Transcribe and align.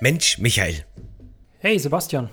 Mensch, 0.00 0.38
Michael. 0.38 0.84
Hey, 1.58 1.78
Sebastian. 1.78 2.30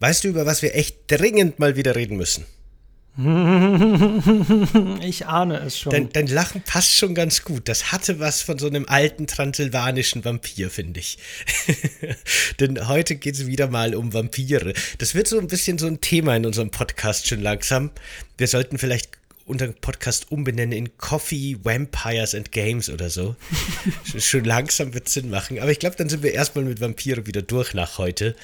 Weißt 0.00 0.24
du, 0.24 0.28
über 0.28 0.46
was 0.46 0.62
wir 0.62 0.74
echt 0.74 0.96
dringend 1.06 1.58
mal 1.58 1.76
wieder 1.76 1.94
reden 1.94 2.16
müssen? 2.16 2.46
Ich 5.02 5.26
ahne 5.26 5.58
es 5.58 5.78
schon. 5.78 5.90
Dein, 5.90 6.12
dein, 6.12 6.28
Lachen 6.28 6.62
passt 6.62 6.94
schon 6.94 7.16
ganz 7.16 7.42
gut. 7.42 7.68
Das 7.68 7.90
hatte 7.90 8.20
was 8.20 8.42
von 8.42 8.58
so 8.58 8.68
einem 8.68 8.84
alten 8.86 9.26
transsilvanischen 9.26 10.24
Vampir, 10.24 10.70
finde 10.70 11.00
ich. 11.00 11.18
Denn 12.60 12.86
heute 12.86 13.16
geht 13.16 13.34
es 13.34 13.46
wieder 13.46 13.66
mal 13.68 13.96
um 13.96 14.12
Vampire. 14.14 14.72
Das 14.98 15.16
wird 15.16 15.26
so 15.26 15.38
ein 15.40 15.48
bisschen 15.48 15.78
so 15.78 15.88
ein 15.88 16.00
Thema 16.00 16.36
in 16.36 16.46
unserem 16.46 16.70
Podcast 16.70 17.26
schon 17.26 17.40
langsam. 17.40 17.90
Wir 18.36 18.46
sollten 18.46 18.78
vielleicht 18.78 19.10
unseren 19.48 19.74
Podcast 19.74 20.30
umbenennen 20.30 20.76
in 20.76 20.96
Coffee, 20.98 21.56
Vampires 21.62 22.34
and 22.34 22.52
Games 22.52 22.90
oder 22.90 23.10
so. 23.10 23.36
Schon 24.18 24.44
langsam 24.44 24.94
wird 24.94 25.08
Sinn 25.08 25.30
machen. 25.30 25.58
Aber 25.58 25.70
ich 25.70 25.78
glaube, 25.78 25.96
dann 25.96 26.08
sind 26.08 26.22
wir 26.22 26.32
erstmal 26.32 26.64
mit 26.64 26.80
Vampire 26.80 27.26
wieder 27.26 27.42
durch 27.42 27.74
nach 27.74 27.98
heute. 27.98 28.36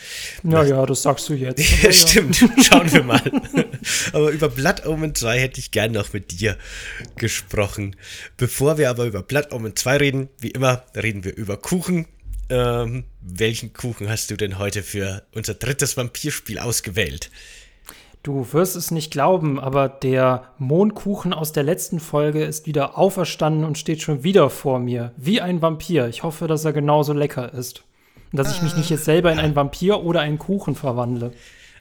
Naja, 0.42 0.84
das 0.86 1.02
sagst 1.02 1.28
du 1.28 1.34
jetzt. 1.34 1.62
ja, 1.82 1.92
stimmt. 1.92 2.36
Schauen 2.36 2.92
wir 2.92 3.02
mal. 3.02 3.22
aber 4.12 4.30
über 4.30 4.48
Blood 4.48 4.86
Omen 4.86 5.14
2 5.14 5.38
hätte 5.38 5.60
ich 5.60 5.70
gern 5.70 5.92
noch 5.92 6.12
mit 6.12 6.40
dir 6.40 6.56
gesprochen. 7.16 7.96
Bevor 8.36 8.78
wir 8.78 8.90
aber 8.90 9.04
über 9.04 9.22
Blood 9.22 9.52
Omen 9.52 9.76
2 9.76 9.96
reden, 9.98 10.28
wie 10.40 10.50
immer, 10.50 10.84
reden 10.96 11.24
wir 11.24 11.36
über 11.36 11.56
Kuchen. 11.56 12.06
Ähm, 12.50 13.04
welchen 13.20 13.72
Kuchen 13.72 14.08
hast 14.08 14.30
du 14.30 14.36
denn 14.36 14.58
heute 14.58 14.82
für 14.82 15.22
unser 15.32 15.54
drittes 15.54 15.96
Vampirspiel 15.96 16.58
ausgewählt? 16.58 17.30
Du 18.24 18.54
wirst 18.54 18.74
es 18.74 18.90
nicht 18.90 19.10
glauben, 19.10 19.60
aber 19.60 19.86
der 19.86 20.44
Mondkuchen 20.56 21.34
aus 21.34 21.52
der 21.52 21.62
letzten 21.62 22.00
Folge 22.00 22.42
ist 22.42 22.66
wieder 22.66 22.96
auferstanden 22.96 23.64
und 23.64 23.76
steht 23.76 24.00
schon 24.00 24.24
wieder 24.24 24.48
vor 24.48 24.78
mir. 24.78 25.12
Wie 25.18 25.42
ein 25.42 25.60
Vampir. 25.60 26.08
Ich 26.08 26.22
hoffe, 26.22 26.46
dass 26.46 26.64
er 26.64 26.72
genauso 26.72 27.12
lecker 27.12 27.52
ist. 27.52 27.84
Und 28.32 28.38
dass 28.38 28.56
ich 28.56 28.62
mich 28.62 28.78
nicht 28.78 28.88
jetzt 28.88 29.04
selber 29.04 29.30
in 29.30 29.38
einen 29.38 29.54
Vampir 29.54 30.02
oder 30.02 30.22
einen 30.22 30.38
Kuchen 30.38 30.74
verwandle. 30.74 31.32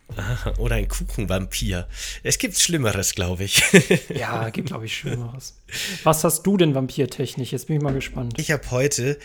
Oder 0.58 0.76
ein 0.76 0.88
Kuchenvampir. 0.88 1.88
Es 2.24 2.38
gibt 2.38 2.58
Schlimmeres, 2.58 3.16
glaube 3.16 3.46
ich. 3.46 3.64
ja, 4.10 4.50
gibt, 4.50 4.68
glaube 4.68 4.86
ich, 4.86 4.98
Schlimmeres. 4.98 5.56
Was 6.04 6.24
hast 6.24 6.44
du 6.44 6.58
denn 6.58 6.76
vampirtechnisch? 6.76 7.52
Jetzt 7.52 7.68
bin 7.68 7.78
ich 7.78 7.82
mal 7.82 7.94
gespannt. 7.94 8.36
Ich 8.38 8.52
habe 8.52 8.70
heute, 8.72 9.18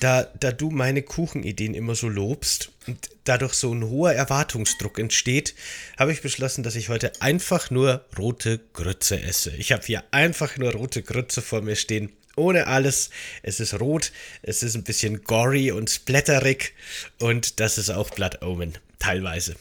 da, 0.00 0.22
da 0.38 0.52
du 0.52 0.70
meine 0.70 1.02
Kuchenideen 1.02 1.74
immer 1.74 1.94
so 1.94 2.08
lobst 2.08 2.70
und 2.86 3.10
dadurch 3.24 3.54
so 3.54 3.72
ein 3.72 3.84
hoher 3.84 4.12
Erwartungsdruck 4.12 4.98
entsteht, 4.98 5.54
habe 5.98 6.12
ich 6.12 6.22
beschlossen, 6.22 6.62
dass 6.62 6.76
ich 6.76 6.88
heute 6.88 7.12
einfach 7.20 7.70
nur 7.70 8.04
rote 8.16 8.60
Grütze 8.72 9.20
esse. 9.20 9.50
Ich 9.56 9.72
habe 9.72 9.82
hier 9.84 10.04
einfach 10.10 10.56
nur 10.58 10.72
rote 10.72 11.02
Grütze 11.02 11.42
vor 11.42 11.62
mir 11.62 11.76
stehen 11.76 12.12
ohne 12.36 12.66
alles. 12.66 13.08
Es 13.42 13.60
ist 13.60 13.80
rot, 13.80 14.12
es 14.42 14.62
ist 14.62 14.76
ein 14.76 14.84
bisschen 14.84 15.24
gory 15.24 15.72
und 15.72 15.88
splatterig 15.90 16.74
und 17.18 17.60
das 17.60 17.78
ist 17.78 17.90
auch 17.90 18.10
Blood 18.10 18.42
Omen, 18.42 18.76
teilweise. 18.98 19.56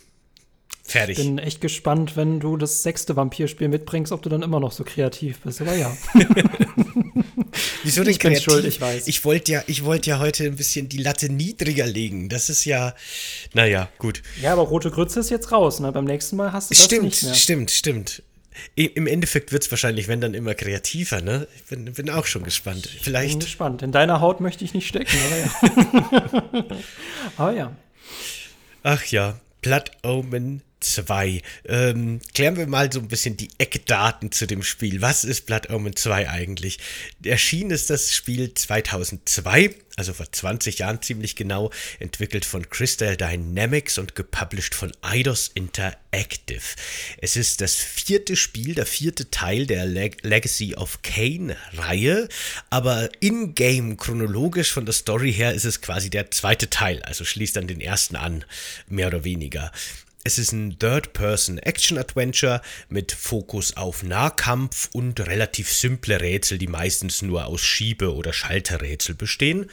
Fertig. 0.87 1.17
Ich 1.17 1.25
bin 1.25 1.39
echt 1.39 1.61
gespannt, 1.61 2.15
wenn 2.15 2.39
du 2.39 2.57
das 2.57 2.83
sechste 2.83 3.15
Vampirspiel 3.15 3.67
mitbringst, 3.69 4.11
ob 4.11 4.21
du 4.21 4.29
dann 4.29 4.43
immer 4.43 4.59
noch 4.59 4.71
so 4.71 4.83
kreativ 4.83 5.39
bist. 5.39 5.59
Aber 5.61 5.75
ja. 5.75 5.95
Wieso 7.83 8.03
denn 8.03 8.11
ich 8.11 8.19
kreativ? 8.19 8.43
schuld, 8.43 8.65
ich 8.65 8.79
weiß. 8.79 9.07
Ich 9.07 9.25
wollte 9.25 9.51
ja, 9.51 9.63
wollt 9.81 10.05
ja 10.05 10.19
heute 10.19 10.43
ein 10.45 10.55
bisschen 10.55 10.87
die 10.87 10.97
Latte 10.97 11.31
niedriger 11.31 11.87
legen. 11.87 12.29
Das 12.29 12.49
ist 12.49 12.65
ja, 12.65 12.93
naja, 13.53 13.89
gut. 13.97 14.21
Ja, 14.41 14.53
aber 14.53 14.61
rote 14.61 14.91
Grütze 14.91 15.19
ist 15.19 15.31
jetzt 15.31 15.51
raus. 15.51 15.79
Ne? 15.79 15.91
Beim 15.91 16.05
nächsten 16.05 16.35
Mal 16.35 16.53
hast 16.53 16.69
du 16.69 16.75
das 16.75 16.83
stimmt, 16.83 17.03
nicht 17.03 17.23
mehr. 17.23 17.33
Stimmt, 17.33 17.71
stimmt, 17.71 18.11
stimmt. 18.11 18.23
Im 18.75 19.07
Endeffekt 19.07 19.51
wird 19.51 19.63
es 19.63 19.71
wahrscheinlich, 19.71 20.07
wenn 20.07 20.21
dann 20.21 20.33
immer 20.33 20.53
kreativer, 20.53 21.21
ne? 21.21 21.47
Ich 21.57 21.63
bin, 21.65 21.91
bin 21.91 22.09
auch 22.09 22.25
schon 22.25 22.43
gespannt. 22.43 22.87
Vielleicht. 23.01 23.27
Ich 23.27 23.33
bin 23.33 23.39
gespannt. 23.39 23.81
In 23.81 23.91
deiner 23.91 24.21
Haut 24.21 24.39
möchte 24.39 24.63
ich 24.63 24.73
nicht 24.73 24.87
stecken, 24.87 25.17
aber 25.25 25.37
ja. 25.37 26.65
aber 27.37 27.51
ja. 27.53 27.75
Ach 28.83 29.03
ja, 29.05 29.39
Blood 29.61 29.91
Omen 30.03 30.61
2. 30.93 31.41
Ähm, 31.65 32.19
klären 32.33 32.57
wir 32.57 32.67
mal 32.67 32.91
so 32.91 32.99
ein 32.99 33.07
bisschen 33.07 33.37
die 33.37 33.49
Eckdaten 33.57 34.31
zu 34.31 34.45
dem 34.47 34.63
Spiel. 34.63 35.01
Was 35.01 35.23
ist 35.23 35.45
Blood 35.45 35.69
Omen 35.69 35.95
2 35.95 36.29
eigentlich? 36.29 36.79
Erschienen 37.23 37.71
ist 37.71 37.89
das 37.89 38.13
Spiel 38.13 38.53
2002, 38.53 39.75
also 39.97 40.13
vor 40.13 40.31
20 40.31 40.79
Jahren 40.79 41.01
ziemlich 41.01 41.35
genau, 41.35 41.71
entwickelt 41.99 42.45
von 42.45 42.69
Crystal 42.69 43.15
Dynamics 43.17 43.97
und 43.97 44.15
gepublished 44.15 44.75
von 44.75 44.91
Eidos 45.01 45.51
Interactive. 45.53 46.63
Es 47.17 47.35
ist 47.35 47.61
das 47.61 47.75
vierte 47.75 48.35
Spiel, 48.35 48.75
der 48.75 48.85
vierte 48.85 49.31
Teil 49.31 49.65
der 49.65 49.85
Leg 49.85 50.23
Legacy 50.23 50.75
of 50.75 51.01
Kane 51.01 51.55
Reihe, 51.73 52.27
aber 52.69 53.09
in-game 53.21 53.97
chronologisch 53.97 54.71
von 54.71 54.85
der 54.85 54.93
Story 54.93 55.33
her 55.33 55.53
ist 55.53 55.65
es 55.65 55.81
quasi 55.81 56.09
der 56.09 56.31
zweite 56.31 56.69
Teil, 56.69 57.01
also 57.03 57.25
schließt 57.25 57.57
an 57.57 57.67
den 57.67 57.81
ersten 57.81 58.15
an, 58.15 58.45
mehr 58.87 59.07
oder 59.07 59.23
weniger. 59.23 59.71
Es 60.27 60.39
ist 60.39 60.53
ein 60.53 60.79
Third-Person-Action-Adventure 60.79 62.63
mit 62.89 63.11
Fokus 63.11 63.77
auf 63.77 64.01
Nahkampf 64.01 64.89
und 64.91 65.19
relativ 65.19 65.71
simple 65.71 66.19
Rätsel, 66.19 66.57
die 66.57 66.65
meistens 66.65 67.21
nur 67.21 67.45
aus 67.45 67.61
Schiebe- 67.61 68.11
oder 68.11 68.33
Schalterrätsel 68.33 69.13
bestehen. 69.13 69.69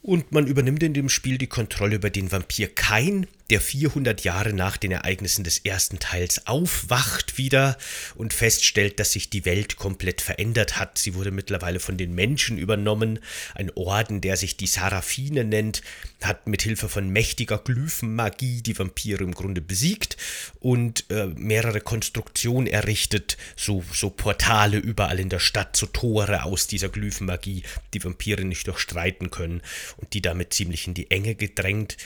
Und 0.00 0.32
man 0.32 0.46
übernimmt 0.46 0.82
in 0.82 0.94
dem 0.94 1.10
Spiel 1.10 1.36
die 1.36 1.48
Kontrolle 1.48 1.96
über 1.96 2.08
den 2.08 2.32
Vampir 2.32 2.74
Kain, 2.74 3.26
der 3.50 3.60
400 3.60 4.24
Jahre 4.24 4.52
nach 4.52 4.76
den 4.76 4.90
Ereignissen 4.90 5.44
des 5.44 5.58
ersten 5.58 5.98
Teils 5.98 6.46
aufwacht 6.46 7.36
wieder 7.36 7.76
und 8.14 8.32
feststellt, 8.32 8.98
dass 8.98 9.12
sich 9.12 9.28
die 9.28 9.44
Welt 9.44 9.76
komplett 9.76 10.22
verändert 10.22 10.78
hat. 10.78 10.98
Sie 10.98 11.14
wurde 11.14 11.30
mittlerweile 11.30 11.80
von 11.80 11.96
den 11.96 12.14
Menschen 12.14 12.56
übernommen. 12.56 13.18
Ein 13.54 13.70
Orden, 13.74 14.20
der 14.20 14.36
sich 14.36 14.56
die 14.56 14.66
Saraphine 14.66 15.44
nennt, 15.44 15.82
hat 16.22 16.46
mit 16.46 16.62
Hilfe 16.62 16.88
von 16.88 17.10
mächtiger 17.10 17.58
Glyphenmagie 17.58 18.62
die 18.62 18.78
Vampire 18.78 19.22
im 19.22 19.34
Grunde 19.34 19.60
besiegt 19.60 20.16
und 20.60 21.04
äh, 21.10 21.26
mehrere 21.26 21.80
Konstruktionen 21.80 22.66
errichtet, 22.66 23.36
so, 23.56 23.84
so 23.92 24.08
Portale 24.08 24.78
überall 24.78 25.20
in 25.20 25.28
der 25.28 25.38
Stadt, 25.38 25.76
so 25.76 25.86
Tore 25.86 26.44
aus 26.44 26.66
dieser 26.66 26.88
Glyphenmagie, 26.88 27.62
die 27.92 28.02
Vampire 28.02 28.44
nicht 28.44 28.66
durchstreiten 28.66 29.30
können 29.30 29.60
und 29.98 30.14
die 30.14 30.22
damit 30.22 30.54
ziemlich 30.54 30.86
in 30.86 30.94
die 30.94 31.10
Enge 31.10 31.34
gedrängt. 31.34 31.96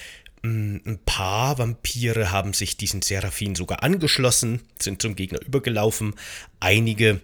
Mm, 0.42 0.76
ein 0.84 0.98
paar 1.04 1.58
Vampire 1.58 2.30
haben 2.30 2.52
sich 2.52 2.76
diesen 2.76 3.02
Seraphin 3.02 3.54
sogar 3.54 3.82
angeschlossen, 3.82 4.60
sind 4.78 5.02
zum 5.02 5.16
Gegner 5.16 5.40
übergelaufen. 5.44 6.14
Einige 6.60 7.20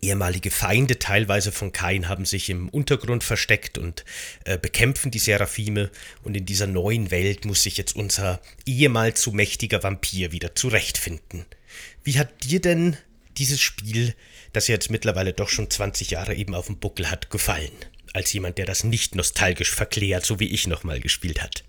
ehemalige 0.00 0.50
Feinde 0.50 0.98
teilweise 0.98 1.50
von 1.50 1.72
Kain 1.72 2.08
haben 2.08 2.24
sich 2.24 2.48
im 2.48 2.68
Untergrund 2.68 3.24
versteckt 3.24 3.76
und 3.76 4.04
äh, 4.44 4.56
bekämpfen 4.58 5.10
die 5.10 5.18
Seraphime. 5.18 5.90
Und 6.22 6.36
in 6.36 6.46
dieser 6.46 6.66
neuen 6.66 7.10
Welt 7.10 7.44
muss 7.44 7.62
sich 7.62 7.76
jetzt 7.76 7.96
unser 7.96 8.40
ehemals 8.66 9.22
so 9.22 9.32
mächtiger 9.32 9.82
Vampir 9.82 10.32
wieder 10.32 10.54
zurechtfinden. 10.54 11.44
Wie 12.04 12.18
hat 12.18 12.44
dir 12.44 12.60
denn 12.60 12.96
dieses 13.36 13.60
Spiel, 13.60 14.14
das 14.52 14.68
jetzt 14.68 14.90
mittlerweile 14.90 15.32
doch 15.32 15.48
schon 15.48 15.70
20 15.70 16.10
Jahre 16.10 16.34
eben 16.34 16.54
auf 16.54 16.66
dem 16.66 16.78
Buckel 16.78 17.10
hat, 17.10 17.30
gefallen? 17.30 17.72
als 18.12 18.32
jemand, 18.32 18.58
der 18.58 18.66
das 18.66 18.84
nicht 18.84 19.14
nostalgisch 19.14 19.70
verklärt, 19.70 20.24
so 20.24 20.40
wie 20.40 20.48
ich 20.48 20.66
nochmal 20.66 21.00
gespielt 21.00 21.42
hat. 21.42 21.64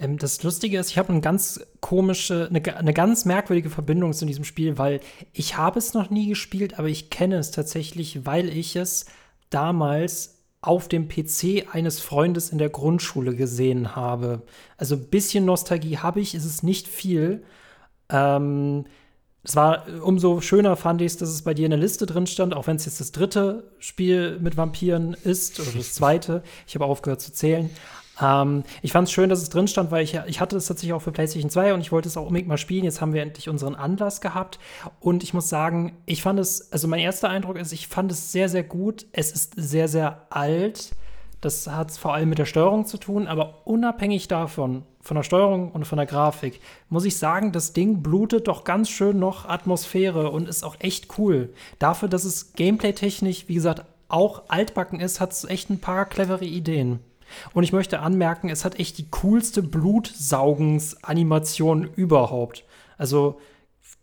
Ähm, 0.00 0.18
das 0.18 0.42
Lustige 0.42 0.78
ist, 0.78 0.90
ich 0.90 0.98
habe 0.98 1.10
eine 1.10 1.20
ganz 1.20 1.60
komische, 1.80 2.48
eine, 2.50 2.76
eine, 2.76 2.92
ganz 2.92 3.24
merkwürdige 3.24 3.70
Verbindung 3.70 4.12
zu 4.12 4.26
diesem 4.26 4.44
Spiel, 4.44 4.78
weil 4.78 5.00
ich 5.32 5.56
habe 5.56 5.78
es 5.78 5.94
noch 5.94 6.10
nie 6.10 6.28
gespielt, 6.28 6.78
aber 6.78 6.88
ich 6.88 7.10
kenne 7.10 7.36
es 7.36 7.50
tatsächlich, 7.50 8.26
weil 8.26 8.48
ich 8.48 8.76
es 8.76 9.06
damals 9.50 10.36
auf 10.60 10.88
dem 10.88 11.08
PC 11.08 11.66
eines 11.72 12.00
Freundes 12.00 12.50
in 12.50 12.58
der 12.58 12.68
Grundschule 12.68 13.34
gesehen 13.34 13.94
habe. 13.94 14.42
Also 14.76 14.96
ein 14.96 15.06
bisschen 15.06 15.44
Nostalgie 15.44 15.98
habe 15.98 16.20
ich, 16.20 16.34
ist 16.34 16.44
es 16.44 16.62
nicht 16.62 16.88
viel. 16.88 17.44
Ähm, 18.10 18.84
es 19.44 19.54
war 19.54 19.86
umso 20.02 20.40
schöner, 20.40 20.76
fand 20.76 21.00
ich 21.00 21.12
es, 21.12 21.16
dass 21.16 21.28
es 21.28 21.42
bei 21.42 21.54
dir 21.54 21.66
in 21.66 21.70
der 21.70 21.78
Liste 21.78 22.06
drin 22.06 22.26
stand, 22.26 22.54
auch 22.54 22.66
wenn 22.66 22.76
es 22.76 22.86
jetzt 22.86 23.00
das 23.00 23.12
dritte 23.12 23.70
Spiel 23.78 24.38
mit 24.40 24.56
Vampiren 24.56 25.14
ist 25.14 25.60
oder 25.60 25.70
das 25.76 25.94
zweite. 25.94 26.42
Ich 26.66 26.74
habe 26.74 26.84
aufgehört 26.84 27.20
zu 27.20 27.32
zählen. 27.32 27.70
Ähm, 28.20 28.64
ich 28.82 28.92
fand 28.92 29.08
es 29.08 29.12
schön, 29.12 29.28
dass 29.28 29.42
es 29.42 29.50
drin 29.50 29.68
stand, 29.68 29.90
weil 29.90 30.04
ich, 30.04 30.18
ich 30.26 30.40
hatte 30.40 30.56
es 30.56 30.66
tatsächlich 30.66 30.92
auch 30.92 31.02
für 31.02 31.12
PlayStation 31.12 31.50
2 31.50 31.74
und 31.74 31.80
ich 31.80 31.92
wollte 31.92 32.08
es 32.08 32.16
auch 32.16 32.26
unbedingt 32.26 32.48
mal 32.48 32.58
spielen. 32.58 32.84
Jetzt 32.84 33.00
haben 33.00 33.12
wir 33.12 33.22
endlich 33.22 33.48
unseren 33.48 33.74
Anlass 33.74 34.20
gehabt. 34.20 34.58
Und 35.00 35.22
ich 35.22 35.34
muss 35.34 35.48
sagen, 35.48 35.96
ich 36.06 36.22
fand 36.22 36.38
es, 36.38 36.72
also 36.72 36.88
mein 36.88 37.00
erster 37.00 37.28
Eindruck 37.28 37.56
ist, 37.56 37.72
ich 37.72 37.88
fand 37.88 38.10
es 38.12 38.32
sehr, 38.32 38.48
sehr 38.48 38.64
gut. 38.64 39.06
Es 39.12 39.30
ist 39.32 39.54
sehr, 39.56 39.88
sehr 39.88 40.26
alt. 40.30 40.94
Das 41.40 41.68
hat 41.68 41.92
vor 41.92 42.14
allem 42.14 42.28
mit 42.28 42.38
der 42.38 42.46
Steuerung 42.46 42.84
zu 42.84 42.98
tun, 42.98 43.28
aber 43.28 43.62
unabhängig 43.64 44.26
davon, 44.26 44.82
von 45.00 45.16
der 45.16 45.22
Steuerung 45.22 45.70
und 45.70 45.86
von 45.86 45.96
der 45.96 46.06
Grafik, 46.06 46.60
muss 46.88 47.04
ich 47.04 47.16
sagen, 47.16 47.52
das 47.52 47.72
Ding 47.72 48.02
blutet 48.02 48.48
doch 48.48 48.64
ganz 48.64 48.88
schön 48.88 49.20
noch 49.20 49.48
Atmosphäre 49.48 50.30
und 50.32 50.48
ist 50.48 50.64
auch 50.64 50.74
echt 50.80 51.16
cool. 51.16 51.54
Dafür, 51.78 52.08
dass 52.08 52.24
es 52.24 52.54
gameplay-technisch, 52.54 53.44
wie 53.46 53.54
gesagt, 53.54 53.84
auch 54.08 54.44
altbacken 54.48 54.98
ist, 54.98 55.20
hat 55.20 55.30
es 55.30 55.44
echt 55.44 55.70
ein 55.70 55.80
paar 55.80 56.06
clevere 56.06 56.44
Ideen. 56.44 56.98
Und 57.52 57.64
ich 57.64 57.72
möchte 57.72 57.98
anmerken, 58.00 58.48
es 58.48 58.64
hat 58.64 58.78
echt 58.78 58.96
die 58.98 59.08
coolste 59.10 59.62
Blutsaugensanimation 59.62 61.90
überhaupt. 61.96 62.64
Also 62.96 63.40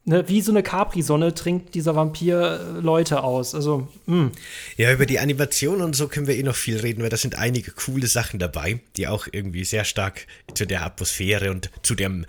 ne, 0.05 0.27
wie 0.27 0.41
so 0.41 0.51
eine 0.51 0.63
Capri-Sonne 0.63 1.33
trinkt 1.33 1.75
dieser 1.75 1.95
Vampir 1.95 2.59
äh, 2.59 2.79
Leute 2.79 3.23
aus. 3.23 3.53
Also, 3.53 3.87
mh. 4.05 4.15
Hm. 4.15 4.31
Ja, 4.77 4.93
über 4.93 5.05
die 5.05 5.19
Animation 5.19 5.81
und 5.81 5.95
so 5.95 6.07
können 6.07 6.27
wir 6.27 6.35
eh 6.35 6.43
noch 6.43 6.55
viel 6.55 6.77
reden, 6.77 7.03
weil 7.03 7.09
da 7.09 7.17
sind 7.17 7.35
einige 7.35 7.71
coole 7.71 8.07
Sachen 8.07 8.39
dabei, 8.39 8.79
die 8.95 9.07
auch 9.07 9.27
irgendwie 9.31 9.65
sehr 9.65 9.83
stark 9.83 10.27
zu 10.53 10.65
der 10.65 10.85
Atmosphäre 10.85 11.51
und 11.51 11.69
zu 11.83 11.95
dem 11.95 12.25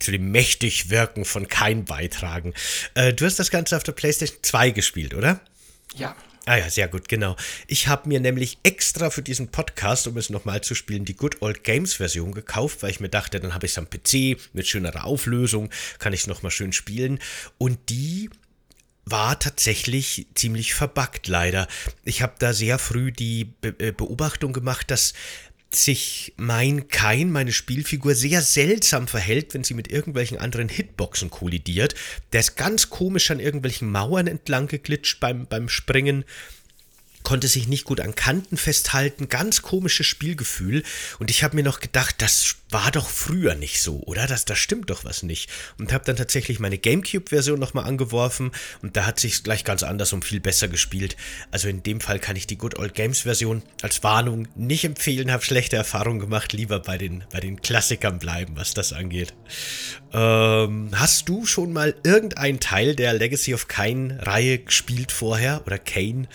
zu 0.00 0.12
dem 0.12 0.30
mächtig 0.30 0.90
Wirken 0.90 1.24
von 1.24 1.48
Kein 1.48 1.84
beitragen. 1.84 2.54
Äh, 2.94 3.12
du 3.12 3.24
hast 3.24 3.40
das 3.40 3.50
Ganze 3.50 3.76
auf 3.76 3.82
der 3.82 3.90
PlayStation 3.90 4.38
2 4.42 4.70
gespielt, 4.70 5.12
oder? 5.12 5.40
Ja. 5.96 6.14
Ah 6.48 6.56
ja, 6.56 6.70
sehr 6.70 6.88
gut, 6.88 7.10
genau. 7.10 7.36
Ich 7.66 7.88
habe 7.88 8.08
mir 8.08 8.20
nämlich 8.20 8.56
extra 8.62 9.10
für 9.10 9.20
diesen 9.20 9.48
Podcast, 9.48 10.06
um 10.06 10.16
es 10.16 10.30
nochmal 10.30 10.62
zu 10.62 10.74
spielen, 10.74 11.04
die 11.04 11.14
Good 11.14 11.42
Old 11.42 11.62
Games 11.62 11.96
Version 11.96 12.32
gekauft, 12.32 12.82
weil 12.82 12.90
ich 12.90 13.00
mir 13.00 13.10
dachte, 13.10 13.38
dann 13.38 13.52
habe 13.52 13.66
ich 13.66 13.72
es 13.72 13.78
am 13.78 13.90
PC 13.90 14.38
mit 14.54 14.66
schönerer 14.66 15.04
Auflösung, 15.04 15.68
kann 15.98 16.14
ich 16.14 16.22
es 16.22 16.26
nochmal 16.26 16.50
schön 16.50 16.72
spielen. 16.72 17.18
Und 17.58 17.90
die 17.90 18.30
war 19.04 19.38
tatsächlich 19.38 20.26
ziemlich 20.34 20.72
verbuggt 20.72 21.28
leider. 21.28 21.68
Ich 22.04 22.22
habe 22.22 22.36
da 22.38 22.54
sehr 22.54 22.78
früh 22.78 23.12
die 23.12 23.44
Be 23.44 23.74
äh, 23.78 23.92
Beobachtung 23.92 24.54
gemacht, 24.54 24.90
dass 24.90 25.12
sich 25.74 26.32
mein 26.36 26.88
Kain, 26.88 27.30
meine 27.30 27.52
Spielfigur, 27.52 28.14
sehr 28.14 28.40
seltsam 28.40 29.06
verhält, 29.06 29.52
wenn 29.52 29.64
sie 29.64 29.74
mit 29.74 29.90
irgendwelchen 29.90 30.38
anderen 30.38 30.68
Hitboxen 30.68 31.30
kollidiert. 31.30 31.94
Der 32.32 32.40
ist 32.40 32.56
ganz 32.56 32.88
komisch 32.90 33.30
an 33.30 33.40
irgendwelchen 33.40 33.90
Mauern 33.90 34.26
entlang 34.26 34.66
geglitscht 34.66 35.20
beim, 35.20 35.46
beim 35.46 35.68
Springen 35.68 36.24
konnte 37.28 37.46
sich 37.46 37.68
nicht 37.68 37.84
gut 37.84 38.00
an 38.00 38.14
Kanten 38.14 38.56
festhalten, 38.56 39.28
ganz 39.28 39.60
komisches 39.60 40.06
Spielgefühl. 40.06 40.82
Und 41.18 41.30
ich 41.30 41.44
habe 41.44 41.56
mir 41.56 41.62
noch 41.62 41.80
gedacht, 41.80 42.14
das 42.22 42.56
war 42.70 42.90
doch 42.90 43.06
früher 43.06 43.54
nicht 43.54 43.82
so, 43.82 44.02
oder? 44.06 44.26
Das, 44.26 44.46
das 44.46 44.56
stimmt 44.56 44.88
doch 44.88 45.04
was 45.04 45.22
nicht. 45.22 45.50
Und 45.78 45.92
habe 45.92 46.06
dann 46.06 46.16
tatsächlich 46.16 46.58
meine 46.58 46.78
GameCube-Version 46.78 47.60
nochmal 47.60 47.84
angeworfen 47.84 48.50
und 48.80 48.96
da 48.96 49.04
hat 49.04 49.20
sich 49.20 49.42
gleich 49.42 49.64
ganz 49.64 49.82
anders 49.82 50.14
und 50.14 50.24
viel 50.24 50.40
besser 50.40 50.68
gespielt. 50.68 51.18
Also 51.50 51.68
in 51.68 51.82
dem 51.82 52.00
Fall 52.00 52.18
kann 52.18 52.34
ich 52.34 52.46
die 52.46 52.56
Good 52.56 52.78
Old 52.78 52.94
Games-Version 52.94 53.62
als 53.82 54.02
Warnung 54.02 54.48
nicht 54.56 54.84
empfehlen, 54.84 55.30
habe 55.30 55.44
schlechte 55.44 55.76
Erfahrungen 55.76 56.20
gemacht, 56.20 56.54
lieber 56.54 56.80
bei 56.80 56.96
den, 56.96 57.24
bei 57.30 57.40
den 57.40 57.60
Klassikern 57.60 58.18
bleiben, 58.18 58.56
was 58.56 58.72
das 58.72 58.94
angeht. 58.94 59.34
Ähm, 60.14 60.92
hast 60.94 61.28
du 61.28 61.44
schon 61.44 61.74
mal 61.74 61.94
irgendeinen 62.04 62.58
Teil 62.58 62.96
der 62.96 63.12
Legacy 63.12 63.52
of 63.52 63.68
Kane-Reihe 63.68 64.60
gespielt 64.60 65.12
vorher 65.12 65.60
oder 65.66 65.78
Kane? 65.78 66.26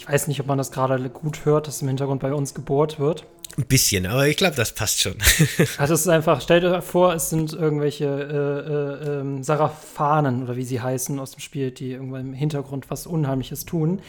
Ich 0.00 0.08
weiß 0.08 0.28
nicht, 0.28 0.40
ob 0.40 0.46
man 0.46 0.56
das 0.56 0.72
gerade 0.72 1.10
gut 1.10 1.44
hört, 1.44 1.66
dass 1.66 1.82
im 1.82 1.88
Hintergrund 1.88 2.22
bei 2.22 2.32
uns 2.32 2.54
gebohrt 2.54 2.98
wird. 2.98 3.26
Ein 3.58 3.66
bisschen, 3.66 4.06
aber 4.06 4.26
ich 4.28 4.38
glaube, 4.38 4.56
das 4.56 4.72
passt 4.72 5.02
schon. 5.02 5.16
also 5.78 5.92
es 5.92 6.00
ist 6.00 6.08
einfach, 6.08 6.40
stell 6.40 6.62
dir 6.62 6.80
vor, 6.80 7.12
es 7.12 7.28
sind 7.28 7.52
irgendwelche 7.52 8.06
äh, 8.06 9.08
äh, 9.08 9.38
äh, 9.38 9.42
Saraphanen 9.42 10.42
oder 10.42 10.56
wie 10.56 10.62
sie 10.62 10.80
heißen 10.80 11.18
aus 11.18 11.32
dem 11.32 11.40
Spiel, 11.40 11.70
die 11.70 11.92
irgendwann 11.92 12.28
im 12.28 12.32
Hintergrund 12.32 12.90
was 12.90 13.06
Unheimliches 13.06 13.66
tun. 13.66 14.00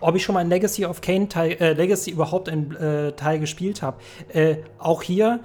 Ob 0.00 0.16
ich 0.16 0.24
schon 0.24 0.32
mal 0.32 0.40
ein 0.40 0.48
Legacy 0.48 0.86
of 0.86 1.02
Kane 1.02 1.28
Teil, 1.28 1.52
äh, 1.60 1.74
Legacy 1.74 2.12
überhaupt 2.12 2.48
ein 2.48 2.74
äh, 2.74 3.12
Teil 3.12 3.38
gespielt 3.38 3.82
habe. 3.82 3.98
Äh, 4.32 4.56
auch 4.78 5.02
hier 5.02 5.40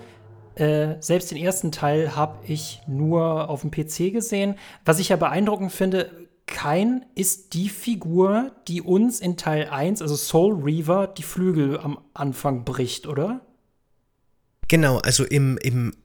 selbst 0.54 1.32
den 1.32 1.38
ersten 1.38 1.72
Teil 1.72 2.16
habe 2.16 2.38
ich 2.46 2.82
nur 2.86 3.50
auf 3.50 3.62
dem 3.62 3.72
PC 3.72 4.12
gesehen. 4.12 4.56
Was 4.84 5.00
ich 5.00 5.10
ja 5.10 5.16
beeindruckend 5.16 5.72
finde, 5.72 6.12
kein 6.52 7.06
ist 7.16 7.54
die 7.54 7.70
Figur, 7.70 8.52
die 8.68 8.82
uns 8.82 9.20
in 9.20 9.38
Teil 9.38 9.70
1, 9.70 10.02
also 10.02 10.16
Soul 10.16 10.62
Reaver, 10.62 11.08
die 11.08 11.24
Flügel 11.24 11.80
am 11.80 11.98
Anfang 12.14 12.64
bricht, 12.66 13.08
oder? 13.08 13.42
Genau, 14.68 15.00
also 15.00 15.26
im, 15.26 15.58
im 15.58 15.96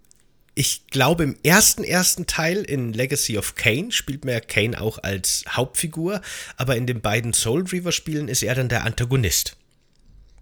ich 0.55 0.87
glaube, 0.87 1.25
im 1.25 1.37
ersten 1.45 1.85
ersten 1.85 2.27
Teil 2.27 2.63
in 2.63 2.95
Legacy 2.95 3.37
of 3.37 3.57
Kane 3.57 3.93
spielt 3.93 4.25
man 4.25 4.33
ja 4.33 4.41
Kane 4.41 4.81
auch 4.81 4.99
als 5.03 5.45
Hauptfigur, 5.51 6.23
aber 6.57 6.77
in 6.77 6.87
den 6.87 7.03
beiden 7.03 7.35
Soul 7.35 7.65
Reaver 7.65 7.93
Spielen 7.93 8.29
ist 8.29 8.43
er 8.43 8.55
dann 8.55 8.71
der 8.71 8.85
Antagonist. 8.85 9.59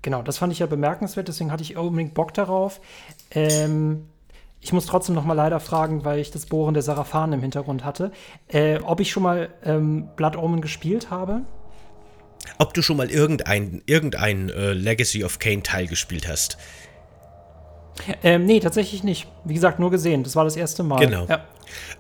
Genau, 0.03 0.23
das 0.23 0.39
fand 0.39 0.53
ich 0.53 0.61
ja 0.61 0.67
bemerkenswert, 0.67 1.27
deswegen 1.27 1.50
hatte 1.50 1.65
ich 1.65 1.77
unbedingt 1.77 2.15
Bock 2.15 2.33
darauf. 2.35 2.81
Ähm, 3.33 4.05
ich 4.64 4.72
muss 4.72 4.87
trotzdem 4.87 5.14
noch 5.14 5.26
mal 5.26 5.34
leider 5.34 5.61
fragen, 5.61 6.06
weil 6.06 6.20
ich 6.20 6.31
das 6.31 6.46
Bohren 6.46 6.72
der 6.72 6.82
Sarafan 6.82 7.34
im 7.34 7.43
Hintergrund 7.43 7.84
hatte, 7.84 8.12
äh, 8.49 8.78
ob 8.78 8.99
ich 8.99 9.11
schon 9.11 9.22
mal 9.22 9.50
ähm, 9.62 10.08
Blood 10.16 10.38
Omen 10.38 10.62
gespielt 10.62 11.11
habe. 11.11 11.43
Ob 12.56 12.72
du 12.72 12.81
schon 12.81 12.96
mal 12.96 13.11
irgendein, 13.11 13.82
irgendein 13.84 14.49
äh, 14.49 14.72
Legacy 14.72 15.22
of 15.22 15.38
Kane 15.38 15.62
Teil 15.62 15.87
gespielt 15.87 16.26
hast. 16.26 16.56
Ähm, 18.22 18.46
nee, 18.46 18.58
tatsächlich 18.58 19.05
nicht. 19.05 19.28
Wie 19.44 19.52
gesagt, 19.52 19.81
nur 19.81 19.90
gesehen. 19.90 20.25
Das 20.25 20.34
war 20.34 20.44
das 20.44 20.56
erste 20.56 20.82
Mal. 20.82 20.99
Genau. 20.99 21.26
Ja. 21.26 21.44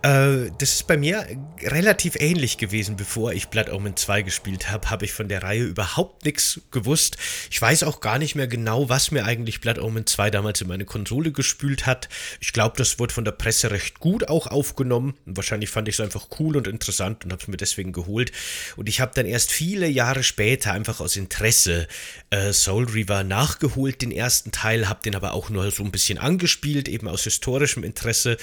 Äh, 0.02 0.50
das 0.58 0.74
ist 0.74 0.86
bei 0.86 0.96
mir 0.96 1.26
relativ 1.62 2.16
ähnlich 2.18 2.58
gewesen, 2.58 2.96
bevor 2.96 3.32
ich 3.32 3.48
Blood 3.48 3.70
Omen 3.70 3.96
2 3.96 4.22
gespielt 4.22 4.70
habe, 4.70 4.90
habe 4.90 5.04
ich 5.04 5.12
von 5.12 5.28
der 5.28 5.42
Reihe 5.42 5.62
überhaupt 5.62 6.24
nichts 6.24 6.60
gewusst. 6.70 7.16
Ich 7.50 7.60
weiß 7.60 7.84
auch 7.84 8.00
gar 8.00 8.18
nicht 8.18 8.34
mehr 8.34 8.46
genau, 8.46 8.88
was 8.88 9.10
mir 9.10 9.24
eigentlich 9.24 9.60
Blood 9.60 9.78
Omen 9.78 10.06
2 10.06 10.30
damals 10.30 10.60
in 10.60 10.68
meine 10.68 10.84
Konsole 10.84 11.32
gespült 11.32 11.86
hat. 11.86 12.08
Ich 12.40 12.52
glaube, 12.52 12.76
das 12.76 12.98
wurde 12.98 13.14
von 13.14 13.24
der 13.24 13.32
Presse 13.32 13.70
recht 13.70 14.00
gut 14.00 14.28
auch 14.28 14.46
aufgenommen. 14.46 15.14
Und 15.26 15.36
wahrscheinlich 15.36 15.70
fand 15.70 15.88
ich 15.88 15.96
es 15.96 16.00
einfach 16.00 16.28
cool 16.38 16.56
und 16.56 16.68
interessant 16.68 17.24
und 17.24 17.32
habe 17.32 17.42
es 17.42 17.48
mir 17.48 17.56
deswegen 17.56 17.92
geholt. 17.92 18.32
Und 18.76 18.88
ich 18.88 19.00
habe 19.00 19.12
dann 19.14 19.26
erst 19.26 19.52
viele 19.52 19.86
Jahre 19.88 20.22
später 20.22 20.72
einfach 20.72 21.00
aus 21.00 21.16
Interesse 21.16 21.88
äh, 22.30 22.52
Soul 22.52 22.84
Reaver 22.84 23.24
nachgeholt, 23.24 24.02
den 24.02 24.12
ersten 24.12 24.52
Teil, 24.52 24.88
habe 24.88 25.02
den 25.02 25.14
aber 25.14 25.32
auch 25.32 25.50
nur 25.50 25.70
so 25.70 25.82
ein 25.82 25.90
bisschen 25.90 26.18
angespielt, 26.18 26.88
eben 26.88 27.08
aus 27.08 27.24
historischem 27.24 27.84
Interesse. 27.84 28.36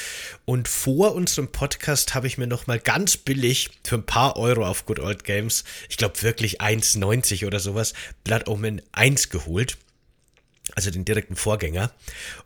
Und 0.45 0.67
vor 0.67 1.13
unserem 1.21 1.49
Podcast 1.49 2.15
habe 2.15 2.25
ich 2.25 2.39
mir 2.39 2.47
noch 2.47 2.65
mal 2.65 2.79
ganz 2.79 3.15
billig 3.15 3.69
für 3.83 3.95
ein 3.95 4.05
paar 4.05 4.37
Euro 4.37 4.65
auf 4.65 4.87
Good 4.87 4.99
Old 4.99 5.23
Games, 5.23 5.63
ich 5.87 5.97
glaube 5.97 6.19
wirklich 6.23 6.61
1,90 6.61 7.45
oder 7.45 7.59
sowas, 7.59 7.93
Blood 8.23 8.47
Omen 8.47 8.81
1 8.91 9.29
geholt 9.29 9.77
also 10.75 10.91
den 10.91 11.05
direkten 11.05 11.35
Vorgänger. 11.35 11.91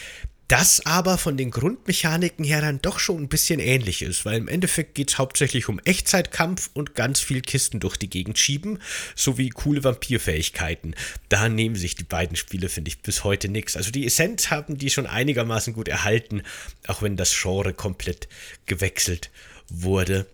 das 0.48 0.84
aber 0.84 1.16
von 1.18 1.36
den 1.36 1.50
Grundmechaniken 1.50 2.44
her 2.44 2.60
dann 2.60 2.82
doch 2.82 2.98
schon 2.98 3.22
ein 3.22 3.28
bisschen 3.28 3.58
ähnlich 3.58 4.02
ist, 4.02 4.24
weil 4.24 4.36
im 4.36 4.48
Endeffekt 4.48 4.94
geht 4.94 5.10
es 5.10 5.18
hauptsächlich 5.18 5.68
um 5.68 5.78
Echtzeitkampf 5.78 6.70
und 6.74 6.94
ganz 6.94 7.20
viel 7.20 7.40
Kisten 7.40 7.80
durch 7.80 7.96
die 7.96 8.10
Gegend 8.10 8.38
schieben, 8.38 8.78
sowie 9.14 9.48
coole 9.48 9.82
Vampirfähigkeiten. 9.82 10.94
Da 11.28 11.48
nehmen 11.48 11.76
sich 11.76 11.94
die 11.94 12.04
beiden 12.04 12.36
Spiele, 12.36 12.68
finde 12.68 12.90
ich, 12.90 13.00
bis 13.00 13.24
heute 13.24 13.48
nichts. 13.48 13.76
Also 13.76 13.90
die 13.90 14.06
Essenz 14.06 14.50
haben 14.50 14.76
die 14.76 14.90
schon 14.90 15.06
einigermaßen 15.06 15.72
gut 15.72 15.88
erhalten, 15.88 16.42
auch 16.86 17.02
wenn 17.02 17.16
das 17.16 17.34
Genre 17.40 17.72
komplett 17.72 18.28
gewechselt 18.66 19.30
wurde. 19.68 20.26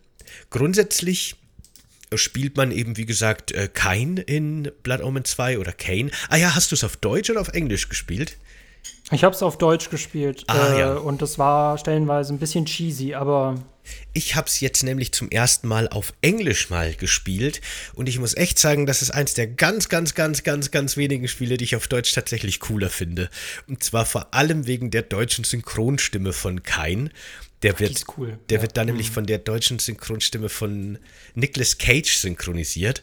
Grundsätzlich 0.50 1.36
spielt 2.14 2.56
man 2.56 2.72
eben, 2.72 2.96
wie 2.96 3.06
gesagt, 3.06 3.52
äh, 3.52 3.68
kein 3.72 4.16
in 4.16 4.70
Blood 4.82 5.02
Omen 5.02 5.24
2 5.24 5.58
oder 5.58 5.72
Kane. 5.72 6.10
Ah 6.28 6.36
ja, 6.36 6.54
hast 6.54 6.70
du 6.70 6.74
es 6.74 6.84
auf 6.84 6.96
Deutsch 6.96 7.30
oder 7.30 7.40
auf 7.40 7.48
Englisch 7.48 7.88
gespielt? 7.88 8.36
Ich 9.10 9.24
habe 9.24 9.34
es 9.34 9.42
auf 9.42 9.56
Deutsch 9.56 9.88
gespielt 9.88 10.44
ah, 10.48 10.74
äh, 10.74 10.80
ja. 10.80 10.94
und 10.94 11.22
das 11.22 11.38
war 11.38 11.78
stellenweise 11.78 12.34
ein 12.34 12.38
bisschen 12.38 12.66
cheesy, 12.66 13.14
aber 13.14 13.54
ich 14.12 14.36
habe 14.36 14.48
es 14.48 14.60
jetzt 14.60 14.82
nämlich 14.82 15.12
zum 15.12 15.30
ersten 15.30 15.66
Mal 15.66 15.88
auf 15.88 16.12
Englisch 16.20 16.68
mal 16.68 16.94
gespielt 16.94 17.60
und 17.94 18.08
ich 18.08 18.18
muss 18.18 18.36
echt 18.36 18.58
sagen, 18.58 18.84
das 18.84 19.00
ist 19.00 19.10
eins 19.10 19.34
der 19.34 19.46
ganz, 19.46 19.88
ganz, 19.88 20.14
ganz, 20.14 20.42
ganz, 20.42 20.70
ganz 20.70 20.96
wenigen 20.96 21.26
Spiele, 21.26 21.56
die 21.56 21.64
ich 21.64 21.76
auf 21.76 21.88
Deutsch 21.88 22.12
tatsächlich 22.12 22.60
cooler 22.60 22.90
finde. 22.90 23.30
Und 23.66 23.82
zwar 23.82 24.04
vor 24.04 24.34
allem 24.34 24.66
wegen 24.66 24.90
der 24.90 25.02
deutschen 25.02 25.44
Synchronstimme 25.44 26.32
von 26.32 26.62
Kain. 26.62 27.10
Der 27.62 27.80
wird, 27.80 28.04
cool. 28.16 28.38
der 28.50 28.58
ja. 28.58 28.62
wird 28.62 28.76
da 28.76 28.84
nämlich 28.84 29.08
mhm. 29.08 29.14
von 29.14 29.26
der 29.26 29.38
deutschen 29.38 29.78
Synchronstimme 29.78 30.48
von 30.48 30.98
Nicolas 31.34 31.78
Cage 31.78 32.16
synchronisiert 32.16 33.02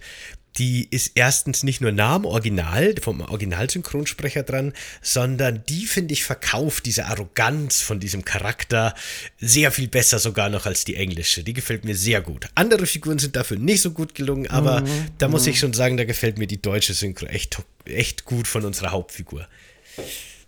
die 0.57 0.87
ist 0.89 1.11
erstens 1.15 1.63
nicht 1.63 1.81
nur 1.81 1.91
nah 1.91 2.15
am 2.15 2.25
Original, 2.25 2.95
vom 3.01 3.21
Originalsynchronsprecher 3.21 4.43
dran, 4.43 4.73
sondern 5.01 5.63
die, 5.67 5.85
finde 5.85 6.13
ich, 6.13 6.23
verkauft 6.23 6.85
diese 6.85 7.05
Arroganz 7.05 7.81
von 7.81 7.99
diesem 7.99 8.23
Charakter 8.23 8.93
sehr 9.39 9.71
viel 9.71 9.87
besser 9.87 10.19
sogar 10.19 10.49
noch 10.49 10.65
als 10.65 10.85
die 10.85 10.95
englische. 10.95 11.43
Die 11.43 11.53
gefällt 11.53 11.83
mir 11.83 11.95
sehr 11.95 12.21
gut. 12.21 12.47
Andere 12.55 12.85
Figuren 12.85 13.19
sind 13.19 13.35
dafür 13.35 13.57
nicht 13.57 13.81
so 13.81 13.91
gut 13.91 14.15
gelungen, 14.15 14.47
aber 14.47 14.81
mhm, 14.81 15.07
da 15.17 15.27
muss 15.27 15.47
ich 15.47 15.55
mhm. 15.55 15.59
schon 15.59 15.73
sagen, 15.73 15.97
da 15.97 16.05
gefällt 16.05 16.37
mir 16.37 16.47
die 16.47 16.61
deutsche 16.61 16.93
Synchro 16.93 17.25
echt, 17.27 17.61
echt 17.85 18.25
gut 18.25 18.47
von 18.47 18.65
unserer 18.65 18.91
Hauptfigur. 18.91 19.47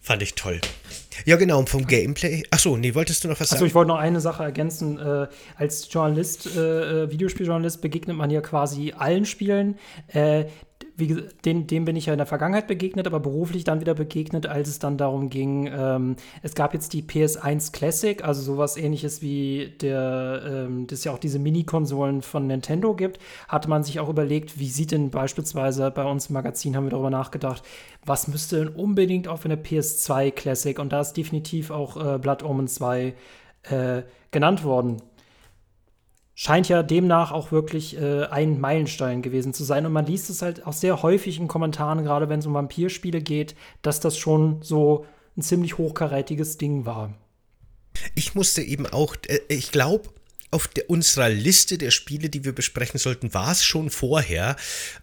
Fand 0.02 0.22
ich 0.22 0.36
toll. 0.36 0.62
Ja, 1.26 1.36
genau, 1.36 1.60
und 1.60 1.70
vom 1.70 1.86
Gameplay. 1.86 2.44
Achso, 2.52 2.78
nee, 2.78 2.94
wolltest 2.96 3.24
du 3.24 3.28
noch 3.28 3.40
was 3.40 3.50
sagen? 3.50 3.58
Achso, 3.58 3.66
ich 3.66 3.76
wollte 3.76 3.90
noch 3.90 3.98
eine 3.98 4.20
Sache 4.20 4.44
ergänzen. 4.44 5.00
Äh, 5.00 5.28
als 5.58 5.92
Journalist, 5.92 6.56
äh, 6.56 7.04
äh, 7.04 7.12
Videospieljournalist, 7.12 7.82
begegnet 7.82 8.16
man 8.18 8.30
ja 8.30 8.42
quasi 8.42 8.94
allen 8.98 9.26
Spielen. 9.26 9.78
Äh, 10.08 10.46
wie, 10.98 11.24
den, 11.46 11.68
dem 11.68 11.86
bin 11.86 11.96
ich 11.96 12.08
ja 12.08 12.14
in 12.14 12.18
der 12.18 12.26
Vergangenheit 12.26 12.66
begegnet, 12.66 13.06
aber 13.06 13.20
beruflich 13.20 13.64
dann 13.64 13.80
wieder 13.80 13.94
begegnet, 13.94 14.48
als 14.48 14.68
es 14.68 14.80
dann 14.80 14.98
darum 14.98 15.30
ging, 15.30 15.70
ähm, 15.72 16.16
es 16.42 16.56
gab 16.56 16.74
jetzt 16.74 16.92
die 16.94 17.04
PS1 17.04 17.72
Classic, 17.72 18.24
also 18.24 18.42
sowas 18.42 18.78
ähnliches 18.78 19.22
wie 19.22 19.76
der, 19.80 20.42
ähm, 20.44 20.88
das 20.88 21.04
ja 21.04 21.12
auch 21.12 21.20
diese 21.20 21.38
Mini-Konsolen 21.38 22.24
von 22.24 22.48
Nintendo 22.48 22.96
gibt, 22.96 23.20
hatte 23.48 23.70
man 23.70 23.84
sich 23.84 24.00
auch 24.00 24.10
überlegt, 24.10 24.60
wie 24.60 24.70
sieht 24.70 24.92
denn 24.92 25.12
beispielsweise 25.12 25.92
bei 25.92 26.04
uns 26.04 26.28
im 26.28 26.34
Magazin, 26.34 26.76
haben 26.76 26.86
wir 26.86 26.92
darüber 26.92 27.12
nachgedacht, 27.12 27.62
was 28.04 28.28
müsste 28.28 28.58
denn 28.58 28.70
unbedingt 28.70 29.28
auf 29.28 29.46
einer 29.46 29.56
PS2 29.56 30.32
Classic? 30.32 30.80
Und 30.80 30.92
da 30.94 31.02
ist 31.02 31.14
definitiv 31.14 31.70
auch 31.70 32.16
äh, 32.16 32.18
Blood 32.18 32.42
Omen 32.42 32.68
2 32.68 33.14
äh, 33.70 34.02
genannt 34.32 34.64
worden 34.64 34.98
scheint 36.48 36.70
ja 36.70 36.82
demnach 36.82 37.34
auch 37.34 37.52
wirklich 37.52 37.98
äh, 37.98 38.24
ein 38.28 38.62
Meilenstein 38.62 39.22
gewesen 39.22 39.54
zu 39.54 39.66
sein. 39.66 39.86
Und 39.86 39.92
man 39.92 40.06
liest 40.06 40.30
es 40.30 40.42
halt 40.42 40.66
auch 40.66 40.72
sehr 40.72 41.02
häufig 41.04 41.40
in 41.40 41.50
Kommentaren, 41.50 42.06
gerade 42.06 42.30
wenn 42.30 42.40
es 42.40 42.46
um 42.46 42.54
Vampirspiele 42.54 43.20
geht, 43.22 43.54
dass 43.82 44.00
das 44.00 44.18
schon 44.18 44.62
so 44.62 45.06
ein 45.36 45.42
ziemlich 45.42 45.78
hochkarätiges 45.78 46.58
Ding 46.58 46.86
war. 46.86 47.14
Ich 48.16 48.34
musste 48.34 48.62
eben 48.62 48.88
auch, 48.88 49.18
äh, 49.28 49.42
ich 49.50 49.74
glaube, 49.74 50.08
auf 50.50 50.70
der, 50.70 50.90
unserer 50.90 51.28
Liste 51.28 51.78
der 51.78 51.92
Spiele, 51.92 52.30
die 52.30 52.46
wir 52.46 52.56
besprechen 52.56 52.98
sollten, 52.98 53.34
war 53.34 53.52
es 53.52 53.66
schon 53.66 53.90
vorher. 53.90 54.56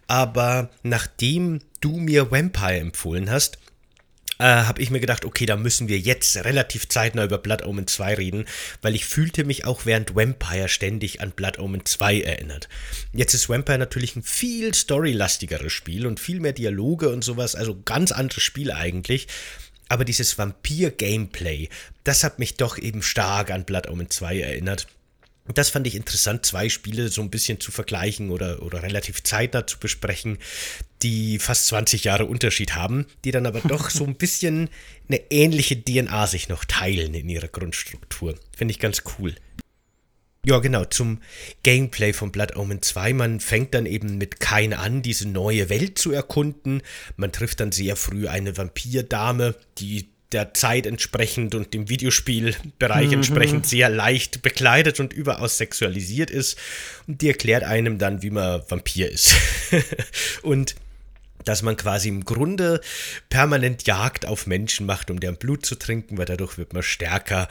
Aber 0.07 0.71
nachdem 0.81 1.59
du 1.79 1.91
mir 1.97 2.31
Vampire 2.31 2.79
empfohlen 2.79 3.29
hast, 3.29 3.59
äh, 4.37 4.43
habe 4.43 4.81
ich 4.81 4.89
mir 4.89 4.99
gedacht, 4.99 5.25
okay, 5.25 5.45
da 5.45 5.55
müssen 5.55 5.87
wir 5.87 5.99
jetzt 5.99 6.35
relativ 6.37 6.89
zeitnah 6.89 7.23
über 7.23 7.37
Blood 7.37 7.65
Omen 7.65 7.87
2 7.87 8.15
reden, 8.15 8.45
weil 8.81 8.95
ich 8.95 9.05
fühlte 9.05 9.43
mich 9.43 9.65
auch 9.65 9.85
während 9.85 10.15
Vampire 10.15 10.67
ständig 10.67 11.21
an 11.21 11.31
Blood 11.31 11.59
Omen 11.59 11.85
2 11.85 12.21
erinnert. 12.21 12.67
Jetzt 13.13 13.33
ist 13.33 13.49
Vampire 13.49 13.77
natürlich 13.77 14.15
ein 14.15 14.23
viel 14.23 14.73
storylastigeres 14.73 15.71
Spiel 15.71 16.05
und 16.07 16.19
viel 16.19 16.39
mehr 16.39 16.53
Dialoge 16.53 17.09
und 17.09 17.23
sowas, 17.23 17.55
also 17.55 17.79
ganz 17.85 18.11
anderes 18.11 18.43
Spiel 18.43 18.71
eigentlich. 18.71 19.27
Aber 19.87 20.03
dieses 20.03 20.37
Vampir-Gameplay, 20.37 21.69
das 22.03 22.23
hat 22.23 22.39
mich 22.39 22.55
doch 22.55 22.77
eben 22.77 23.03
stark 23.03 23.51
an 23.51 23.65
Blood 23.65 23.87
Omen 23.87 24.09
2 24.09 24.39
erinnert. 24.39 24.87
Das 25.53 25.69
fand 25.69 25.85
ich 25.85 25.95
interessant, 25.95 26.45
zwei 26.45 26.69
Spiele 26.69 27.09
so 27.09 27.21
ein 27.21 27.29
bisschen 27.29 27.59
zu 27.59 27.71
vergleichen 27.71 28.31
oder, 28.31 28.63
oder 28.63 28.81
relativ 28.81 29.21
zeitnah 29.21 29.67
zu 29.67 29.77
besprechen, 29.77 30.39
die 31.03 31.37
fast 31.37 31.67
20 31.67 32.03
Jahre 32.03 32.25
Unterschied 32.25 32.73
haben, 32.73 33.05
die 33.23 33.31
dann 33.31 33.45
aber 33.45 33.61
doch 33.61 33.91
so 33.91 34.05
ein 34.05 34.15
bisschen 34.17 34.69
eine 35.07 35.21
ähnliche 35.29 35.79
DNA 35.79 36.25
sich 36.25 36.49
noch 36.49 36.65
teilen 36.65 37.13
in 37.13 37.29
ihrer 37.29 37.47
Grundstruktur. 37.47 38.35
Finde 38.57 38.71
ich 38.71 38.79
ganz 38.79 39.03
cool. 39.19 39.35
Ja, 40.47 40.59
genau, 40.59 40.85
zum 40.85 41.21
Gameplay 41.63 42.13
von 42.13 42.31
Blood 42.31 42.55
Omen 42.55 42.81
2. 42.81 43.13
Man 43.13 43.39
fängt 43.39 43.73
dann 43.73 43.87
eben 43.87 44.19
mit 44.19 44.39
Kain 44.39 44.73
an, 44.73 45.01
diese 45.01 45.27
neue 45.27 45.69
Welt 45.69 45.97
zu 45.97 46.11
erkunden. 46.11 46.83
Man 47.17 47.31
trifft 47.31 47.59
dann 47.59 47.71
sehr 47.71 47.95
früh 47.95 48.27
eine 48.27 48.55
Vampirdame, 48.55 49.55
die 49.79 50.14
der 50.35 50.53
Zeit 50.53 50.85
entsprechend 50.85 51.55
und 51.55 51.73
dem 51.73 51.87
Videospielbereich 51.87 53.07
mhm. 53.07 53.13
entsprechend 53.13 53.65
sehr 53.65 53.89
leicht 53.89 54.41
bekleidet 54.41 54.99
und 54.99 55.13
überaus 55.13 55.57
sexualisiert 55.57 56.29
ist. 56.29 56.59
Und 57.07 57.21
die 57.21 57.29
erklärt 57.29 57.63
einem 57.63 57.97
dann, 57.97 58.21
wie 58.21 58.31
man 58.31 58.61
Vampir 58.67 59.09
ist. 59.09 59.33
und 60.43 60.75
dass 61.45 61.61
man 61.61 61.77
quasi 61.77 62.09
im 62.09 62.25
Grunde 62.25 62.81
permanent 63.29 63.87
Jagd 63.87 64.25
auf 64.25 64.47
Menschen 64.47 64.85
macht, 64.85 65.09
um 65.09 65.19
deren 65.19 65.37
Blut 65.37 65.65
zu 65.65 65.75
trinken, 65.75 66.17
weil 66.17 66.25
dadurch 66.25 66.57
wird 66.57 66.73
man 66.73 66.83
stärker 66.83 67.47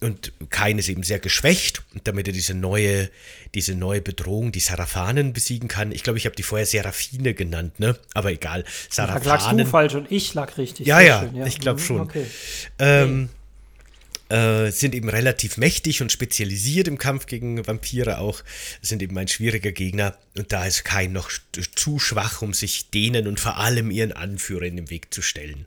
und 0.00 0.32
Kain 0.50 0.78
ist 0.78 0.88
eben 0.88 1.02
sehr 1.02 1.18
geschwächt 1.18 1.82
und 1.92 2.06
damit 2.06 2.28
er 2.28 2.32
diese 2.32 2.54
neue, 2.54 3.10
diese 3.54 3.74
neue 3.74 4.00
Bedrohung, 4.00 4.52
die 4.52 4.60
Sarafanen 4.60 5.32
besiegen 5.32 5.68
kann. 5.68 5.90
Ich 5.90 6.04
glaube, 6.04 6.18
ich 6.18 6.26
habe 6.26 6.36
die 6.36 6.44
vorher 6.44 6.66
Serafine 6.66 7.34
genannt, 7.34 7.80
ne? 7.80 7.96
Aber 8.14 8.30
egal. 8.30 8.64
Sarafanen. 8.88 9.24
Da 9.24 9.30
lagst 9.30 9.52
du 9.52 9.66
falsch 9.66 9.94
und 9.94 10.12
ich 10.12 10.34
lag 10.34 10.56
richtig. 10.56 10.86
Ja, 10.86 11.00
ja, 11.00 11.22
schön, 11.22 11.34
ja, 11.34 11.46
ich 11.46 11.58
glaube 11.58 11.80
mhm, 11.80 11.84
schon. 11.84 12.00
Okay. 12.00 12.26
Ähm, 12.78 13.28
äh, 14.28 14.70
sind 14.70 14.94
eben 14.94 15.08
relativ 15.08 15.56
mächtig 15.56 16.02
und 16.02 16.12
spezialisiert 16.12 16.88
im 16.88 16.98
Kampf 16.98 17.26
gegen 17.26 17.66
Vampire 17.66 18.18
auch, 18.18 18.42
sind 18.82 19.02
eben 19.02 19.16
ein 19.16 19.28
schwieriger 19.28 19.72
Gegner 19.72 20.16
und 20.36 20.52
da 20.52 20.66
ist 20.66 20.84
Kain 20.84 21.12
noch 21.12 21.30
zu 21.74 21.98
schwach, 21.98 22.42
um 22.42 22.54
sich 22.54 22.90
denen 22.90 23.26
und 23.26 23.40
vor 23.40 23.56
allem 23.56 23.90
ihren 23.90 24.12
Anführer 24.12 24.62
in 24.62 24.76
den 24.76 24.90
Weg 24.90 25.12
zu 25.12 25.22
stellen. 25.22 25.66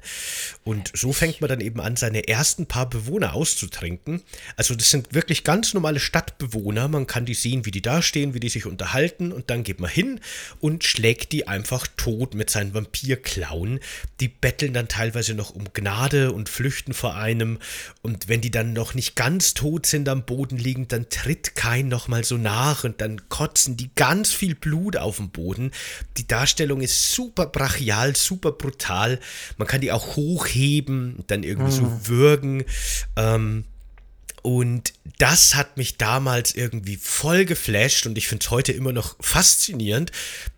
Und 0.64 0.92
so 0.94 1.12
fängt 1.12 1.42
man 1.42 1.50
dann 1.50 1.60
eben 1.60 1.82
an, 1.82 1.96
seine 1.96 2.28
ersten 2.28 2.68
paar 2.68 2.90
Bewohner 2.90 3.34
auszutrinken. 3.34 4.22
Also 4.56 4.76
das 4.76 4.92
sind 4.92 5.14
wirklich 5.14 5.44
ganz 5.44 5.74
normale 5.74 6.00
Stadtbewohner, 6.00 6.88
man 6.88 7.08
kann 7.08 7.26
die 7.26 7.34
sehen, 7.34 7.66
wie 7.66 7.72
die 7.72 7.82
da 7.82 8.02
stehen, 8.02 8.34
wie 8.34 8.40
die 8.40 8.50
sich 8.50 8.66
unterhalten 8.66 9.32
und 9.32 9.50
dann 9.50 9.64
geht 9.64 9.80
man 9.80 9.90
hin 9.90 10.20
und 10.60 10.84
schlägt 10.84 11.32
die 11.32 11.48
einfach 11.48 11.88
tot 11.98 12.36
mit 12.36 12.50
seinen 12.50 12.74
Vampirklauen. 12.74 13.80
Die 14.20 14.28
betteln 14.28 14.74
dann 14.74 14.88
teilweise 14.88 15.34
noch 15.34 15.50
um 15.50 15.74
Gnade 15.74 16.32
und 16.32 16.48
flüchten 16.48 16.94
vor 16.94 17.16
einem 17.16 17.60
und 18.02 18.28
wenn 18.30 18.42
die 18.42 18.51
die 18.52 18.58
dann 18.58 18.74
noch 18.74 18.96
nicht 18.96 19.16
ganz 19.16 19.54
tot 19.54 19.86
sind 19.86 20.10
am 20.10 20.26
Boden 20.26 20.58
liegen, 20.58 20.88
dann 20.90 21.08
tritt 21.10 21.56
kein 21.56 21.88
nochmal 21.88 22.26
so 22.26 22.36
nach 22.36 22.84
und 22.84 23.00
dann 23.00 23.30
kotzen 23.30 23.78
die 23.78 23.92
ganz 23.96 24.32
viel 24.32 24.56
Blut 24.56 24.98
auf 24.98 25.18
dem 25.18 25.30
Boden. 25.30 25.72
Die 26.18 26.28
Darstellung 26.28 26.82
ist 26.82 27.14
super 27.14 27.46
brachial, 27.46 28.14
super 28.14 28.52
brutal. 28.52 29.22
Man 29.58 29.70
kann 29.70 29.80
die 29.80 29.94
auch 29.94 30.18
hochheben, 30.18 31.24
dann 31.28 31.44
irgendwie 31.44 31.72
mhm. 31.72 31.76
so 31.76 32.08
würgen. 32.10 32.66
Ähm, 33.16 33.64
und 34.42 34.94
das 35.18 35.56
hat 35.56 35.78
mich 35.78 35.98
damals 35.98 36.56
irgendwie 36.56 36.98
voll 36.98 37.46
geflasht 37.46 38.06
und 38.06 38.18
ich 38.18 38.28
finde 38.28 38.44
es 38.44 38.52
heute 38.52 38.72
immer 38.72 38.92
noch 38.92 39.16
faszinierend, 39.20 40.12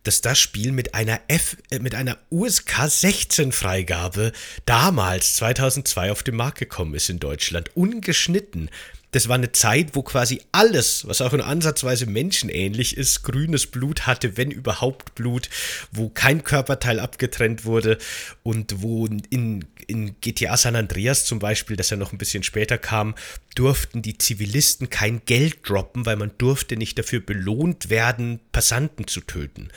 dass 0.04 0.22
das 0.22 0.40
Spiel 0.40 0.72
mit 0.72 0.94
einer 0.94 1.20
F, 1.28 1.58
äh, 1.70 1.80
mit 1.80 1.96
einer 1.96 2.18
USK 2.32 2.88
16 2.88 3.52
Freigabe 3.52 4.32
damals 4.66 5.36
2002 5.36 6.12
auf 6.12 6.24
den 6.24 6.36
Markt 6.36 6.60
gekommen 6.60 6.94
ist 6.94 7.10
in 7.10 7.20
Deutschland. 7.20 7.75
Ungeschnitten 7.75 8.70
das 9.13 9.30
war 9.30 9.36
eine 9.36 9.52
Zeit, 9.52 9.90
wo 9.94 10.02
quasi 10.02 10.42
alles, 10.52 11.08
was 11.08 11.22
auch 11.22 11.34
in 11.34 11.42
ansatzweise 11.42 12.08
menschenähnlich 12.08 12.98
ist, 12.98 13.22
grünes 13.22 13.68
Blut 13.68 14.08
hatte, 14.08 14.38
wenn 14.38 14.50
überhaupt 14.50 15.13
Blut, 15.13 15.50
wo 15.92 16.10
kein 16.10 16.44
Körperteil 16.44 17.00
abgetrennt 17.00 17.63
wurde 17.63 18.00
und 18.42 18.82
wo 18.82 19.06
in, 19.06 19.66
in 19.84 20.20
GTA 20.22 20.58
San 20.58 20.75
Andreas 20.75 21.25
zum 21.25 21.40
Beispiel, 21.40 21.75
das 21.75 21.90
ja 21.90 21.98
noch 21.98 22.12
ein 22.12 22.18
bisschen 22.18 22.44
später 22.44 22.78
kam, 22.78 23.16
durften 23.56 24.02
die 24.02 24.18
Zivilisten 24.18 24.90
kein 24.90 25.22
Geld 25.25 25.68
droppen, 25.68 26.06
weil 26.06 26.16
man 26.16 26.32
durfte 26.38 26.78
nicht 26.78 26.98
dafür 26.98 27.20
belohnt 27.20 27.90
werden, 27.90 28.40
Passanten 28.52 29.08
zu 29.08 29.22
töten. 29.22 29.70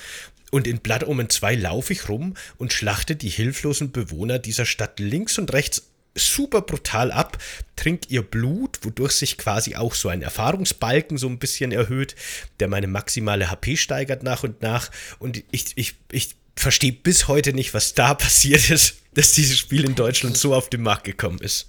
Und 0.51 0.67
in 0.67 0.79
Blood 0.79 1.05
Omen 1.07 1.29
2 1.29 1.57
laufe 1.57 1.93
ich 1.93 2.09
rum 2.09 2.35
und 2.57 2.73
schlachte 2.73 3.17
die 3.17 3.29
hilflosen 3.29 3.93
Bewohner 3.93 4.39
dieser 4.39 4.65
Stadt 4.65 5.01
links 5.01 5.39
und 5.39 5.53
rechts 5.53 5.91
super 6.17 6.63
brutal 6.63 7.13
ab, 7.13 7.39
trinkt 7.77 8.11
ihr 8.11 8.23
Blut, 8.23 8.79
wodurch 8.83 9.13
sich 9.13 9.37
quasi 9.39 9.77
auch 9.77 9.95
so 9.95 10.09
ein 10.09 10.23
Erfahrungsbalken 10.23 11.19
so 11.19 11.29
ein 11.29 11.39
bisschen 11.39 11.73
erhöht, 11.73 12.17
der 12.59 12.69
meine 12.69 12.87
maximale 12.87 13.51
HP 13.51 13.77
steigert 13.77 14.23
nach 14.23 14.43
und 14.43 14.63
nach. 14.63 14.91
Und 15.19 15.45
ich, 15.51 15.73
ich, 15.77 15.95
ich 16.11 16.37
verstehe 16.57 16.93
bis 16.93 17.29
heute 17.29 17.53
nicht, 17.53 17.75
was 17.75 17.95
da 17.95 18.15
passiert 18.15 18.71
ist, 18.71 18.97
dass 19.15 19.33
dieses 19.33 19.59
Spiel 19.59 19.85
in 19.85 19.95
Deutschland 19.95 20.37
so 20.37 20.55
auf 20.55 20.69
den 20.69 20.83
Markt 20.83 21.05
gekommen 21.05 21.39
ist 21.39 21.69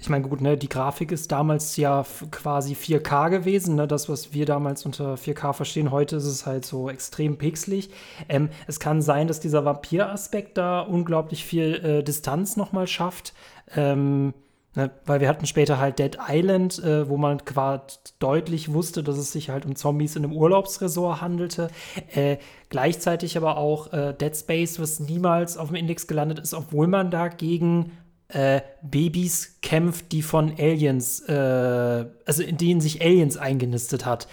ich 0.00 0.08
meine, 0.08 0.26
gut, 0.26 0.40
ne, 0.40 0.56
die 0.56 0.68
Grafik 0.68 1.12
ist 1.12 1.30
damals 1.30 1.76
ja 1.76 2.04
quasi 2.30 2.74
4K 2.74 3.28
gewesen, 3.28 3.74
ne, 3.74 3.86
das, 3.86 4.08
was 4.08 4.32
wir 4.32 4.46
damals 4.46 4.86
unter 4.86 5.14
4K 5.14 5.52
verstehen. 5.52 5.90
Heute 5.90 6.16
ist 6.16 6.24
es 6.24 6.46
halt 6.46 6.64
so 6.64 6.88
extrem 6.88 7.36
pixelig. 7.36 7.90
Ähm, 8.28 8.48
es 8.66 8.80
kann 8.80 9.02
sein, 9.02 9.28
dass 9.28 9.40
dieser 9.40 9.64
Vampir-Aspekt 9.64 10.56
da 10.56 10.80
unglaublich 10.80 11.44
viel 11.44 11.74
äh, 11.84 12.02
Distanz 12.02 12.56
nochmal 12.56 12.86
schafft. 12.86 13.34
Ähm, 13.76 14.32
ne, 14.74 14.90
weil 15.04 15.20
wir 15.20 15.28
hatten 15.28 15.46
später 15.46 15.78
halt 15.78 15.98
Dead 15.98 16.16
Island, 16.28 16.78
äh, 16.82 17.08
wo 17.08 17.16
man 17.16 17.44
quasi 17.44 17.98
deutlich 18.18 18.72
wusste, 18.72 19.02
dass 19.02 19.18
es 19.18 19.32
sich 19.32 19.50
halt 19.50 19.66
um 19.66 19.76
Zombies 19.76 20.16
in 20.16 20.24
einem 20.24 20.32
Urlaubsresort 20.32 21.20
handelte. 21.20 21.68
Äh, 22.12 22.38
gleichzeitig 22.68 23.36
aber 23.36 23.56
auch 23.56 23.92
äh, 23.92 24.14
Dead 24.14 24.36
Space, 24.36 24.80
was 24.80 25.00
niemals 25.00 25.56
auf 25.56 25.68
dem 25.68 25.76
Index 25.76 26.06
gelandet 26.06 26.38
ist, 26.38 26.54
obwohl 26.54 26.86
man 26.86 27.10
dagegen 27.10 27.92
äh, 28.28 28.60
Babys 28.82 29.58
kämpft, 29.60 30.12
die 30.12 30.22
von 30.22 30.54
Aliens, 30.58 31.20
äh, 31.20 32.06
also 32.24 32.42
in 32.42 32.56
denen 32.56 32.80
sich 32.80 33.02
Aliens 33.02 33.36
eingenistet 33.36 34.06
hat. 34.06 34.28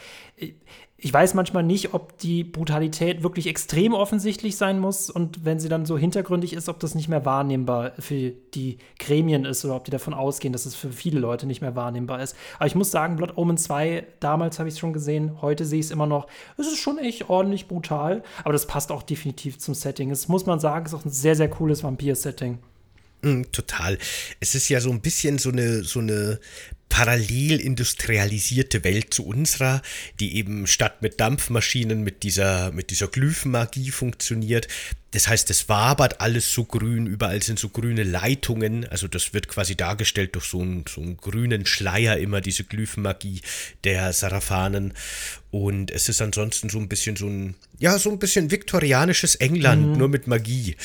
Ich 0.99 1.13
weiß 1.13 1.35
manchmal 1.35 1.61
nicht, 1.61 1.93
ob 1.93 2.17
die 2.17 2.43
Brutalität 2.43 3.21
wirklich 3.21 3.45
extrem 3.45 3.93
offensichtlich 3.93 4.57
sein 4.57 4.79
muss 4.79 5.11
und 5.11 5.45
wenn 5.45 5.59
sie 5.59 5.69
dann 5.69 5.85
so 5.85 5.95
hintergründig 5.95 6.53
ist, 6.53 6.69
ob 6.69 6.79
das 6.79 6.95
nicht 6.95 7.07
mehr 7.07 7.23
wahrnehmbar 7.23 7.91
für 7.99 8.31
die 8.31 8.79
Gremien 8.97 9.45
ist 9.45 9.63
oder 9.63 9.75
ob 9.75 9.85
die 9.85 9.91
davon 9.91 10.15
ausgehen, 10.15 10.53
dass 10.53 10.65
es 10.65 10.73
für 10.73 10.91
viele 10.91 11.19
Leute 11.19 11.45
nicht 11.45 11.61
mehr 11.61 11.75
wahrnehmbar 11.75 12.23
ist. 12.23 12.35
Aber 12.55 12.65
ich 12.65 12.73
muss 12.73 12.89
sagen, 12.89 13.15
Blood 13.15 13.37
Omen 13.37 13.57
2, 13.57 14.07
damals 14.19 14.57
habe 14.57 14.69
ich 14.69 14.73
es 14.73 14.79
schon 14.79 14.91
gesehen, 14.91 15.39
heute 15.39 15.65
sehe 15.65 15.79
ich 15.79 15.85
es 15.85 15.91
immer 15.91 16.07
noch. 16.07 16.25
Es 16.57 16.65
ist 16.65 16.79
schon 16.79 16.97
echt 16.97 17.29
ordentlich 17.29 17.67
brutal, 17.67 18.23
aber 18.43 18.53
das 18.53 18.65
passt 18.65 18.91
auch 18.91 19.03
definitiv 19.03 19.59
zum 19.59 19.75
Setting. 19.75 20.09
Es 20.09 20.27
muss 20.27 20.47
man 20.47 20.59
sagen, 20.59 20.87
ist 20.87 20.95
auch 20.95 21.05
ein 21.05 21.11
sehr, 21.11 21.35
sehr 21.35 21.49
cooles 21.49 21.83
Vampir-Setting. 21.83 22.57
Mm, 23.21 23.43
total. 23.51 23.97
Es 24.39 24.55
ist 24.55 24.69
ja 24.69 24.79
so 24.79 24.89
ein 24.89 25.01
bisschen 25.01 25.37
so 25.37 25.49
eine, 25.49 25.83
so 25.83 25.99
eine 25.99 26.39
parallel 26.89 27.59
industrialisierte 27.59 28.83
Welt 28.83 29.13
zu 29.13 29.25
unserer, 29.25 29.81
die 30.19 30.35
eben 30.35 30.67
statt 30.67 31.01
mit 31.01 31.19
Dampfmaschinen 31.19 32.03
mit 32.03 32.23
dieser, 32.23 32.71
mit 32.71 32.89
dieser 32.89 33.07
Glyphenmagie 33.07 33.91
funktioniert. 33.91 34.67
Das 35.11 35.27
heißt, 35.27 35.49
es 35.49 35.69
wabert 35.69 36.21
alles 36.21 36.53
so 36.53 36.65
grün, 36.65 37.07
überall 37.07 37.41
sind 37.41 37.59
so 37.59 37.69
grüne 37.69 38.03
Leitungen, 38.03 38.85
also 38.85 39.07
das 39.07 39.33
wird 39.33 39.47
quasi 39.47 39.75
dargestellt 39.75 40.35
durch 40.35 40.45
so 40.45 40.61
einen, 40.61 40.85
so 40.87 41.01
einen 41.01 41.17
grünen 41.17 41.65
Schleier 41.65 42.17
immer, 42.17 42.41
diese 42.41 42.65
Glyphenmagie 42.65 43.41
der 43.83 44.11
Sarafanen. 44.11 44.93
Und 45.49 45.91
es 45.91 46.09
ist 46.09 46.21
ansonsten 46.21 46.69
so 46.69 46.77
ein 46.77 46.89
bisschen 46.89 47.15
so 47.15 47.27
ein, 47.27 47.55
ja, 47.79 47.97
so 47.97 48.11
ein 48.11 48.19
bisschen 48.19 48.51
viktorianisches 48.51 49.35
England, 49.35 49.87
mhm. 49.87 49.97
nur 49.97 50.09
mit 50.09 50.27
Magie. 50.27 50.75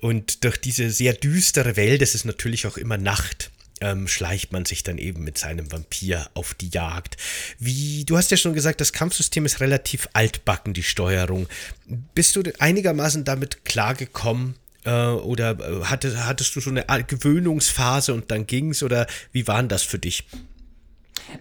Und 0.00 0.44
durch 0.44 0.58
diese 0.58 0.90
sehr 0.90 1.14
düstere 1.14 1.76
Welt, 1.76 2.02
es 2.02 2.14
ist 2.14 2.26
natürlich 2.26 2.66
auch 2.66 2.76
immer 2.76 2.98
Nacht 2.98 3.50
ähm, 3.80 4.08
schleicht 4.08 4.52
man 4.52 4.64
sich 4.64 4.82
dann 4.82 4.98
eben 4.98 5.24
mit 5.24 5.38
seinem 5.38 5.72
Vampir 5.72 6.28
auf 6.34 6.54
die 6.54 6.68
Jagd. 6.68 7.16
Wie, 7.58 8.04
du 8.04 8.16
hast 8.16 8.30
ja 8.30 8.36
schon 8.36 8.54
gesagt, 8.54 8.80
das 8.80 8.92
Kampfsystem 8.92 9.46
ist 9.46 9.60
relativ 9.60 10.08
altbacken, 10.12 10.74
die 10.74 10.82
Steuerung. 10.82 11.46
Bist 12.14 12.36
du 12.36 12.42
einigermaßen 12.58 13.24
damit 13.24 13.64
klargekommen? 13.64 14.54
Äh, 14.84 14.90
oder 14.90 15.58
äh, 15.58 15.84
hatte, 15.84 16.26
hattest 16.26 16.56
du 16.56 16.60
so 16.60 16.70
eine 16.70 16.84
Gewöhnungsphase 17.04 18.14
und 18.14 18.30
dann 18.30 18.46
ging's? 18.46 18.82
Oder 18.82 19.06
wie 19.32 19.46
war 19.46 19.62
das 19.62 19.82
für 19.82 19.98
dich? 19.98 20.24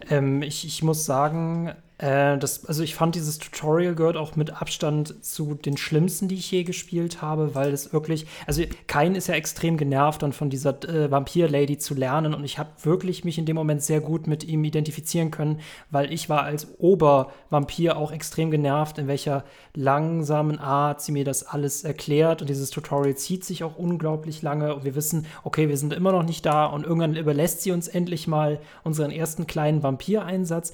Ähm, 0.10 0.42
ich, 0.42 0.66
ich 0.66 0.84
muss 0.84 1.06
sagen, 1.06 1.74
äh, 2.00 2.38
das, 2.38 2.66
also 2.66 2.82
ich 2.82 2.96
fand 2.96 3.16
dieses 3.16 3.40
Tutorial 3.40 3.94
gehört 3.94 4.16
auch 4.16 4.38
mit 4.38 4.62
Abstand 4.62 5.24
zu 5.24 5.54
den 5.54 5.76
schlimmsten, 5.76 6.30
die 6.30 6.36
ich 6.36 6.50
je 6.50 6.64
gespielt 6.64 7.22
habe, 7.22 7.56
weil 7.56 7.74
es 7.74 7.92
wirklich, 7.92 8.26
also 8.48 8.64
Kain 8.88 9.16
ist 9.16 9.28
ja 9.28 9.36
extrem 9.36 9.76
genervt 9.76 10.24
dann 10.24 10.32
von 10.32 10.50
dieser 10.50 10.82
äh, 10.88 11.12
Vampir-Lady 11.12 11.78
zu 11.78 11.94
lernen 11.94 12.34
und 12.34 12.46
ich 12.46 12.58
habe 12.58 12.70
wirklich 12.84 13.26
mich 13.26 13.38
in 13.38 13.46
dem 13.46 13.58
Moment 13.58 13.84
sehr 13.84 14.00
gut 14.00 14.28
mit 14.28 14.46
ihm 14.46 14.64
identifizieren 14.64 15.30
können, 15.30 15.60
weil 15.92 16.14
ich 16.14 16.30
war 16.30 16.44
als 16.44 16.68
Obervampir 16.80 17.98
auch 17.98 18.14
extrem 18.14 18.50
genervt, 18.50 18.98
in 18.98 19.08
welcher 19.08 19.44
langsamen 19.76 20.58
Art 20.58 21.02
sie 21.02 21.12
mir 21.12 21.26
das 21.26 21.44
alles 21.44 21.84
erklärt 21.84 22.42
und 22.42 22.50
dieses 22.50 22.70
Tutorial 22.70 23.16
zieht 23.16 23.44
sich 23.44 23.66
auch 23.66 23.78
unglaublich 23.78 24.42
lange 24.42 24.74
und 24.74 24.86
wir 24.86 24.96
wissen, 24.96 25.26
okay, 25.44 25.68
wir 25.68 25.78
sind 25.78 25.92
immer 25.92 26.14
noch 26.14 26.24
nicht 26.24 26.46
da 26.46 26.66
und 26.66 26.86
irgendwann 26.86 27.18
überlässt 27.18 27.62
sie 27.62 27.74
uns 27.74 27.90
endlich 27.90 28.26
mal 28.26 28.62
unseren 28.86 29.12
ersten 29.12 29.48
kleinen 29.48 29.84
Vampir-Einsatz. 29.84 30.72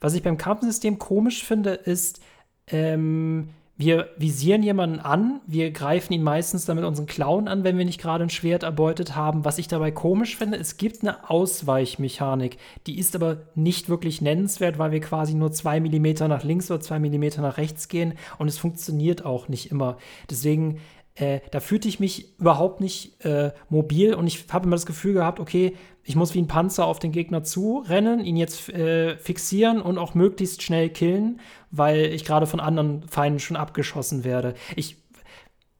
Was 0.00 0.14
ich 0.14 0.22
beim 0.22 0.36
Kampfensystem 0.36 0.98
komisch 0.98 1.44
finde, 1.44 1.70
ist, 1.70 2.20
ähm, 2.68 3.50
wir 3.78 4.08
visieren 4.16 4.62
jemanden 4.62 5.00
an, 5.00 5.40
wir 5.46 5.70
greifen 5.70 6.14
ihn 6.14 6.22
meistens 6.22 6.64
dann 6.64 6.76
mit 6.76 6.86
unseren 6.86 7.04
Klauen 7.04 7.46
an, 7.46 7.62
wenn 7.62 7.76
wir 7.76 7.84
nicht 7.84 8.00
gerade 8.00 8.24
ein 8.24 8.30
Schwert 8.30 8.62
erbeutet 8.62 9.14
haben. 9.14 9.44
Was 9.44 9.58
ich 9.58 9.68
dabei 9.68 9.90
komisch 9.90 10.36
finde, 10.36 10.56
es 10.56 10.78
gibt 10.78 11.02
eine 11.02 11.28
Ausweichmechanik, 11.28 12.56
die 12.86 12.98
ist 12.98 13.14
aber 13.14 13.42
nicht 13.54 13.90
wirklich 13.90 14.22
nennenswert, 14.22 14.78
weil 14.78 14.92
wir 14.92 15.00
quasi 15.00 15.34
nur 15.34 15.52
zwei 15.52 15.80
Millimeter 15.80 16.26
nach 16.26 16.42
links 16.42 16.70
oder 16.70 16.80
zwei 16.80 16.98
Millimeter 16.98 17.42
nach 17.42 17.58
rechts 17.58 17.88
gehen 17.88 18.14
und 18.38 18.48
es 18.48 18.56
funktioniert 18.56 19.26
auch 19.26 19.48
nicht 19.48 19.70
immer. 19.70 19.98
Deswegen 20.30 20.78
äh, 21.16 21.40
da 21.50 21.60
fühlte 21.60 21.88
ich 21.88 21.98
mich 21.98 22.38
überhaupt 22.38 22.80
nicht 22.80 23.24
äh, 23.24 23.52
mobil 23.70 24.14
und 24.14 24.26
ich 24.26 24.44
habe 24.52 24.66
immer 24.66 24.76
das 24.76 24.86
Gefühl 24.86 25.14
gehabt, 25.14 25.40
okay, 25.40 25.74
ich 26.04 26.14
muss 26.14 26.34
wie 26.34 26.40
ein 26.40 26.46
Panzer 26.46 26.84
auf 26.84 26.98
den 26.98 27.10
Gegner 27.10 27.42
zurennen, 27.42 28.20
ihn 28.20 28.36
jetzt 28.36 28.68
äh, 28.68 29.16
fixieren 29.16 29.80
und 29.80 29.98
auch 29.98 30.14
möglichst 30.14 30.62
schnell 30.62 30.90
killen, 30.90 31.40
weil 31.70 32.06
ich 32.06 32.24
gerade 32.24 32.46
von 32.46 32.60
anderen 32.60 33.02
Feinden 33.08 33.40
schon 33.40 33.56
abgeschossen 33.56 34.24
werde. 34.24 34.54
Ich, 34.76 34.98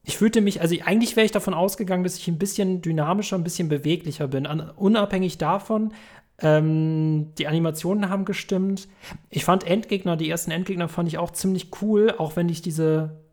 ich 0.02 0.16
fühlte 0.16 0.40
mich, 0.40 0.62
also 0.62 0.74
eigentlich 0.84 1.16
wäre 1.16 1.26
ich 1.26 1.32
davon 1.32 1.54
ausgegangen, 1.54 2.02
dass 2.02 2.16
ich 2.16 2.28
ein 2.28 2.38
bisschen 2.38 2.80
dynamischer, 2.80 3.36
ein 3.36 3.44
bisschen 3.44 3.68
beweglicher 3.68 4.28
bin. 4.28 4.46
An, 4.46 4.70
unabhängig 4.70 5.36
davon, 5.36 5.92
ähm, 6.40 7.34
die 7.38 7.46
Animationen 7.46 8.08
haben 8.08 8.24
gestimmt. 8.24 8.88
Ich 9.28 9.44
fand 9.44 9.64
Endgegner, 9.64 10.16
die 10.16 10.30
ersten 10.30 10.50
Endgegner 10.50 10.88
fand 10.88 11.08
ich 11.08 11.18
auch 11.18 11.30
ziemlich 11.30 11.70
cool, 11.82 12.14
auch 12.16 12.36
wenn 12.36 12.48
ich 12.48 12.62
diese 12.62 13.25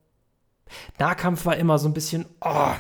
Nahkampf 1.00 1.46
war 1.46 1.58
immer 1.58 1.80
so 1.80 1.88
ein 1.88 1.94
bisschen, 1.94 2.25
oh. 2.42 2.74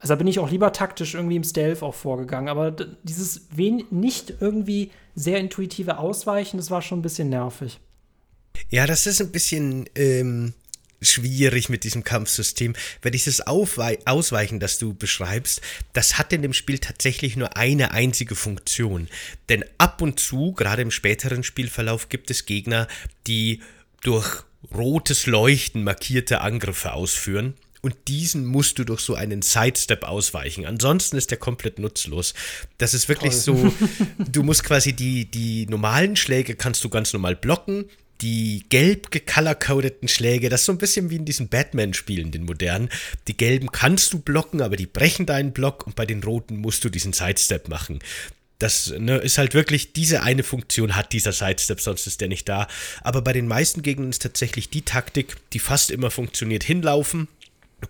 Also 0.00 0.14
da 0.14 0.16
bin 0.16 0.28
ich 0.28 0.38
auch 0.38 0.50
lieber 0.50 0.72
taktisch 0.72 1.14
irgendwie 1.14 1.36
im 1.36 1.44
Stealth 1.44 1.82
auch 1.82 1.94
vorgegangen. 1.94 2.48
Aber 2.48 2.70
dieses 2.70 3.48
nicht 3.90 4.34
irgendwie 4.40 4.92
sehr 5.14 5.38
intuitive 5.38 5.98
Ausweichen, 5.98 6.56
das 6.56 6.70
war 6.70 6.82
schon 6.82 7.00
ein 7.00 7.02
bisschen 7.02 7.30
nervig. 7.30 7.80
Ja, 8.70 8.86
das 8.86 9.06
ist 9.06 9.20
ein 9.20 9.32
bisschen 9.32 9.88
ähm, 9.96 10.54
schwierig 11.00 11.68
mit 11.68 11.84
diesem 11.84 12.04
Kampfsystem, 12.04 12.74
weil 13.02 13.10
dieses 13.10 13.46
Aufwei 13.46 13.98
Ausweichen, 14.04 14.60
das 14.60 14.78
du 14.78 14.94
beschreibst, 14.94 15.60
das 15.92 16.18
hat 16.18 16.32
in 16.32 16.42
dem 16.42 16.52
Spiel 16.52 16.78
tatsächlich 16.78 17.36
nur 17.36 17.56
eine 17.56 17.92
einzige 17.92 18.34
Funktion. 18.34 19.08
Denn 19.48 19.64
ab 19.78 20.02
und 20.02 20.20
zu, 20.20 20.52
gerade 20.52 20.82
im 20.82 20.90
späteren 20.90 21.42
Spielverlauf, 21.42 22.08
gibt 22.08 22.30
es 22.30 22.46
Gegner, 22.46 22.88
die 23.26 23.62
durch 24.02 24.44
rotes 24.74 25.26
Leuchten 25.26 25.84
markierte 25.84 26.40
Angriffe 26.40 26.92
ausführen. 26.92 27.54
Und 27.80 27.94
diesen 28.08 28.44
musst 28.44 28.78
du 28.78 28.84
durch 28.84 29.00
so 29.00 29.14
einen 29.14 29.40
Sidestep 29.40 30.02
ausweichen. 30.02 30.66
Ansonsten 30.66 31.16
ist 31.16 31.30
der 31.30 31.38
komplett 31.38 31.78
nutzlos. 31.78 32.34
Das 32.76 32.92
ist 32.92 33.08
wirklich 33.08 33.32
Toll. 33.32 33.40
so, 33.40 33.72
du 34.18 34.42
musst 34.42 34.64
quasi 34.64 34.92
die, 34.92 35.26
die 35.30 35.66
normalen 35.66 36.16
Schläge 36.16 36.56
kannst 36.56 36.82
du 36.82 36.88
ganz 36.88 37.12
normal 37.12 37.36
blocken. 37.36 37.84
Die 38.20 38.64
gelb 38.68 39.12
gecolorcodeten 39.12 40.08
Schläge, 40.08 40.48
das 40.48 40.62
ist 40.62 40.66
so 40.66 40.72
ein 40.72 40.78
bisschen 40.78 41.08
wie 41.08 41.16
in 41.16 41.24
diesen 41.24 41.48
Batman-Spielen, 41.48 42.32
den 42.32 42.46
modernen. 42.46 42.88
Die 43.28 43.36
gelben 43.36 43.70
kannst 43.70 44.12
du 44.12 44.18
blocken, 44.18 44.60
aber 44.60 44.76
die 44.76 44.86
brechen 44.86 45.24
deinen 45.24 45.52
Block 45.52 45.86
und 45.86 45.94
bei 45.94 46.04
den 46.04 46.24
roten 46.24 46.56
musst 46.56 46.84
du 46.84 46.88
diesen 46.88 47.12
Sidestep 47.12 47.68
machen 47.68 48.00
das 48.58 48.92
ne, 48.98 49.18
ist 49.18 49.38
halt 49.38 49.54
wirklich, 49.54 49.92
diese 49.92 50.22
eine 50.22 50.42
Funktion 50.42 50.96
hat 50.96 51.12
dieser 51.12 51.32
Sidestep, 51.32 51.80
sonst 51.80 52.06
ist 52.06 52.20
der 52.20 52.28
nicht 52.28 52.48
da. 52.48 52.66
Aber 53.02 53.22
bei 53.22 53.32
den 53.32 53.46
meisten 53.46 53.82
Gegnern 53.82 54.10
ist 54.10 54.22
tatsächlich 54.22 54.68
die 54.68 54.82
Taktik, 54.82 55.36
die 55.52 55.60
fast 55.60 55.90
immer 55.90 56.10
funktioniert, 56.10 56.64
hinlaufen, 56.64 57.28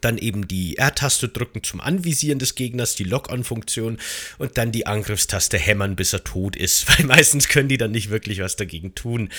dann 0.03 0.19
eben 0.19 0.47
die 0.47 0.77
R-Taste 0.77 1.29
drücken 1.29 1.63
zum 1.63 1.81
Anvisieren 1.81 2.39
des 2.39 2.55
Gegners, 2.55 2.95
die 2.95 3.05
Lock-on-Funktion 3.05 3.99
und 4.37 4.59
dann 4.59 4.71
die 4.71 4.87
Angriffstaste 4.87 5.59
hämmern, 5.59 5.97
bis 5.97 6.13
er 6.13 6.25
tot 6.25 6.57
ist, 6.57 6.87
weil 6.99 7.07
meistens 7.07 7.49
können 7.49 7.69
die 7.69 7.79
dann 7.79 7.93
nicht 7.93 8.11
wirklich 8.11 8.41
was 8.41 8.57
dagegen 8.57 8.95
tun. 8.95 9.31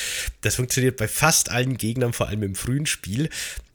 Das 0.41 0.55
funktioniert 0.55 0.97
bei 0.97 1.07
fast 1.07 1.51
allen 1.51 1.77
Gegnern, 1.77 2.13
vor 2.13 2.27
allem 2.27 2.43
im 2.43 2.55
frühen 2.55 2.87
Spiel 2.87 3.29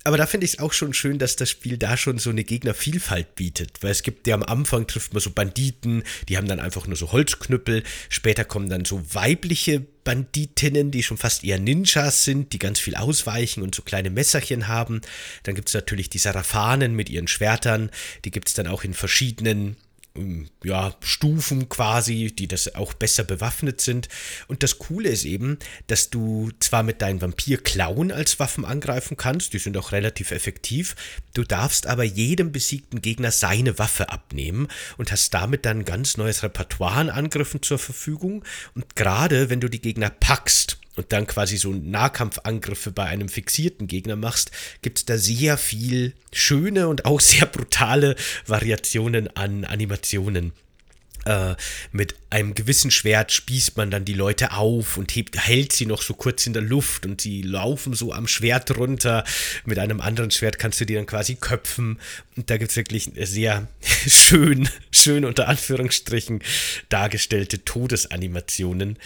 aber 0.04 0.18
da 0.18 0.26
finde 0.26 0.44
ich 0.44 0.54
es 0.54 0.58
auch 0.58 0.74
schon 0.74 0.92
schön, 0.92 1.18
dass 1.18 1.36
das 1.36 1.48
Spiel 1.48 1.78
da 1.78 1.96
schon 1.96 2.18
so 2.18 2.28
eine 2.28 2.44
Gegnervielfalt 2.44 3.34
bietet. 3.36 3.82
Weil 3.82 3.90
es 3.90 4.02
gibt 4.02 4.26
ja 4.26 4.34
am 4.34 4.42
Anfang 4.42 4.86
trifft 4.86 5.14
man 5.14 5.22
so 5.22 5.30
Banditen, 5.30 6.02
die 6.28 6.36
haben 6.36 6.46
dann 6.46 6.60
einfach 6.60 6.86
nur 6.86 6.96
so 6.96 7.10
Holzknüppel. 7.10 7.82
Später 8.10 8.44
kommen 8.44 8.68
dann 8.68 8.84
so 8.84 9.02
weibliche 9.14 9.80
Banditinnen, 9.80 10.90
die 10.90 11.02
schon 11.02 11.16
fast 11.16 11.42
eher 11.42 11.58
Ninjas 11.58 12.24
sind, 12.24 12.52
die 12.52 12.58
ganz 12.58 12.78
viel 12.78 12.96
ausweichen 12.96 13.62
und 13.62 13.74
so 13.74 13.80
kleine 13.80 14.10
Messerchen 14.10 14.68
haben. 14.68 15.00
Dann 15.44 15.54
gibt 15.54 15.68
es 15.68 15.74
natürlich 15.74 16.10
die 16.10 16.18
Sarafanen 16.18 16.94
mit 16.94 17.08
ihren 17.08 17.26
Schwertern. 17.26 17.90
Die 18.26 18.30
gibt 18.30 18.48
es 18.48 18.54
dann 18.54 18.66
auch 18.66 18.84
in 18.84 18.92
verschiedenen 18.92 19.76
ja, 20.62 20.94
Stufen 21.00 21.68
quasi, 21.68 22.32
die 22.36 22.46
das 22.46 22.74
auch 22.76 22.94
besser 22.94 23.24
bewaffnet 23.24 23.80
sind. 23.80 24.08
Und 24.46 24.62
das 24.62 24.78
Coole 24.78 25.08
ist 25.08 25.24
eben, 25.24 25.58
dass 25.88 26.08
du 26.10 26.50
zwar 26.60 26.84
mit 26.84 27.02
deinen 27.02 27.20
Vampir-Klauen 27.20 28.12
als 28.12 28.38
Waffen 28.38 28.64
angreifen 28.64 29.16
kannst, 29.16 29.52
die 29.52 29.58
sind 29.58 29.76
auch 29.76 29.90
relativ 29.90 30.30
effektiv, 30.30 30.94
du 31.34 31.42
darfst 31.42 31.88
aber 31.88 32.04
jedem 32.04 32.52
besiegten 32.52 33.02
Gegner 33.02 33.32
seine 33.32 33.78
Waffe 33.78 34.10
abnehmen 34.10 34.68
und 34.98 35.10
hast 35.10 35.34
damit 35.34 35.66
dann 35.66 35.80
ein 35.80 35.84
ganz 35.84 36.16
neues 36.16 36.44
Repertoire 36.44 36.94
an 36.94 37.10
Angriffen 37.10 37.62
zur 37.62 37.78
Verfügung. 37.78 38.44
Und 38.74 38.94
gerade 38.94 39.50
wenn 39.50 39.60
du 39.60 39.68
die 39.68 39.80
Gegner 39.80 40.10
packst, 40.10 40.78
und 40.96 41.12
dann 41.12 41.26
quasi 41.26 41.56
so 41.56 41.72
Nahkampfangriffe 41.72 42.92
bei 42.92 43.04
einem 43.04 43.28
fixierten 43.28 43.86
Gegner 43.86 44.16
machst, 44.16 44.50
gibt 44.82 44.98
es 44.98 45.04
da 45.04 45.18
sehr 45.18 45.56
viel 45.56 46.14
schöne 46.32 46.88
und 46.88 47.04
auch 47.04 47.20
sehr 47.20 47.46
brutale 47.46 48.16
Variationen 48.46 49.34
an 49.36 49.64
Animationen. 49.64 50.52
Äh, 51.24 51.54
mit 51.90 52.14
einem 52.28 52.54
gewissen 52.54 52.90
Schwert 52.90 53.32
spießt 53.32 53.76
man 53.78 53.90
dann 53.90 54.04
die 54.04 54.12
Leute 54.12 54.52
auf 54.52 54.98
und 54.98 55.14
hebt, 55.14 55.38
hält 55.38 55.72
sie 55.72 55.86
noch 55.86 56.02
so 56.02 56.12
kurz 56.12 56.46
in 56.46 56.52
der 56.52 56.62
Luft 56.62 57.06
und 57.06 57.20
sie 57.20 57.40
laufen 57.40 57.94
so 57.94 58.12
am 58.12 58.28
Schwert 58.28 58.76
runter. 58.76 59.24
Mit 59.64 59.78
einem 59.78 60.00
anderen 60.00 60.30
Schwert 60.30 60.58
kannst 60.58 60.80
du 60.80 60.84
die 60.84 60.94
dann 60.94 61.06
quasi 61.06 61.36
köpfen. 61.36 61.98
Und 62.36 62.50
da 62.50 62.58
gibt 62.58 62.70
es 62.72 62.76
wirklich 62.76 63.10
sehr 63.16 63.68
schön, 64.06 64.68
schön 64.96 65.24
unter 65.24 65.48
Anführungsstrichen 65.48 66.42
dargestellte 66.88 67.64
Todesanimationen 67.64 68.98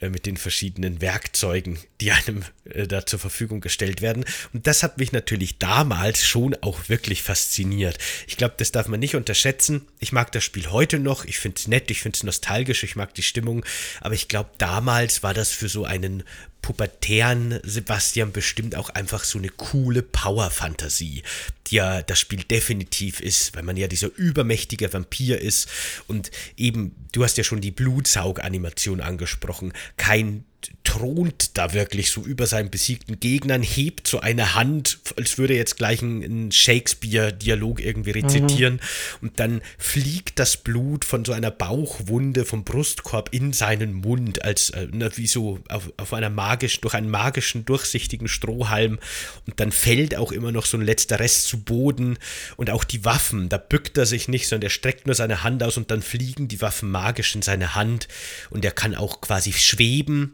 äh, 0.00 0.08
mit 0.08 0.26
den 0.26 0.36
verschiedenen 0.36 1.00
Werkzeugen, 1.00 1.78
die 2.00 2.12
einem 2.12 2.44
äh, 2.64 2.86
da 2.86 3.06
zur 3.06 3.18
Verfügung 3.18 3.60
gestellt 3.60 4.02
werden. 4.02 4.24
Und 4.52 4.66
das 4.66 4.82
hat 4.82 4.98
mich 4.98 5.12
natürlich 5.12 5.58
damals 5.58 6.26
schon 6.26 6.54
auch 6.60 6.88
wirklich 6.88 7.22
fasziniert. 7.22 7.98
Ich 8.26 8.36
glaube, 8.36 8.54
das 8.58 8.72
darf 8.72 8.88
man 8.88 9.00
nicht 9.00 9.14
unterschätzen. 9.14 9.86
Ich 9.98 10.12
mag 10.12 10.32
das 10.32 10.44
Spiel 10.44 10.70
heute 10.70 10.98
noch. 10.98 11.24
Ich 11.24 11.38
finde 11.38 11.58
es 11.58 11.68
nett, 11.68 11.90
ich 11.90 12.02
finde 12.02 12.16
es 12.16 12.22
nostalgisch, 12.24 12.82
ich 12.82 12.96
mag 12.96 13.14
die 13.14 13.22
Stimmung. 13.22 13.64
Aber 14.00 14.14
ich 14.14 14.28
glaube, 14.28 14.50
damals 14.58 15.22
war 15.22 15.34
das 15.34 15.50
für 15.50 15.68
so 15.68 15.84
einen 15.84 16.24
pubertären 16.66 17.60
Sebastian 17.62 18.32
bestimmt 18.32 18.74
auch 18.74 18.90
einfach 18.90 19.22
so 19.22 19.38
eine 19.38 19.50
coole 19.50 20.02
Power-Fantasie, 20.02 21.22
die 21.68 21.76
ja 21.76 22.02
das 22.02 22.18
Spiel 22.18 22.42
definitiv 22.42 23.20
ist, 23.20 23.54
weil 23.54 23.62
man 23.62 23.76
ja 23.76 23.86
dieser 23.86 24.12
übermächtige 24.16 24.92
Vampir 24.92 25.40
ist. 25.40 25.68
Und 26.08 26.32
eben, 26.56 26.96
du 27.12 27.22
hast 27.22 27.38
ja 27.38 27.44
schon 27.44 27.60
die 27.60 27.70
Blutsaug-Animation 27.70 29.00
angesprochen, 29.00 29.74
kein 29.96 30.44
thront 30.84 31.56
da 31.58 31.72
wirklich 31.72 32.10
so 32.10 32.22
über 32.22 32.46
seinen 32.46 32.70
besiegten 32.70 33.20
Gegnern, 33.20 33.62
hebt 33.62 34.08
so 34.08 34.20
eine 34.20 34.54
Hand, 34.54 34.98
als 35.16 35.36
würde 35.36 35.54
er 35.54 35.58
jetzt 35.58 35.76
gleich 35.76 36.02
einen 36.02 36.52
Shakespeare-Dialog 36.52 37.80
irgendwie 37.80 38.12
rezitieren. 38.12 38.74
Mhm. 38.74 38.80
und 39.20 39.40
dann 39.40 39.62
fliegt 39.78 40.38
das 40.38 40.56
Blut 40.56 41.04
von 41.04 41.24
so 41.24 41.32
einer 41.32 41.50
Bauchwunde 41.50 42.44
vom 42.44 42.64
Brustkorb 42.64 43.30
in 43.32 43.52
seinen 43.52 43.94
Mund, 43.94 44.44
als 44.44 44.70
äh, 44.70 44.88
wie 45.16 45.26
so 45.26 45.60
auf, 45.68 45.92
auf 45.96 46.12
einer 46.12 46.30
magischen, 46.30 46.80
durch 46.82 46.94
einen 46.94 47.10
magischen, 47.10 47.64
durchsichtigen 47.64 48.28
Strohhalm. 48.28 48.98
Und 49.46 49.60
dann 49.60 49.72
fällt 49.72 50.16
auch 50.16 50.32
immer 50.32 50.52
noch 50.52 50.66
so 50.66 50.76
ein 50.76 50.84
letzter 50.84 51.20
Rest 51.20 51.46
zu 51.48 51.62
Boden. 51.62 52.18
Und 52.56 52.70
auch 52.70 52.84
die 52.84 53.04
Waffen, 53.04 53.48
da 53.48 53.58
bückt 53.58 53.98
er 53.98 54.06
sich 54.06 54.28
nicht, 54.28 54.48
sondern 54.48 54.68
er 54.68 54.70
streckt 54.70 55.06
nur 55.06 55.14
seine 55.14 55.42
Hand 55.42 55.62
aus 55.62 55.76
und 55.76 55.90
dann 55.90 56.02
fliegen 56.02 56.48
die 56.48 56.60
Waffen 56.60 56.90
magisch 56.90 57.34
in 57.34 57.42
seine 57.42 57.74
Hand. 57.74 58.08
Und 58.50 58.64
er 58.64 58.72
kann 58.72 58.94
auch 58.94 59.20
quasi 59.20 59.52
schweben 59.52 60.32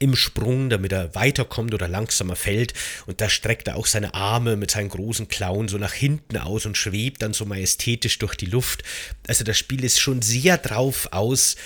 im 0.00 0.16
Sprung, 0.16 0.70
damit 0.70 0.92
er 0.92 1.14
weiterkommt 1.14 1.72
oder 1.72 1.86
langsamer 1.86 2.34
fällt. 2.34 2.74
Und 3.06 3.20
da 3.20 3.28
streckt 3.28 3.68
er 3.68 3.76
auch 3.76 3.86
seine 3.86 4.14
Arme 4.14 4.56
mit 4.56 4.72
seinen 4.72 4.88
großen 4.88 5.28
Klauen 5.28 5.68
so 5.68 5.78
nach 5.78 5.92
hinten 5.92 6.36
aus 6.36 6.66
und 6.66 6.76
schwebt 6.76 7.22
dann 7.22 7.32
so 7.32 7.44
majestätisch 7.44 8.18
durch 8.18 8.34
die 8.34 8.46
Luft. 8.46 8.82
Also 9.28 9.44
das 9.44 9.56
Spiel 9.56 9.84
ist 9.84 10.00
schon 10.00 10.22
sehr 10.22 10.58
drauf 10.58 11.08
aus, 11.12 11.56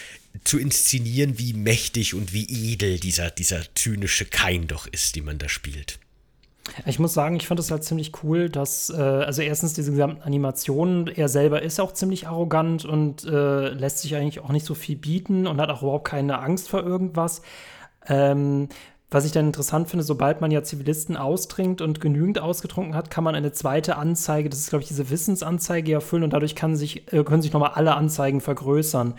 zu 0.42 0.58
inszenieren, 0.58 1.38
wie 1.38 1.52
mächtig 1.52 2.14
und 2.14 2.32
wie 2.32 2.72
edel 2.72 2.98
dieser, 2.98 3.30
dieser 3.30 3.62
zynische 3.76 4.24
Kain 4.24 4.66
doch 4.66 4.88
ist, 4.88 5.14
die 5.14 5.20
man 5.20 5.38
da 5.38 5.48
spielt. 5.48 6.00
Ich 6.86 6.98
muss 6.98 7.12
sagen, 7.14 7.36
ich 7.36 7.46
fand 7.46 7.60
es 7.60 7.70
halt 7.70 7.84
ziemlich 7.84 8.12
cool, 8.22 8.48
dass, 8.48 8.90
äh, 8.90 8.94
also 8.94 9.42
erstens 9.42 9.74
diese 9.74 9.92
gesamten 9.92 10.22
Animationen, 10.22 11.08
er 11.08 11.28
selber 11.28 11.62
ist 11.62 11.78
auch 11.78 11.92
ziemlich 11.92 12.26
arrogant 12.26 12.84
und 12.84 13.24
äh, 13.24 13.68
lässt 13.68 13.98
sich 13.98 14.16
eigentlich 14.16 14.40
auch 14.40 14.48
nicht 14.48 14.64
so 14.64 14.74
viel 14.74 14.96
bieten 14.96 15.46
und 15.46 15.60
hat 15.60 15.68
auch 15.68 15.82
überhaupt 15.82 16.08
keine 16.08 16.38
Angst 16.40 16.68
vor 16.68 16.82
irgendwas. 16.82 17.42
Ähm, 18.08 18.68
was 19.10 19.24
ich 19.24 19.32
dann 19.32 19.46
interessant 19.46 19.88
finde, 19.88 20.02
sobald 20.02 20.40
man 20.40 20.50
ja 20.50 20.64
Zivilisten 20.64 21.16
austrinkt 21.16 21.80
und 21.80 22.00
genügend 22.00 22.40
ausgetrunken 22.40 22.96
hat, 22.96 23.10
kann 23.12 23.22
man 23.22 23.36
eine 23.36 23.52
zweite 23.52 23.96
Anzeige, 23.96 24.48
das 24.48 24.58
ist, 24.58 24.70
glaube 24.70 24.82
ich, 24.82 24.88
diese 24.88 25.08
Wissensanzeige 25.08 25.92
erfüllen 25.92 26.24
und 26.24 26.32
dadurch 26.32 26.56
kann 26.56 26.74
sich, 26.74 27.12
äh, 27.12 27.22
können 27.22 27.40
sich 27.40 27.52
nochmal 27.52 27.72
alle 27.74 27.94
Anzeigen 27.94 28.40
vergrößern. 28.40 29.14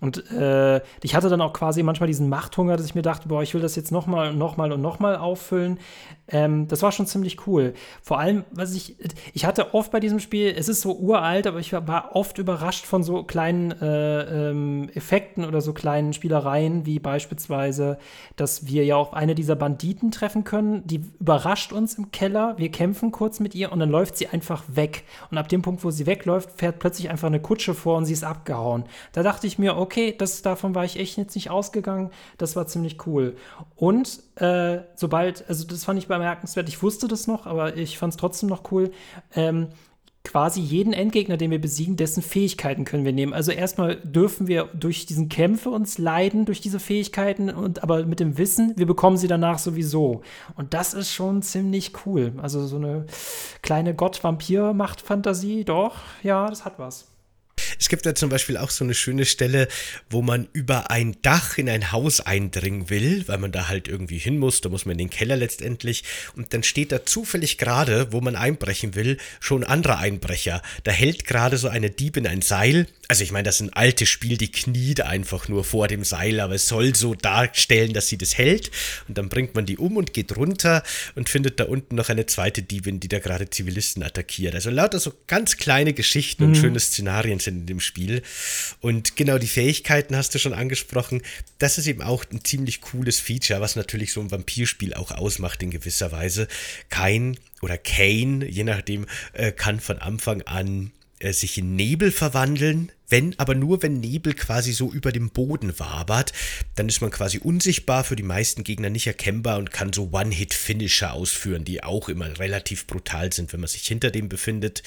Und 0.00 0.30
äh, 0.30 0.80
ich 1.02 1.14
hatte 1.14 1.28
dann 1.28 1.40
auch 1.40 1.52
quasi 1.52 1.82
manchmal 1.82 2.06
diesen 2.06 2.28
Machthunger, 2.28 2.76
dass 2.76 2.86
ich 2.86 2.94
mir 2.94 3.02
dachte, 3.02 3.28
boah, 3.28 3.42
ich 3.42 3.54
will 3.54 3.60
das 3.60 3.76
jetzt 3.76 3.92
nochmal 3.92 4.30
und 4.30 4.38
nochmal 4.38 4.72
und 4.72 4.80
nochmal 4.80 5.16
auffüllen. 5.16 5.78
Ähm, 6.28 6.68
das 6.68 6.82
war 6.82 6.92
schon 6.92 7.06
ziemlich 7.06 7.46
cool. 7.46 7.74
Vor 8.02 8.18
allem, 8.18 8.44
was 8.52 8.74
ich, 8.74 8.96
ich 9.34 9.44
hatte 9.44 9.74
oft 9.74 9.90
bei 9.90 10.00
diesem 10.00 10.20
Spiel, 10.20 10.54
es 10.56 10.68
ist 10.68 10.80
so 10.80 10.96
uralt, 10.96 11.46
aber 11.46 11.58
ich 11.58 11.72
war 11.72 12.14
oft 12.14 12.38
überrascht 12.38 12.86
von 12.86 13.02
so 13.02 13.24
kleinen 13.24 13.72
äh, 13.72 14.50
ähm, 14.50 14.90
Effekten 14.94 15.44
oder 15.44 15.60
so 15.60 15.72
kleinen 15.72 16.12
Spielereien, 16.12 16.86
wie 16.86 16.98
beispielsweise, 16.98 17.98
dass 18.36 18.66
wir 18.66 18.84
ja 18.84 18.96
auch 18.96 19.12
eine 19.12 19.34
dieser 19.34 19.56
Banditen 19.56 20.10
treffen 20.10 20.44
können, 20.44 20.86
die 20.86 21.02
überrascht 21.18 21.72
uns 21.72 21.94
im 21.94 22.12
Keller. 22.12 22.54
Wir 22.56 22.70
kämpfen 22.70 23.10
kurz 23.10 23.40
mit 23.40 23.54
ihr 23.54 23.72
und 23.72 23.80
dann 23.80 23.90
läuft 23.90 24.16
sie 24.16 24.28
einfach 24.28 24.62
weg. 24.68 25.04
Und 25.30 25.38
ab 25.38 25.48
dem 25.48 25.62
Punkt, 25.62 25.84
wo 25.84 25.90
sie 25.90 26.06
wegläuft, 26.06 26.50
fährt 26.56 26.78
plötzlich 26.78 27.10
einfach 27.10 27.28
eine 27.28 27.40
Kutsche 27.40 27.74
vor 27.74 27.96
und 27.96 28.04
sie 28.04 28.12
ist 28.12 28.24
abgehauen. 28.24 28.84
Da 29.12 29.22
dachte 29.22 29.46
ich 29.46 29.58
mir, 29.58 29.76
okay, 29.80 30.14
das, 30.16 30.42
davon 30.42 30.74
war 30.74 30.84
ich 30.84 30.98
echt 30.98 31.16
jetzt 31.16 31.34
nicht 31.34 31.50
ausgegangen. 31.50 32.10
Das 32.38 32.56
war 32.56 32.66
ziemlich 32.66 33.06
cool. 33.06 33.36
Und 33.76 34.20
äh, 34.36 34.80
sobald, 34.94 35.48
also 35.48 35.66
das 35.66 35.84
fand 35.84 35.98
ich 35.98 36.08
bemerkenswert, 36.08 36.68
ich 36.68 36.82
wusste 36.82 37.08
das 37.08 37.26
noch, 37.26 37.46
aber 37.46 37.76
ich 37.76 37.98
fand 37.98 38.12
es 38.12 38.16
trotzdem 38.16 38.48
noch 38.48 38.70
cool. 38.70 38.90
Ähm, 39.34 39.68
quasi 40.24 40.60
jeden 40.60 40.92
Endgegner, 40.92 41.36
den 41.36 41.50
wir 41.50 41.60
besiegen, 41.60 41.96
dessen 41.96 42.22
Fähigkeiten 42.22 42.84
können 42.84 43.04
wir 43.04 43.12
nehmen. 43.12 43.32
Also 43.32 43.52
erstmal 43.52 43.96
dürfen 43.96 44.48
wir 44.48 44.68
durch 44.74 45.06
diesen 45.06 45.28
Kämpfe 45.28 45.70
uns 45.70 45.98
leiden, 45.98 46.44
durch 46.44 46.60
diese 46.60 46.78
Fähigkeiten, 46.78 47.50
und 47.50 47.82
aber 47.82 48.04
mit 48.04 48.20
dem 48.20 48.36
Wissen, 48.36 48.74
wir 48.76 48.86
bekommen 48.86 49.16
sie 49.16 49.28
danach 49.28 49.58
sowieso. 49.58 50.20
Und 50.56 50.74
das 50.74 50.94
ist 50.94 51.12
schon 51.12 51.42
ziemlich 51.42 51.92
cool. 52.04 52.34
Also 52.42 52.66
so 52.66 52.76
eine 52.76 53.06
kleine 53.62 53.94
Gott-Vampir-Macht-Fantasie, 53.94 55.64
doch, 55.64 55.96
ja, 56.22 56.48
das 56.48 56.64
hat 56.64 56.78
was. 56.78 57.09
Es 57.78 57.88
gibt 57.88 58.06
da 58.06 58.14
zum 58.14 58.30
Beispiel 58.30 58.56
auch 58.56 58.70
so 58.70 58.84
eine 58.84 58.94
schöne 58.94 59.24
Stelle, 59.24 59.68
wo 60.08 60.22
man 60.22 60.48
über 60.52 60.90
ein 60.90 61.16
Dach 61.22 61.58
in 61.58 61.68
ein 61.68 61.92
Haus 61.92 62.20
eindringen 62.20 62.90
will, 62.90 63.24
weil 63.26 63.38
man 63.38 63.52
da 63.52 63.68
halt 63.68 63.88
irgendwie 63.88 64.18
hin 64.18 64.38
muss. 64.38 64.60
Da 64.60 64.68
muss 64.68 64.86
man 64.86 64.92
in 64.92 64.98
den 64.98 65.10
Keller 65.10 65.36
letztendlich. 65.36 66.04
Und 66.36 66.54
dann 66.54 66.62
steht 66.62 66.92
da 66.92 67.04
zufällig 67.04 67.58
gerade, 67.58 68.12
wo 68.12 68.20
man 68.20 68.36
einbrechen 68.36 68.94
will, 68.94 69.18
schon 69.40 69.64
ein 69.64 69.70
anderer 69.70 69.98
Einbrecher. 69.98 70.62
Da 70.84 70.92
hält 70.92 71.26
gerade 71.26 71.58
so 71.58 71.68
eine 71.68 71.90
Diebin 71.90 72.26
ein 72.26 72.42
Seil. 72.42 72.86
Also 73.10 73.24
ich 73.24 73.32
meine, 73.32 73.42
das 73.42 73.56
ist 73.56 73.62
ein 73.62 73.72
altes 73.72 74.08
Spiel, 74.08 74.36
die 74.36 74.52
kniet 74.52 75.00
einfach 75.00 75.48
nur 75.48 75.64
vor 75.64 75.88
dem 75.88 76.04
Seil, 76.04 76.38
aber 76.38 76.54
es 76.54 76.68
soll 76.68 76.94
so 76.94 77.16
darstellen, 77.16 77.92
dass 77.92 78.06
sie 78.06 78.16
das 78.16 78.38
hält. 78.38 78.70
Und 79.08 79.18
dann 79.18 79.28
bringt 79.28 79.56
man 79.56 79.66
die 79.66 79.78
um 79.78 79.96
und 79.96 80.12
geht 80.12 80.36
runter 80.36 80.84
und 81.16 81.28
findet 81.28 81.58
da 81.58 81.64
unten 81.64 81.96
noch 81.96 82.08
eine 82.08 82.26
zweite 82.26 82.62
Diebin, 82.62 83.00
die 83.00 83.08
da 83.08 83.18
gerade 83.18 83.50
Zivilisten 83.50 84.04
attackiert. 84.04 84.54
Also 84.54 84.70
lauter 84.70 85.00
so 85.00 85.12
ganz 85.26 85.56
kleine 85.56 85.92
Geschichten 85.92 86.44
und 86.44 86.50
mhm. 86.50 86.54
schöne 86.54 86.78
Szenarien 86.78 87.40
sind 87.40 87.56
in 87.56 87.66
dem 87.66 87.80
Spiel. 87.80 88.22
Und 88.80 89.16
genau 89.16 89.38
die 89.38 89.48
Fähigkeiten 89.48 90.14
hast 90.14 90.32
du 90.36 90.38
schon 90.38 90.54
angesprochen. 90.54 91.20
Das 91.58 91.78
ist 91.78 91.88
eben 91.88 92.02
auch 92.02 92.24
ein 92.30 92.44
ziemlich 92.44 92.80
cooles 92.80 93.18
Feature, 93.18 93.60
was 93.60 93.74
natürlich 93.74 94.12
so 94.12 94.20
ein 94.20 94.30
Vampirspiel 94.30 94.94
auch 94.94 95.10
ausmacht 95.10 95.64
in 95.64 95.70
gewisser 95.70 96.12
Weise. 96.12 96.46
Kein 96.90 97.38
oder 97.60 97.76
Kane, 97.76 98.46
je 98.46 98.62
nachdem, 98.62 99.06
äh, 99.32 99.50
kann 99.50 99.80
von 99.80 99.98
Anfang 99.98 100.42
an 100.42 100.92
äh, 101.20 101.32
sich 101.32 101.58
in 101.58 101.76
Nebel 101.76 102.10
verwandeln, 102.10 102.90
wenn, 103.10 103.38
aber 103.38 103.54
nur 103.54 103.82
wenn 103.82 104.00
Nebel 104.00 104.34
quasi 104.34 104.72
so 104.72 104.92
über 104.92 105.12
dem 105.12 105.30
Boden 105.30 105.78
wabert, 105.78 106.32
dann 106.76 106.88
ist 106.88 107.00
man 107.00 107.10
quasi 107.10 107.38
unsichtbar, 107.38 108.04
für 108.04 108.16
die 108.16 108.22
meisten 108.22 108.64
Gegner 108.64 108.88
nicht 108.88 109.06
erkennbar 109.06 109.58
und 109.58 109.70
kann 109.70 109.92
so 109.92 110.10
One-Hit-Finisher 110.12 111.12
ausführen, 111.12 111.64
die 111.64 111.82
auch 111.82 112.08
immer 112.08 112.38
relativ 112.38 112.86
brutal 112.86 113.32
sind, 113.32 113.52
wenn 113.52 113.60
man 113.60 113.68
sich 113.68 113.86
hinter 113.86 114.10
dem 114.10 114.28
befindet. 114.28 114.82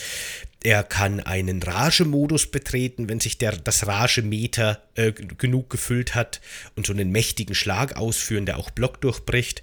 Er 0.64 0.84
kann 0.84 1.20
einen 1.20 1.62
Rage-Modus 1.62 2.48
betreten, 2.48 3.10
wenn 3.10 3.20
sich 3.20 3.38
der, 3.38 3.58
das 3.58 3.86
Rage-Meter 3.86 4.82
äh, 4.96 5.12
genug 5.12 5.70
gefüllt 5.70 6.16
hat 6.16 6.40
und 6.76 6.88
so 6.88 6.94
einen 6.94 7.12
mächtigen 7.12 7.54
Schlag 7.54 7.98
ausführen, 7.98 8.46
der 8.46 8.58
auch 8.58 8.72
Block 8.72 9.02
durchbricht. 9.02 9.62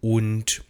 Und 0.00 0.62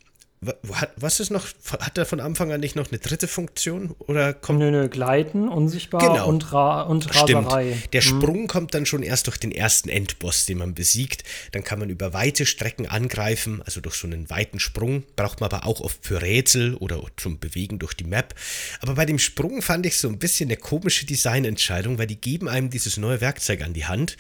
was 0.97 1.21
ist 1.21 1.31
noch? 1.31 1.47
Hat 1.81 1.99
er 1.99 2.07
von 2.07 2.19
Anfang 2.19 2.51
an 2.51 2.61
nicht 2.61 2.75
noch 2.75 2.89
eine 2.91 2.99
dritte 2.99 3.29
Funktion? 3.29 3.95
Oder 3.99 4.33
kommt. 4.33 4.59
Nö, 4.59 4.71
nö, 4.71 4.89
Gleiten, 4.89 5.51
unsichtbar 5.51 6.01
genau. 6.01 6.29
und, 6.29 6.51
Ra 6.55 6.81
und 6.83 7.15
Raserei. 7.15 7.75
Stimmt. 7.75 7.93
Der 7.93 8.01
hm. 8.01 8.09
Sprung 8.09 8.47
kommt 8.47 8.73
dann 8.73 8.87
schon 8.87 9.03
erst 9.03 9.27
durch 9.27 9.37
den 9.37 9.53
ersten 9.53 9.91
Endboss, 9.91 10.47
den 10.47 10.57
man 10.57 10.73
besiegt. 10.73 11.25
Dann 11.53 11.63
kann 11.63 11.79
man 11.79 11.91
über 11.91 12.15
weite 12.15 12.47
Strecken 12.47 12.87
angreifen, 12.87 13.61
also 13.67 13.83
durch 13.83 13.97
so 13.97 14.07
einen 14.07 14.31
weiten 14.31 14.61
Sprung. 14.61 15.05
Braucht 15.15 15.41
man 15.41 15.51
aber 15.51 15.67
auch 15.67 15.83
oft 15.83 16.07
für 16.07 16.23
Rätsel 16.23 16.75
oder 16.75 17.03
zum 17.19 17.39
Bewegen 17.39 17.79
durch 17.79 17.93
die 17.93 18.05
Map. 18.05 18.35
Aber 18.81 18.95
bei 18.95 19.05
dem 19.05 19.19
Sprung 19.19 19.61
fand 19.61 19.85
ich 19.85 19.99
so 19.99 20.09
ein 20.09 20.19
bisschen 20.19 20.49
eine 20.49 20.57
komische 20.57 21.05
Designentscheidung, 21.05 21.99
weil 21.99 22.07
die 22.07 22.19
geben 22.19 22.49
einem 22.49 22.71
dieses 22.71 22.97
neue 22.97 23.21
Werkzeug 23.21 23.61
an 23.63 23.75
die 23.75 23.85
Hand. 23.85 24.17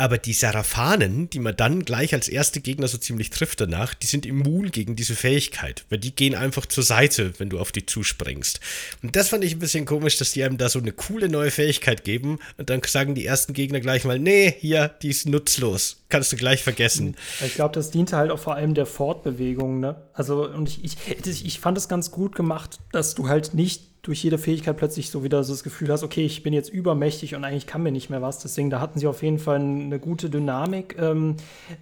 Aber 0.00 0.16
die 0.16 0.32
Seraphanen, 0.32 1.28
die 1.28 1.40
man 1.40 1.56
dann 1.56 1.84
gleich 1.84 2.14
als 2.14 2.28
erste 2.28 2.60
Gegner 2.60 2.86
so 2.86 2.98
ziemlich 2.98 3.30
trifft 3.30 3.60
danach, 3.60 3.94
die 3.94 4.06
sind 4.06 4.26
immun 4.26 4.70
gegen 4.70 4.94
diese 4.94 5.16
Fähigkeit, 5.16 5.84
weil 5.90 5.98
die 5.98 6.14
gehen 6.14 6.36
einfach 6.36 6.66
zur 6.66 6.84
Seite, 6.84 7.32
wenn 7.38 7.50
du 7.50 7.58
auf 7.58 7.72
die 7.72 7.84
zuspringst. 7.84 8.60
Und 9.02 9.16
das 9.16 9.30
fand 9.30 9.42
ich 9.42 9.56
ein 9.56 9.58
bisschen 9.58 9.86
komisch, 9.86 10.16
dass 10.16 10.30
die 10.30 10.44
einem 10.44 10.56
da 10.56 10.68
so 10.68 10.78
eine 10.78 10.92
coole 10.92 11.28
neue 11.28 11.50
Fähigkeit 11.50 12.04
geben 12.04 12.38
und 12.58 12.70
dann 12.70 12.80
sagen 12.86 13.16
die 13.16 13.26
ersten 13.26 13.54
Gegner 13.54 13.80
gleich 13.80 14.04
mal, 14.04 14.20
nee, 14.20 14.54
hier, 14.60 14.88
die 15.02 15.08
ist 15.08 15.26
nutzlos. 15.26 16.04
Kannst 16.10 16.32
du 16.32 16.36
gleich 16.36 16.62
vergessen. 16.62 17.16
Ich 17.44 17.54
glaube, 17.54 17.74
das 17.74 17.90
diente 17.90 18.16
halt 18.16 18.30
auch 18.30 18.38
vor 18.38 18.54
allem 18.54 18.74
der 18.74 18.86
Fortbewegung, 18.86 19.80
ne? 19.80 19.96
Also, 20.12 20.48
und 20.48 20.68
ich, 20.68 20.84
ich, 20.84 21.44
ich 21.44 21.58
fand 21.60 21.76
es 21.76 21.88
ganz 21.88 22.12
gut 22.12 22.36
gemacht, 22.36 22.78
dass 22.92 23.16
du 23.16 23.28
halt 23.28 23.52
nicht 23.52 23.82
durch 24.02 24.22
jede 24.22 24.38
Fähigkeit 24.38 24.76
plötzlich 24.76 25.10
so 25.10 25.24
wieder 25.24 25.42
so 25.42 25.52
das 25.52 25.64
Gefühl 25.64 25.90
hast, 25.90 26.02
okay, 26.02 26.24
ich 26.24 26.42
bin 26.42 26.52
jetzt 26.52 26.72
übermächtig 26.72 27.34
und 27.34 27.44
eigentlich 27.44 27.66
kann 27.66 27.82
mir 27.82 27.90
nicht 27.90 28.10
mehr 28.10 28.22
was. 28.22 28.38
Deswegen, 28.38 28.70
da 28.70 28.80
hatten 28.80 28.98
sie 28.98 29.06
auf 29.06 29.22
jeden 29.22 29.38
Fall 29.38 29.56
eine 29.56 29.98
gute 29.98 30.30
Dynamik. 30.30 30.96
Ähm, 30.98 31.36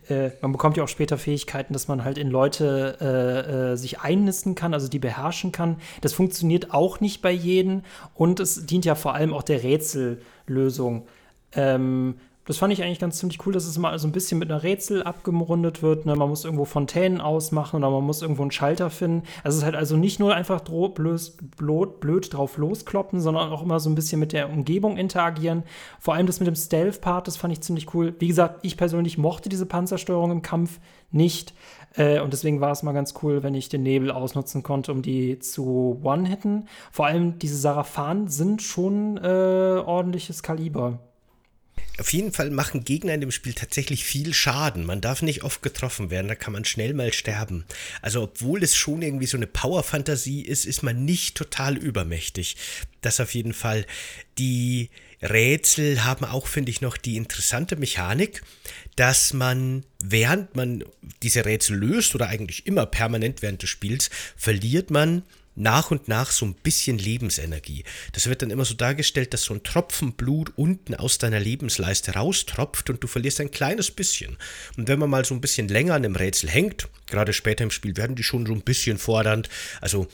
äh, 0.09 0.31
man 0.41 0.53
bekommt 0.53 0.77
ja 0.77 0.85
auch 0.85 0.89
später 0.89 1.19
Fähigkeiten, 1.19 1.73
dass 1.73 1.89
man 1.89 2.05
halt 2.05 2.19
in 2.19 2.31
Leute 2.31 2.97
äh, 3.01 3.73
äh, 3.73 3.77
sich 3.77 4.01
einnisten 4.01 4.55
kann, 4.55 4.73
also 4.73 4.89
die 4.89 4.99
beherrschen 4.99 5.53
kann. 5.53 5.77
Das 6.01 6.15
funktioniert 6.15 6.73
auch 6.73 7.01
nicht 7.01 7.23
bei 7.23 7.33
jedem 7.33 7.83
und 8.15 8.41
es 8.41 8.67
dient 8.67 8.85
ja 8.85 8.95
vor 8.95 9.15
allem 9.15 9.35
auch 9.35 9.43
der 9.43 9.63
Rätsellösung. 9.63 11.07
Ähm, 11.53 12.15
Das 12.47 12.59
fand 12.59 12.73
ich 12.73 12.83
eigentlich 12.83 13.01
ganz 13.01 13.19
ziemlich 13.19 13.45
cool, 13.45 13.53
dass 13.53 13.67
es 13.67 13.77
mal 13.77 13.99
so 13.99 14.07
ein 14.07 14.13
bisschen 14.13 14.39
mit 14.39 14.51
einer 14.51 14.63
Rätsel 14.63 15.03
abgerundet 15.03 15.83
wird. 15.83 16.07
Ne? 16.07 16.15
Man 16.15 16.29
muss 16.29 16.45
irgendwo 16.45 16.65
Fontänen 16.65 17.21
ausmachen 17.21 17.77
oder 17.77 17.91
man 17.91 18.05
muss 18.05 18.23
irgendwo 18.23 18.43
einen 18.43 18.53
Schalter 18.53 18.89
finden. 18.89 19.25
Also 19.43 19.57
es 19.57 19.63
ist 19.63 19.65
halt 19.65 19.75
also 19.75 19.97
nicht 19.97 20.21
nur 20.21 20.35
einfach 20.35 20.61
blöd, 20.61 21.33
blöd, 21.57 22.01
blöd 22.01 22.33
drauf 22.33 22.57
loskloppen, 22.57 23.21
sondern 23.21 23.51
auch 23.51 23.63
immer 23.63 23.81
so 23.81 23.91
ein 23.91 23.97
bisschen 23.97 24.21
mit 24.21 24.33
der 24.33 24.49
Umgebung 24.49 24.97
interagieren. 24.97 25.65
Vor 25.99 26.15
allem 26.15 26.27
das 26.27 26.39
mit 26.39 26.47
dem 26.47 26.55
Stealth-Part, 26.55 27.27
das 27.27 27.37
fand 27.37 27.53
ich 27.53 27.63
ziemlich 27.63 27.93
cool. 27.95 28.15
Wie 28.21 28.29
gesagt, 28.29 28.61
ich 28.63 28.77
persönlich 28.77 29.19
mochte 29.19 29.49
diese 29.49 29.67
Panzersteuerung 29.67 30.31
im 30.31 30.43
Kampf 30.43 30.79
nicht. 31.11 31.53
Äh, 31.97 32.21
und 32.21 32.33
deswegen 32.33 32.61
war 32.61 32.71
es 32.71 32.85
mal 32.85 32.93
ganz 32.93 33.15
cool, 33.23 33.43
wenn 33.43 33.55
ich 33.55 33.69
den 33.69 33.83
Nebel 33.83 34.13
ausnutzen 34.13 34.63
konnte, 34.63 34.93
um 34.93 35.03
die 35.03 35.41
zu 35.41 36.01
one-hitten. 36.03 36.69
Vor 36.93 37.07
allem 37.07 37.41
diese 37.41 37.57
Sarafan 37.57 38.29
sind 38.29 38.63
schon 38.63 39.17
äh, 39.17 39.83
ordentliches 39.85 40.45
Kaliber. 40.45 41.01
Auf 41.99 42.13
jeden 42.13 42.33
Fall 42.33 42.51
machen 42.51 42.85
Gegner 42.85 43.15
in 43.15 43.23
dem 43.23 43.31
Spiel 43.31 43.55
tatsächlich 43.55 44.05
viel 44.05 44.35
Schaden. 44.35 44.85
Man 44.85 45.01
darf 45.01 45.23
nicht 45.23 45.45
oft 45.45 45.63
getroffen 45.63 46.11
werden, 46.11 46.29
da 46.29 46.35
kann 46.35 46.53
man 46.53 46.67
schnell 46.67 46.93
mal 46.93 47.13
sterben. 47.13 47.65
Also 48.03 48.23
obwohl 48.25 48.63
es 48.63 48.77
schon 48.77 49.01
irgendwie 49.01 49.27
so 49.27 49.39
eine 49.39 49.47
Power-Fantasie 49.47 50.43
ist, 50.43 50.67
ist 50.67 50.83
man 50.83 51.07
nicht 51.07 51.37
total 51.37 51.79
übermächtig. 51.79 52.57
Das 53.01 53.19
auf 53.19 53.35
jeden 53.35 53.55
Fall. 53.55 53.87
Die 54.37 54.91
Rätsel 55.23 56.05
haben 56.05 56.27
auch, 56.27 56.47
finde 56.47 56.71
ich, 56.71 56.83
noch 56.83 56.99
die 56.99 57.17
interessante 57.17 57.77
Mechanik, 57.77 58.43
dass 58.97 59.33
man, 59.33 59.85
während 60.03 60.55
man 60.55 60.85
diese 61.23 61.47
Rätsel 61.47 61.79
löst 61.79 62.15
oder 62.15 62.29
eigentlich 62.29 62.67
immer 62.67 62.85
permanent 62.85 63.41
während 63.41 63.63
des 63.63 63.71
Spiels, 63.71 64.11
verliert 64.37 64.91
man 64.91 65.23
nach 65.57 65.91
und 65.91 66.09
nach 66.09 66.31
so 66.31 66.47
ein 66.47 66.55
bisschen 66.55 66.99
Lebensenergie. 66.99 67.85
Das 68.13 68.29
wird 68.29 68.43
dann 68.43 68.51
immer 68.51 68.65
so 68.65 68.75
dargestellt, 68.75 69.35
dass 69.35 69.43
so 69.43 69.55
ein 69.55 69.63
Tropfen 69.63 70.13
Blut 70.13 70.53
unten 70.57 70.95
aus 70.95 71.19
deiner 71.19 71.41
Lebensleiste 71.41 72.13
raustropft 72.13 72.91
und 72.91 73.03
du 73.03 73.07
verlierst 73.07 73.41
ein 73.41 73.51
kleines 73.51 73.91
bisschen. 73.91 74.37
Und 74.77 74.89
wenn 74.89 74.99
man 74.99 75.11
mal 75.11 75.25
so 75.25 75.35
ein 75.35 75.41
bisschen 75.41 75.69
länger 75.69 75.95
an 75.95 76.03
dem 76.03 76.17
Rätsel 76.17 76.51
hängt, 76.51 76.89
gerade 77.07 77.33
später 77.33 77.65
im 77.65 77.71
Spiel 77.71 77.97
werden 77.97 78.17
die 78.17 78.23
schon 78.23 78.47
so 78.47 78.53
ein 78.53 78.63
bisschen 78.63 78.99
fordernd, 78.99 79.49
also 79.81 80.07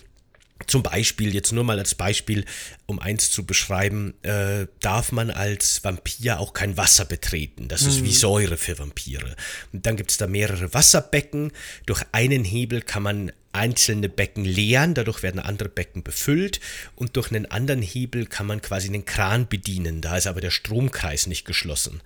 zum 0.66 0.82
Beispiel, 0.82 1.34
jetzt 1.34 1.52
nur 1.52 1.64
mal 1.64 1.78
als 1.78 1.94
Beispiel, 1.94 2.44
um 2.86 2.98
eins 2.98 3.30
zu 3.30 3.44
beschreiben, 3.44 4.14
äh, 4.22 4.66
darf 4.80 5.12
man 5.12 5.30
als 5.30 5.82
Vampir 5.82 6.38
auch 6.38 6.52
kein 6.52 6.76
Wasser 6.76 7.04
betreten. 7.04 7.68
Das 7.68 7.82
mhm. 7.82 7.88
ist 7.88 8.04
wie 8.04 8.08
mhm. 8.08 8.12
Säure 8.12 8.56
für 8.56 8.78
Vampire. 8.78 9.36
Und 9.72 9.86
dann 9.86 9.96
gibt 9.96 10.10
es 10.10 10.18
da 10.18 10.26
mehrere 10.26 10.72
Wasserbecken. 10.74 11.52
Durch 11.86 12.02
einen 12.12 12.44
Hebel 12.44 12.82
kann 12.82 13.02
man 13.02 13.32
einzelne 13.52 14.08
Becken 14.08 14.44
leeren, 14.44 14.94
dadurch 14.94 15.22
werden 15.22 15.40
andere 15.40 15.68
Becken 15.68 16.02
befüllt 16.02 16.60
und 16.96 17.16
durch 17.16 17.30
einen 17.30 17.46
anderen 17.46 17.82
Hebel 17.82 18.26
kann 18.26 18.46
man 18.46 18.62
quasi 18.62 18.88
einen 18.88 19.04
Kran 19.04 19.46
bedienen, 19.48 20.00
da 20.00 20.16
ist 20.16 20.26
aber 20.26 20.40
der 20.40 20.50
Stromkreis 20.50 21.26
nicht 21.26 21.44
geschlossen. 21.44 22.00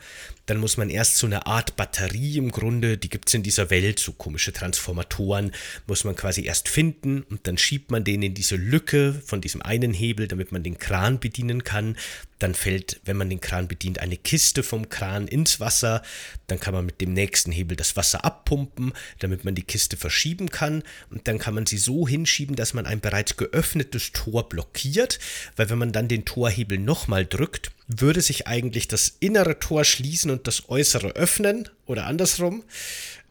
Dann 0.46 0.58
muss 0.58 0.76
man 0.76 0.90
erst 0.90 1.16
so 1.16 1.26
eine 1.26 1.46
Art 1.46 1.76
Batterie 1.76 2.36
im 2.38 2.50
Grunde, 2.50 2.98
die 2.98 3.08
gibt 3.08 3.28
es 3.28 3.34
in 3.34 3.42
dieser 3.42 3.70
Welt, 3.70 3.98
so 3.98 4.12
komische 4.12 4.52
Transformatoren, 4.52 5.52
muss 5.86 6.04
man 6.04 6.14
quasi 6.14 6.44
erst 6.44 6.68
finden 6.68 7.22
und 7.22 7.46
dann 7.46 7.58
schiebt 7.58 7.90
man 7.90 8.04
den 8.04 8.22
in 8.22 8.34
diese 8.34 8.56
Lücke 8.56 9.20
von 9.24 9.40
diesem 9.40 9.62
einen 9.62 9.92
Hebel, 9.92 10.28
damit 10.28 10.52
man 10.52 10.62
den 10.62 10.78
Kran 10.78 11.18
bedienen 11.18 11.64
kann. 11.64 11.96
Dann 12.38 12.54
fällt, 12.54 13.00
wenn 13.04 13.16
man 13.16 13.30
den 13.30 13.40
Kran 13.40 13.68
bedient, 13.68 13.98
eine 13.98 14.16
Kiste 14.16 14.62
vom 14.62 14.88
Kran 14.88 15.26
ins 15.26 15.58
Wasser. 15.58 16.02
Dann 16.46 16.60
kann 16.60 16.74
man 16.74 16.84
mit 16.84 17.00
dem 17.00 17.12
nächsten 17.12 17.50
Hebel 17.50 17.76
das 17.76 17.96
Wasser 17.96 18.24
abpumpen, 18.24 18.92
damit 19.18 19.44
man 19.44 19.54
die 19.54 19.62
Kiste 19.62 19.96
verschieben 19.96 20.50
kann. 20.50 20.82
Und 21.10 21.28
dann 21.28 21.38
kann 21.38 21.54
man 21.54 21.66
sie 21.66 21.78
so 21.78 22.06
hinschieben, 22.06 22.56
dass 22.56 22.74
man 22.74 22.86
ein 22.86 23.00
bereits 23.00 23.36
geöffnetes 23.36 24.12
Tor 24.12 24.48
blockiert, 24.48 25.18
weil 25.56 25.70
wenn 25.70 25.78
man 25.78 25.92
dann 25.92 26.08
den 26.08 26.24
Torhebel 26.24 26.78
nochmal 26.78 27.24
drückt, 27.24 27.70
würde 27.88 28.20
sich 28.20 28.46
eigentlich 28.46 28.88
das 28.88 29.16
innere 29.20 29.58
Tor 29.58 29.84
schließen 29.84 30.30
und 30.30 30.46
das 30.46 30.68
äußere 30.68 31.10
öffnen 31.10 31.68
oder 31.86 32.06
andersrum. 32.06 32.64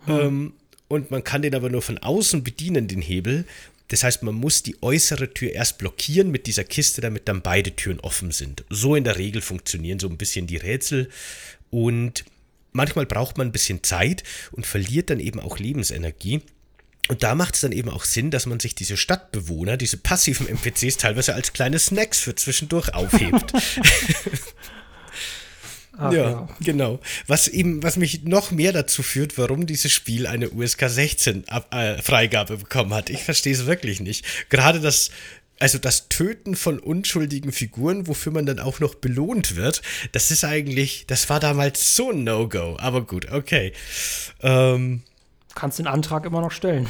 Hm. 0.05 0.19
Ähm, 0.19 0.53
und 0.87 1.11
man 1.11 1.23
kann 1.23 1.41
den 1.41 1.55
aber 1.55 1.69
nur 1.69 1.81
von 1.81 1.97
außen 1.97 2.43
bedienen, 2.43 2.87
den 2.87 3.01
Hebel. 3.01 3.45
Das 3.89 4.03
heißt, 4.03 4.23
man 4.23 4.35
muss 4.35 4.63
die 4.63 4.81
äußere 4.81 5.33
Tür 5.33 5.51
erst 5.51 5.77
blockieren 5.77 6.31
mit 6.31 6.47
dieser 6.47 6.63
Kiste, 6.63 7.01
damit 7.01 7.27
dann 7.27 7.41
beide 7.41 7.75
Türen 7.75 7.99
offen 7.99 8.31
sind. 8.31 8.63
So 8.69 8.95
in 8.95 9.03
der 9.03 9.17
Regel 9.17 9.41
funktionieren 9.41 9.99
so 9.99 10.07
ein 10.07 10.17
bisschen 10.17 10.47
die 10.47 10.57
Rätsel. 10.57 11.09
Und 11.69 12.25
manchmal 12.71 13.05
braucht 13.05 13.37
man 13.37 13.47
ein 13.47 13.51
bisschen 13.51 13.83
Zeit 13.83 14.23
und 14.51 14.65
verliert 14.65 15.09
dann 15.09 15.19
eben 15.19 15.39
auch 15.39 15.59
Lebensenergie. 15.59 16.41
Und 17.07 17.21
da 17.21 17.35
macht 17.35 17.53
es 17.55 17.61
dann 17.61 17.71
eben 17.71 17.89
auch 17.89 18.03
Sinn, 18.03 18.31
dass 18.31 18.47
man 18.47 18.59
sich 18.59 18.73
diese 18.73 18.97
Stadtbewohner, 18.97 19.77
diese 19.77 19.97
passiven 19.97 20.47
NPCs 20.47 20.97
teilweise 20.97 21.35
als 21.35 21.53
kleine 21.53 21.77
Snacks 21.77 22.19
für 22.19 22.33
zwischendurch 22.33 22.93
aufhebt. 22.95 23.53
Ach, 25.97 26.11
ja, 26.11 26.29
ja, 26.29 26.47
genau. 26.59 26.99
Was 27.27 27.47
eben, 27.47 27.81
was 27.83 27.97
mich 27.97 28.23
noch 28.23 28.51
mehr 28.51 28.73
dazu 28.73 29.03
führt, 29.03 29.37
warum 29.37 29.65
dieses 29.65 29.91
Spiel 29.91 30.27
eine 30.27 30.49
USK 30.49 30.89
16 30.89 31.45
äh, 31.71 32.01
Freigabe 32.01 32.57
bekommen 32.57 32.93
hat. 32.93 33.09
Ich 33.09 33.23
verstehe 33.23 33.53
es 33.53 33.65
wirklich 33.65 34.01
nicht. 34.01 34.25
Gerade 34.49 34.81
das, 34.81 35.11
also 35.59 35.77
das 35.77 36.09
Töten 36.09 36.55
von 36.55 36.79
unschuldigen 36.79 37.51
Figuren, 37.51 38.07
wofür 38.07 38.31
man 38.31 38.45
dann 38.45 38.59
auch 38.59 38.79
noch 38.79 38.95
belohnt 38.95 39.55
wird, 39.55 39.81
das 40.11 40.31
ist 40.31 40.43
eigentlich, 40.43 41.05
das 41.07 41.29
war 41.29 41.39
damals 41.39 41.95
so 41.95 42.11
ein 42.11 42.23
No-Go. 42.23 42.77
Aber 42.79 43.05
gut, 43.05 43.31
okay. 43.31 43.71
Ähm, 44.41 45.03
kannst 45.55 45.79
den 45.79 45.87
Antrag 45.87 46.25
immer 46.25 46.41
noch 46.41 46.51
stellen. 46.51 46.87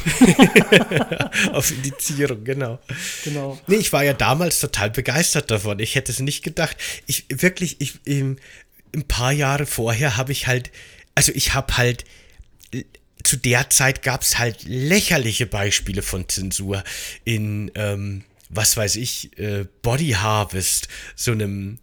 Auf 1.53 1.71
Indizierung, 1.71 2.43
genau. 2.43 2.79
Genau. 3.23 3.59
Nee, 3.67 3.75
ich 3.75 3.93
war 3.93 4.03
ja 4.03 4.13
damals 4.13 4.59
total 4.59 4.89
begeistert 4.89 5.51
davon. 5.51 5.79
Ich 5.79 5.93
hätte 5.95 6.11
es 6.11 6.19
nicht 6.19 6.43
gedacht. 6.43 6.75
Ich 7.05 7.25
wirklich, 7.29 7.79
ich, 7.79 7.99
ähm, 8.07 8.37
ein 8.95 9.07
paar 9.07 9.31
Jahre 9.31 9.65
vorher 9.65 10.17
habe 10.17 10.31
ich 10.31 10.47
halt, 10.47 10.71
also 11.13 11.31
ich 11.33 11.53
habe 11.53 11.77
halt, 11.77 12.05
zu 13.23 13.37
der 13.37 13.69
Zeit 13.69 14.03
gab 14.03 14.21
es 14.21 14.37
halt 14.37 14.63
lächerliche 14.63 15.45
Beispiele 15.47 16.01
von 16.01 16.29
Zensur 16.29 16.83
in, 17.23 17.71
ähm, 17.75 18.23
was 18.49 18.77
weiß 18.77 18.97
ich, 18.97 19.37
äh, 19.37 19.65
Body 19.81 20.11
Harvest, 20.11 20.87
so 21.15 21.31
einem 21.31 21.79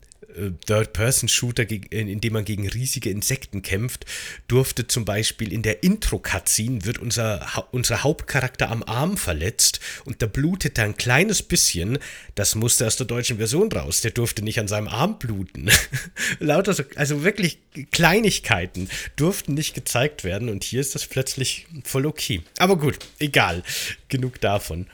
Third-Person-Shooter, 0.67 1.71
in 1.91 2.21
dem 2.21 2.33
man 2.33 2.45
gegen 2.45 2.69
riesige 2.69 3.11
Insekten 3.11 3.63
kämpft, 3.63 4.07
durfte 4.49 4.87
zum 4.87 5.05
Beispiel 5.05 5.53
in 5.53 5.63
der 5.63 5.83
Intro-Cutscene 5.83 6.85
wird 6.85 6.99
unser, 6.99 7.67
unser 7.71 8.03
Hauptcharakter 8.03 8.71
am 8.71 8.83
Arm 8.83 9.17
verletzt 9.17 9.81
und 10.05 10.23
da 10.23 10.27
blutet 10.27 10.79
er 10.79 10.85
ein 10.85 10.97
kleines 10.97 11.43
bisschen. 11.43 11.99
Das 12.35 12.55
musste 12.55 12.87
aus 12.87 12.97
der 12.97 13.07
deutschen 13.07 13.39
Version 13.39 13.71
raus. 13.71 14.01
Der 14.01 14.11
durfte 14.11 14.43
nicht 14.43 14.59
an 14.59 14.69
seinem 14.69 14.89
Arm 14.89 15.19
bluten. 15.19 15.71
Lauter 16.39 16.75
so, 16.75 16.85
also 16.97 17.25
wirklich 17.25 17.59
Kleinigkeiten 17.91 18.89
durften 19.17 19.55
nicht 19.55 19.75
gezeigt 19.75 20.25
werden 20.25 20.49
und 20.49 20.65
hier 20.65 20.81
ist 20.81 20.95
das 20.95 21.07
plötzlich 21.07 21.67
voll 21.85 22.07
okay. 22.07 22.43
Aber 22.59 22.77
gut, 22.77 22.99
egal. 23.19 23.63
Genug 24.09 24.41
davon. 24.41 24.87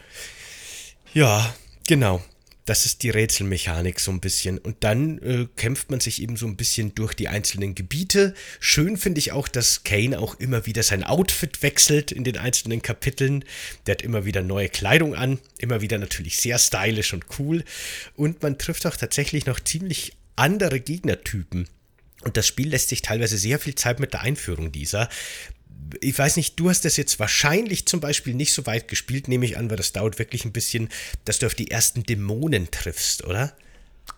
Ja, 1.14 1.54
genau. 1.86 2.22
Das 2.68 2.84
ist 2.84 3.02
die 3.02 3.08
Rätselmechanik 3.08 3.98
so 3.98 4.10
ein 4.10 4.20
bisschen. 4.20 4.58
Und 4.58 4.76
dann 4.80 5.18
äh, 5.22 5.46
kämpft 5.56 5.90
man 5.90 6.00
sich 6.00 6.20
eben 6.20 6.36
so 6.36 6.46
ein 6.46 6.56
bisschen 6.56 6.94
durch 6.94 7.14
die 7.14 7.28
einzelnen 7.28 7.74
Gebiete. 7.74 8.34
Schön 8.60 8.98
finde 8.98 9.20
ich 9.20 9.32
auch, 9.32 9.48
dass 9.48 9.84
Kane 9.84 10.18
auch 10.18 10.38
immer 10.38 10.66
wieder 10.66 10.82
sein 10.82 11.02
Outfit 11.02 11.62
wechselt 11.62 12.12
in 12.12 12.24
den 12.24 12.36
einzelnen 12.36 12.82
Kapiteln. 12.82 13.42
Der 13.86 13.94
hat 13.94 14.02
immer 14.02 14.26
wieder 14.26 14.42
neue 14.42 14.68
Kleidung 14.68 15.14
an. 15.14 15.38
Immer 15.56 15.80
wieder 15.80 15.96
natürlich 15.96 16.36
sehr 16.36 16.58
stylisch 16.58 17.14
und 17.14 17.24
cool. 17.38 17.64
Und 18.16 18.42
man 18.42 18.58
trifft 18.58 18.84
auch 18.84 18.96
tatsächlich 18.96 19.46
noch 19.46 19.60
ziemlich 19.60 20.12
andere 20.36 20.78
Gegnertypen. 20.78 21.68
Und 22.20 22.36
das 22.36 22.46
Spiel 22.46 22.68
lässt 22.68 22.90
sich 22.90 23.00
teilweise 23.00 23.38
sehr 23.38 23.58
viel 23.58 23.76
Zeit 23.76 23.98
mit 23.98 24.12
der 24.12 24.20
Einführung 24.20 24.72
dieser 24.72 25.08
ich 26.00 26.18
weiß 26.18 26.36
nicht, 26.36 26.58
du 26.60 26.68
hast 26.68 26.84
das 26.84 26.96
jetzt 26.96 27.18
wahrscheinlich 27.18 27.86
zum 27.86 28.00
Beispiel 28.00 28.34
nicht 28.34 28.52
so 28.52 28.66
weit 28.66 28.88
gespielt, 28.88 29.28
nehme 29.28 29.44
ich 29.46 29.56
an, 29.56 29.70
weil 29.70 29.76
das 29.76 29.92
dauert 29.92 30.18
wirklich 30.18 30.44
ein 30.44 30.52
bisschen, 30.52 30.88
dass 31.24 31.38
du 31.38 31.46
auf 31.46 31.54
die 31.54 31.70
ersten 31.70 32.02
Dämonen 32.02 32.70
triffst, 32.70 33.24
oder? 33.24 33.52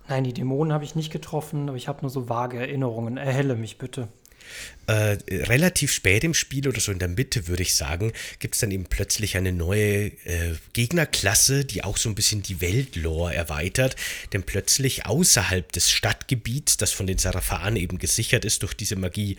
Nein, 0.09 0.25
die 0.25 0.33
Dämonen 0.33 0.73
habe 0.73 0.85
ich 0.85 0.95
nicht 0.95 1.13
getroffen, 1.13 1.69
aber 1.69 1.77
ich 1.77 1.89
habe 1.89 2.03
nur 2.03 2.11
so 2.11 2.29
vage 2.29 2.59
Erinnerungen. 2.59 3.17
Erhelle 3.17 3.55
mich 3.55 3.79
bitte. 3.79 4.09
Äh, 4.91 5.19
relativ 5.31 5.93
spät 5.93 6.25
im 6.25 6.35
Spiel 6.35 6.67
oder 6.67 6.81
so 6.81 6.91
in 6.91 6.99
der 6.99 7.07
Mitte, 7.07 7.47
würde 7.47 7.63
ich 7.63 7.77
sagen, 7.77 8.13
gibt 8.41 8.57
es 8.57 8.61
dann 8.61 8.73
eben 8.73 8.87
plötzlich 8.87 9.37
eine 9.37 9.53
neue 9.53 10.07
äh, 10.25 10.57
Gegnerklasse, 10.73 11.65
die 11.65 11.85
auch 11.85 11.97
so 11.97 12.09
ein 12.09 12.17
bisschen 12.17 12.43
die 12.43 12.61
Weltlore 12.61 13.33
erweitert. 13.33 13.95
Denn 14.33 14.43
plötzlich 14.43 15.07
außerhalb 15.07 15.71
des 15.71 15.93
Stadtgebiets, 15.93 16.77
das 16.77 16.91
von 16.91 17.07
den 17.07 17.19
Sarafanen 17.19 17.77
eben 17.77 17.99
gesichert 17.99 18.45
ist 18.45 18.65
durch 18.65 18.75
diese 18.75 18.97
Magie, 18.97 19.37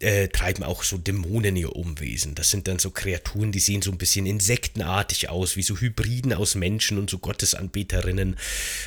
äh, 0.00 0.28
treiben 0.28 0.64
auch 0.64 0.82
so 0.82 0.98
Dämonen 0.98 1.56
ihr 1.56 1.76
Umwesen. 1.76 2.34
Das 2.34 2.50
sind 2.50 2.66
dann 2.66 2.78
so 2.78 2.90
Kreaturen, 2.90 3.52
die 3.52 3.60
sehen 3.60 3.82
so 3.82 3.90
ein 3.90 3.98
bisschen 3.98 4.26
insektenartig 4.26 5.28
aus, 5.28 5.56
wie 5.56 5.62
so 5.62 5.76
Hybriden 5.78 6.32
aus 6.32 6.54
Menschen 6.54 6.98
und 6.98 7.10
so 7.10 7.18
Gottesanbeterinnen. 7.18 8.36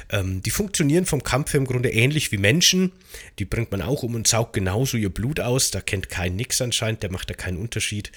Ähm, 0.09 0.41
die 0.43 0.49
funktionieren 0.49 1.05
vom 1.05 1.23
Kampf 1.23 1.53
im 1.53 1.65
Grunde 1.65 1.89
ähnlich 1.89 2.31
wie 2.31 2.37
Menschen. 2.37 2.91
Die 3.39 3.45
bringt 3.45 3.71
man 3.71 3.81
auch 3.81 4.03
um 4.03 4.15
und 4.15 4.27
saugt 4.27 4.53
genauso 4.53 4.97
ihr 4.97 5.09
Blut 5.09 5.39
aus. 5.39 5.71
Da 5.71 5.81
kennt 5.81 6.06
kein 6.07 6.35
Nix 6.35 6.61
anscheinend, 6.61 7.03
der 7.03 7.11
macht 7.11 7.29
da 7.29 7.33
keinen 7.33 7.57
Unterschied. 7.57 8.11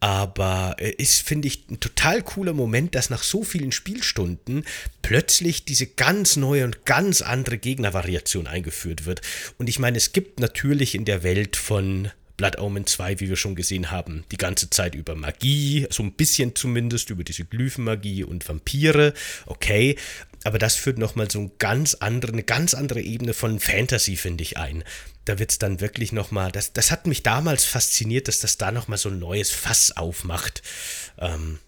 Aber 0.00 0.76
äh, 0.78 0.90
ist, 0.90 1.22
finde 1.22 1.48
ich, 1.48 1.68
ein 1.70 1.80
total 1.80 2.22
cooler 2.22 2.52
Moment, 2.52 2.94
dass 2.94 3.10
nach 3.10 3.22
so 3.22 3.44
vielen 3.44 3.72
Spielstunden 3.72 4.64
plötzlich 5.02 5.64
diese 5.64 5.86
ganz 5.86 6.36
neue 6.36 6.64
und 6.64 6.84
ganz 6.84 7.22
andere 7.22 7.58
Gegnervariation 7.58 8.46
eingeführt 8.46 9.06
wird. 9.06 9.20
Und 9.58 9.68
ich 9.68 9.78
meine, 9.78 9.98
es 9.98 10.12
gibt 10.12 10.40
natürlich 10.40 10.94
in 10.94 11.04
der 11.04 11.22
Welt 11.22 11.56
von 11.56 12.10
Blood 12.36 12.58
Omen 12.58 12.86
2, 12.86 13.20
wie 13.20 13.28
wir 13.28 13.36
schon 13.36 13.54
gesehen 13.54 13.90
haben, 13.90 14.24
die 14.32 14.36
ganze 14.36 14.70
Zeit 14.70 14.94
über 14.94 15.14
Magie, 15.14 15.86
so 15.90 16.02
ein 16.02 16.12
bisschen 16.12 16.56
zumindest 16.56 17.10
über 17.10 17.24
diese 17.24 17.44
Glyphenmagie 17.44 18.24
und 18.24 18.48
Vampire, 18.48 19.14
okay, 19.46 19.96
aber 20.44 20.58
das 20.58 20.76
führt 20.76 20.98
nochmal 20.98 21.30
so 21.30 21.40
ein 21.40 21.52
ganz 21.58 21.94
andere, 21.94 22.32
eine 22.32 22.42
ganz 22.42 22.74
andere 22.74 23.00
Ebene 23.00 23.34
von 23.34 23.60
Fantasy, 23.60 24.16
finde 24.16 24.42
ich, 24.42 24.56
ein. 24.56 24.84
Da 25.24 25.38
wird 25.38 25.52
es 25.52 25.58
dann 25.58 25.80
wirklich 25.80 26.12
nochmal, 26.12 26.50
das, 26.52 26.72
das 26.72 26.90
hat 26.90 27.06
mich 27.06 27.22
damals 27.22 27.64
fasziniert, 27.64 28.28
dass 28.28 28.40
das 28.40 28.58
da 28.58 28.72
nochmal 28.72 28.98
so 28.98 29.08
ein 29.08 29.18
neues 29.18 29.50
Fass 29.50 29.96
aufmacht. 29.96 30.62
Ähm, 31.18 31.58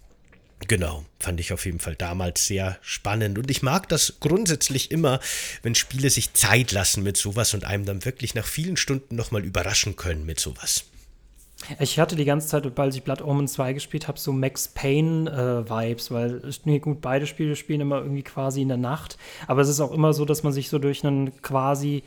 Genau, 0.67 1.05
fand 1.19 1.41
ich 1.41 1.53
auf 1.53 1.67
jeden 1.67 1.81
Fall 1.81 1.95
damals 1.95 2.47
sehr 2.47 2.79
spannend. 2.81 3.39
Und 3.39 3.51
ich 3.51 3.63
mag 3.63 3.89
das 3.89 4.15
grundsätzlich 4.21 4.91
immer, 4.91 5.21
wenn 5.63 5.75
Spiele 5.75 6.09
sich 6.09 6.33
Zeit 6.33 6.73
lassen 6.73 7.03
mit 7.03 7.17
sowas 7.17 7.55
und 7.55 7.65
einem 7.65 7.85
dann 7.85 8.05
wirklich 8.05 8.35
nach 8.35 8.47
vielen 8.47 8.77
Stunden 8.77 9.15
nochmal 9.15 9.45
überraschen 9.45 9.97
können 9.97 10.25
mit 10.25 10.41
sowas. 10.41 10.85
Ich 11.79 11.99
hatte 11.99 12.17
die 12.17 12.25
ganze 12.25 12.49
Zeit, 12.49 12.71
weil 12.77 12.91
ich 12.91 13.03
Blood 13.03 13.23
Omen 13.23 13.49
2 13.49 13.73
gespielt 13.73 14.09
habe, 14.09 14.19
so 14.19 14.33
Max 14.33 14.69
Payne-Vibes, 14.69 16.11
äh, 16.11 16.15
weil 16.15 16.43
nee, 16.65 16.79
gut, 16.79 17.01
beide 17.01 17.27
Spiele 17.27 17.57
spielen 17.57 17.81
immer 17.81 17.99
irgendwie 17.99 18.23
quasi 18.23 18.63
in 18.63 18.69
der 18.69 18.77
Nacht. 18.77 19.19
Aber 19.47 19.61
es 19.61 19.69
ist 19.69 19.81
auch 19.81 19.93
immer 19.93 20.13
so, 20.13 20.25
dass 20.25 20.43
man 20.43 20.53
sich 20.53 20.69
so 20.69 20.79
durch 20.79 21.05
einen 21.05 21.41
quasi 21.43 22.03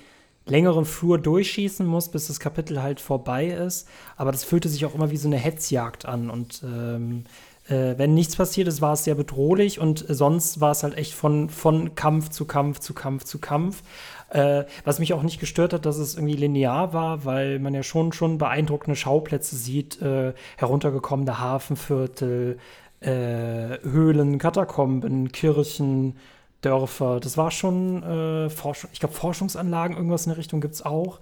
längeren 0.46 0.86
Flur 0.86 1.18
durchschießen 1.18 1.86
muss, 1.86 2.10
bis 2.10 2.28
das 2.28 2.40
Kapitel 2.40 2.82
halt 2.82 3.00
vorbei 3.00 3.48
ist. 3.48 3.88
Aber 4.16 4.32
das 4.32 4.44
fühlte 4.44 4.70
sich 4.70 4.86
auch 4.86 4.96
immer 4.96 5.12
wie 5.12 5.18
so 5.18 5.28
eine 5.28 5.38
Hetzjagd 5.38 6.06
an. 6.06 6.30
Und 6.30 6.64
ähm, 6.64 7.26
äh, 7.68 7.98
wenn 7.98 8.14
nichts 8.14 8.36
passiert 8.36 8.68
ist, 8.68 8.82
war 8.82 8.94
es 8.94 9.04
sehr 9.04 9.16
bedrohlich 9.16 9.80
und 9.80 10.06
sonst 10.08 10.62
war 10.62 10.72
es 10.72 10.84
halt 10.84 10.98
echt 10.98 11.14
von, 11.14 11.50
von 11.50 11.96
Kampf 11.96 12.30
zu 12.30 12.46
Kampf 12.46 12.80
zu 12.80 12.94
Kampf 12.94 13.26
zu 13.26 13.40
Kampf. 13.40 13.84
Äh, 14.30 14.66
was 14.84 15.00
mich 15.00 15.14
auch 15.14 15.24
nicht 15.24 15.40
gestört 15.40 15.74
hat, 15.74 15.86
dass 15.86 15.98
es 15.98 16.16
irgendwie 16.16 16.36
linear 16.36 16.94
war, 16.94 17.24
weil 17.24 17.60
man 17.60 17.74
ja 17.74 17.84
schon, 17.84 18.12
schon 18.12 18.38
beeindruckende 18.38 18.96
Schauplätze 18.96 19.56
sieht, 19.56 20.02
äh, 20.02 20.34
heruntergekommene 20.58 21.40
Hafenviertel, 21.40 22.58
äh, 23.00 23.10
Höhlen, 23.10 24.38
Katakomben, 24.38 25.32
Kirchen, 25.32 26.18
Dörfer. 26.62 27.20
Das 27.20 27.38
war 27.38 27.52
schon 27.52 28.04
äh, 28.04 28.50
Forschung, 28.50 28.90
ich 28.92 29.00
glaube 29.00 29.16
Forschungsanlagen, 29.16 29.96
irgendwas 29.96 30.26
in 30.26 30.32
der 30.32 30.38
Richtung 30.38 30.60
gibt 30.60 30.74
es 30.74 30.86
auch. 30.86 31.20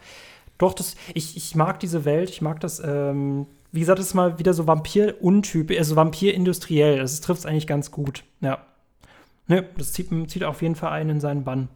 Doch, 0.58 0.74
das, 0.74 0.96
ich, 1.14 1.36
ich 1.36 1.56
mag 1.56 1.80
diese 1.80 2.06
Welt, 2.06 2.30
ich 2.30 2.42
mag 2.42 2.60
das, 2.62 2.80
ähm, 2.80 3.46
wie 3.76 3.82
gesagt, 3.82 4.00
das 4.00 4.08
ist 4.08 4.14
mal 4.14 4.40
wieder 4.40 4.54
so 4.54 4.68
Vampir-Untyp, 4.68 5.72
also 5.78 5.96
Vampir-industriell. 5.96 6.98
Das 6.98 7.20
trifft 7.22 7.40
es 7.40 7.46
eigentlich 7.46 7.68
ganz 7.68 7.92
gut. 7.92 8.24
Ja. 8.42 8.66
Ne, 9.48 9.68
das 9.78 9.94
zieht, 9.94 10.10
zieht 10.30 10.44
auf 10.44 10.62
jeden 10.62 10.76
Fall 10.76 10.92
einen 10.92 11.12
in 11.12 11.20
seinen 11.20 11.44
Bann. 11.44 11.68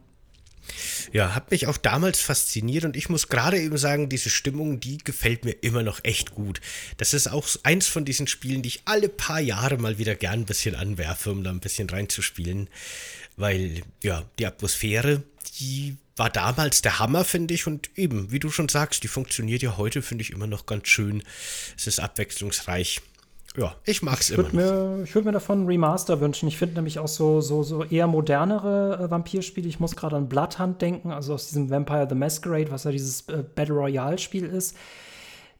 Ja, 1.12 1.34
hat 1.34 1.50
mich 1.50 1.66
auch 1.66 1.76
damals 1.76 2.20
fasziniert 2.20 2.84
und 2.84 2.96
ich 2.96 3.08
muss 3.08 3.28
gerade 3.28 3.58
eben 3.58 3.76
sagen, 3.78 4.08
diese 4.08 4.30
Stimmung, 4.30 4.80
die 4.80 4.98
gefällt 4.98 5.44
mir 5.44 5.52
immer 5.52 5.82
noch 5.82 6.00
echt 6.02 6.34
gut. 6.34 6.60
Das 6.96 7.14
ist 7.14 7.28
auch 7.30 7.46
eins 7.62 7.86
von 7.86 8.04
diesen 8.04 8.26
Spielen, 8.26 8.62
die 8.62 8.68
ich 8.68 8.82
alle 8.84 9.08
paar 9.08 9.40
Jahre 9.40 9.78
mal 9.78 9.98
wieder 9.98 10.14
gern 10.14 10.40
ein 10.40 10.46
bisschen 10.46 10.74
anwerfe, 10.74 11.32
um 11.32 11.44
da 11.44 11.50
ein 11.50 11.60
bisschen 11.60 11.88
reinzuspielen. 11.88 12.68
Weil, 13.36 13.82
ja, 14.02 14.24
die 14.38 14.46
Atmosphäre, 14.46 15.22
die 15.58 15.96
war 16.20 16.30
damals 16.30 16.82
der 16.82 16.98
Hammer, 16.98 17.24
finde 17.24 17.54
ich. 17.54 17.66
Und 17.66 17.98
eben, 17.98 18.30
wie 18.30 18.38
du 18.38 18.50
schon 18.50 18.68
sagst, 18.68 19.02
die 19.02 19.08
funktioniert 19.08 19.62
ja 19.62 19.78
heute, 19.78 20.02
finde 20.02 20.22
ich, 20.22 20.30
immer 20.30 20.46
noch 20.46 20.66
ganz 20.66 20.86
schön. 20.86 21.22
Es 21.76 21.86
ist 21.86 21.98
abwechslungsreich. 21.98 23.00
Ja, 23.56 23.74
ich 23.84 24.02
mag 24.02 24.20
es 24.20 24.30
immer. 24.30 24.48
Mir, 24.52 25.02
ich 25.02 25.14
würde 25.14 25.26
mir 25.26 25.32
davon 25.32 25.64
ein 25.64 25.66
Remaster 25.66 26.20
wünschen. 26.20 26.46
Ich 26.46 26.58
finde 26.58 26.74
nämlich 26.76 26.98
auch 26.98 27.08
so, 27.08 27.40
so, 27.40 27.62
so 27.62 27.84
eher 27.84 28.06
modernere 28.06 29.02
äh, 29.02 29.10
Vampirspiele. 29.10 29.66
Ich 29.66 29.80
muss 29.80 29.96
gerade 29.96 30.14
an 30.16 30.28
Bloodhunt 30.28 30.80
denken, 30.82 31.10
also 31.10 31.32
aus 31.32 31.48
diesem 31.48 31.70
Vampire 31.70 32.06
the 32.08 32.14
Masquerade, 32.14 32.70
was 32.70 32.84
ja 32.84 32.92
dieses 32.92 33.22
äh, 33.28 33.42
Battle 33.54 33.74
Royale-Spiel 33.74 34.44
ist. 34.44 34.76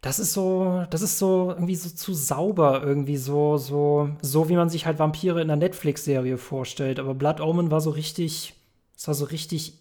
Das 0.02 0.18
ist 0.18 0.34
so, 0.34 0.84
das 0.90 1.00
ist 1.00 1.18
so 1.18 1.50
irgendwie 1.50 1.74
so 1.74 1.88
zu 1.88 2.12
sauber, 2.12 2.82
irgendwie 2.84 3.16
so, 3.16 3.56
so, 3.56 4.10
so 4.20 4.48
wie 4.50 4.56
man 4.56 4.68
sich 4.68 4.84
halt 4.84 4.98
Vampire 4.98 5.40
in 5.40 5.50
einer 5.50 5.56
Netflix-Serie 5.56 6.36
vorstellt. 6.36 6.98
Aber 6.98 7.14
Blood 7.14 7.40
Omen 7.40 7.70
war 7.70 7.80
so 7.80 7.90
richtig, 7.90 8.54
es 8.96 9.08
war 9.08 9.14
so 9.14 9.24
richtig 9.24 9.79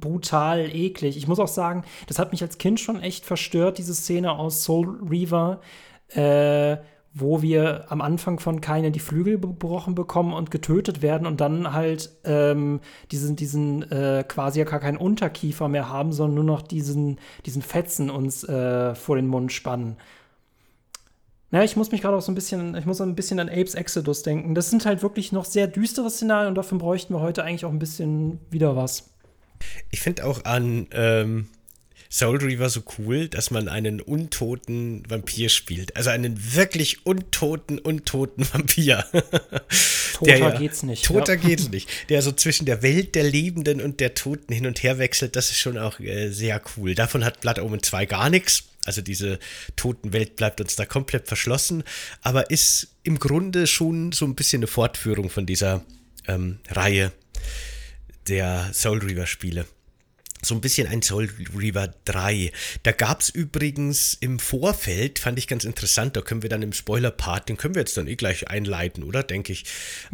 brutal 0.00 0.70
eklig. 0.74 1.16
Ich 1.16 1.28
muss 1.28 1.38
auch 1.38 1.48
sagen, 1.48 1.84
das 2.06 2.18
hat 2.18 2.32
mich 2.32 2.42
als 2.42 2.58
Kind 2.58 2.80
schon 2.80 3.00
echt 3.00 3.24
verstört, 3.24 3.78
diese 3.78 3.94
Szene 3.94 4.32
aus 4.32 4.64
Soul 4.64 5.00
Reaver, 5.08 5.60
äh, 6.08 6.76
wo 7.16 7.42
wir 7.42 7.86
am 7.90 8.00
Anfang 8.00 8.40
von 8.40 8.60
Kaine 8.60 8.90
die 8.90 8.98
Flügel 8.98 9.38
gebrochen 9.38 9.94
bekommen 9.94 10.32
und 10.32 10.50
getötet 10.50 11.00
werden 11.00 11.28
und 11.28 11.40
dann 11.40 11.72
halt 11.72 12.10
ähm, 12.24 12.80
diesen, 13.12 13.36
diesen 13.36 13.90
äh, 13.92 14.24
quasi 14.26 14.58
ja 14.58 14.64
gar 14.64 14.80
keinen 14.80 14.96
Unterkiefer 14.96 15.68
mehr 15.68 15.88
haben, 15.88 16.12
sondern 16.12 16.34
nur 16.34 16.44
noch 16.44 16.62
diesen, 16.62 17.20
diesen 17.46 17.62
Fetzen 17.62 18.10
uns 18.10 18.42
äh, 18.42 18.96
vor 18.96 19.14
den 19.14 19.28
Mund 19.28 19.52
spannen. 19.52 19.96
Naja, 21.52 21.66
ich 21.66 21.76
muss 21.76 21.92
mich 21.92 22.02
gerade 22.02 22.16
auch 22.16 22.20
so 22.20 22.32
ein 22.32 22.34
bisschen, 22.34 22.74
ich 22.74 22.84
muss 22.84 23.00
ein 23.00 23.14
bisschen 23.14 23.38
an 23.38 23.48
Apes 23.48 23.76
Exodus 23.76 24.24
denken. 24.24 24.56
Das 24.56 24.70
sind 24.70 24.84
halt 24.84 25.04
wirklich 25.04 25.30
noch 25.30 25.44
sehr 25.44 25.68
düstere 25.68 26.10
Szenarien 26.10 26.48
und 26.48 26.56
dafür 26.56 26.78
bräuchten 26.78 27.14
wir 27.14 27.20
heute 27.20 27.44
eigentlich 27.44 27.64
auch 27.64 27.70
ein 27.70 27.78
bisschen 27.78 28.40
wieder 28.50 28.74
was. 28.74 29.13
Ich 29.90 30.00
finde 30.00 30.24
auch 30.24 30.44
an 30.44 30.86
ähm, 30.92 31.48
Soul 32.14 32.36
Reaver 32.36 32.70
so 32.70 32.84
cool, 32.96 33.26
dass 33.28 33.50
man 33.50 33.68
einen 33.68 34.00
untoten 34.00 35.02
Vampir 35.08 35.48
spielt. 35.48 35.96
Also 35.96 36.10
einen 36.10 36.54
wirklich 36.54 37.04
untoten, 37.06 37.80
untoten 37.80 38.46
Vampir. 38.52 39.04
Toter 40.14 40.36
ja, 40.36 40.50
geht's 40.50 40.84
nicht. 40.84 41.04
Toter 41.04 41.34
ja. 41.34 41.40
geht's 41.40 41.70
nicht. 41.70 41.88
Der 42.08 42.22
so 42.22 42.30
zwischen 42.30 42.66
der 42.66 42.82
Welt 42.82 43.16
der 43.16 43.24
Lebenden 43.24 43.80
und 43.80 43.98
der 43.98 44.14
Toten 44.14 44.52
hin 44.52 44.66
und 44.66 44.84
her 44.84 44.98
wechselt, 44.98 45.34
das 45.34 45.50
ist 45.50 45.58
schon 45.58 45.76
auch 45.76 45.98
äh, 45.98 46.30
sehr 46.30 46.62
cool. 46.76 46.94
Davon 46.94 47.24
hat 47.24 47.40
Blood 47.40 47.58
Omen 47.58 47.82
2 47.82 48.06
gar 48.06 48.30
nichts. 48.30 48.62
Also 48.84 49.02
diese 49.02 49.40
Totenwelt 49.74 50.36
bleibt 50.36 50.60
uns 50.60 50.76
da 50.76 50.86
komplett 50.86 51.26
verschlossen, 51.26 51.82
aber 52.22 52.50
ist 52.50 52.94
im 53.02 53.18
Grunde 53.18 53.66
schon 53.66 54.12
so 54.12 54.24
ein 54.24 54.36
bisschen 54.36 54.60
eine 54.60 54.68
Fortführung 54.68 55.30
von 55.30 55.46
dieser 55.46 55.82
ähm, 56.28 56.60
Reihe 56.68 57.10
der 58.28 58.70
Soul 58.72 58.98
Reaver 58.98 59.26
Spiele. 59.26 59.66
So 60.44 60.54
ein 60.54 60.60
bisschen 60.60 60.86
ein 60.86 61.02
Soul 61.02 61.30
Reaver 61.56 61.94
3. 62.04 62.52
Da 62.82 62.92
gab 62.92 63.20
es 63.20 63.30
übrigens 63.30 64.14
im 64.20 64.38
Vorfeld, 64.38 65.18
fand 65.18 65.38
ich 65.38 65.48
ganz 65.48 65.64
interessant, 65.64 66.16
da 66.16 66.20
können 66.20 66.42
wir 66.42 66.50
dann 66.50 66.62
im 66.62 66.72
Spoiler-Part, 66.72 67.48
den 67.48 67.56
können 67.56 67.74
wir 67.74 67.80
jetzt 67.80 67.96
dann 67.96 68.06
eh 68.06 68.16
gleich 68.16 68.48
einleiten, 68.48 69.02
oder? 69.02 69.22
Denke 69.22 69.52
ich. 69.52 69.64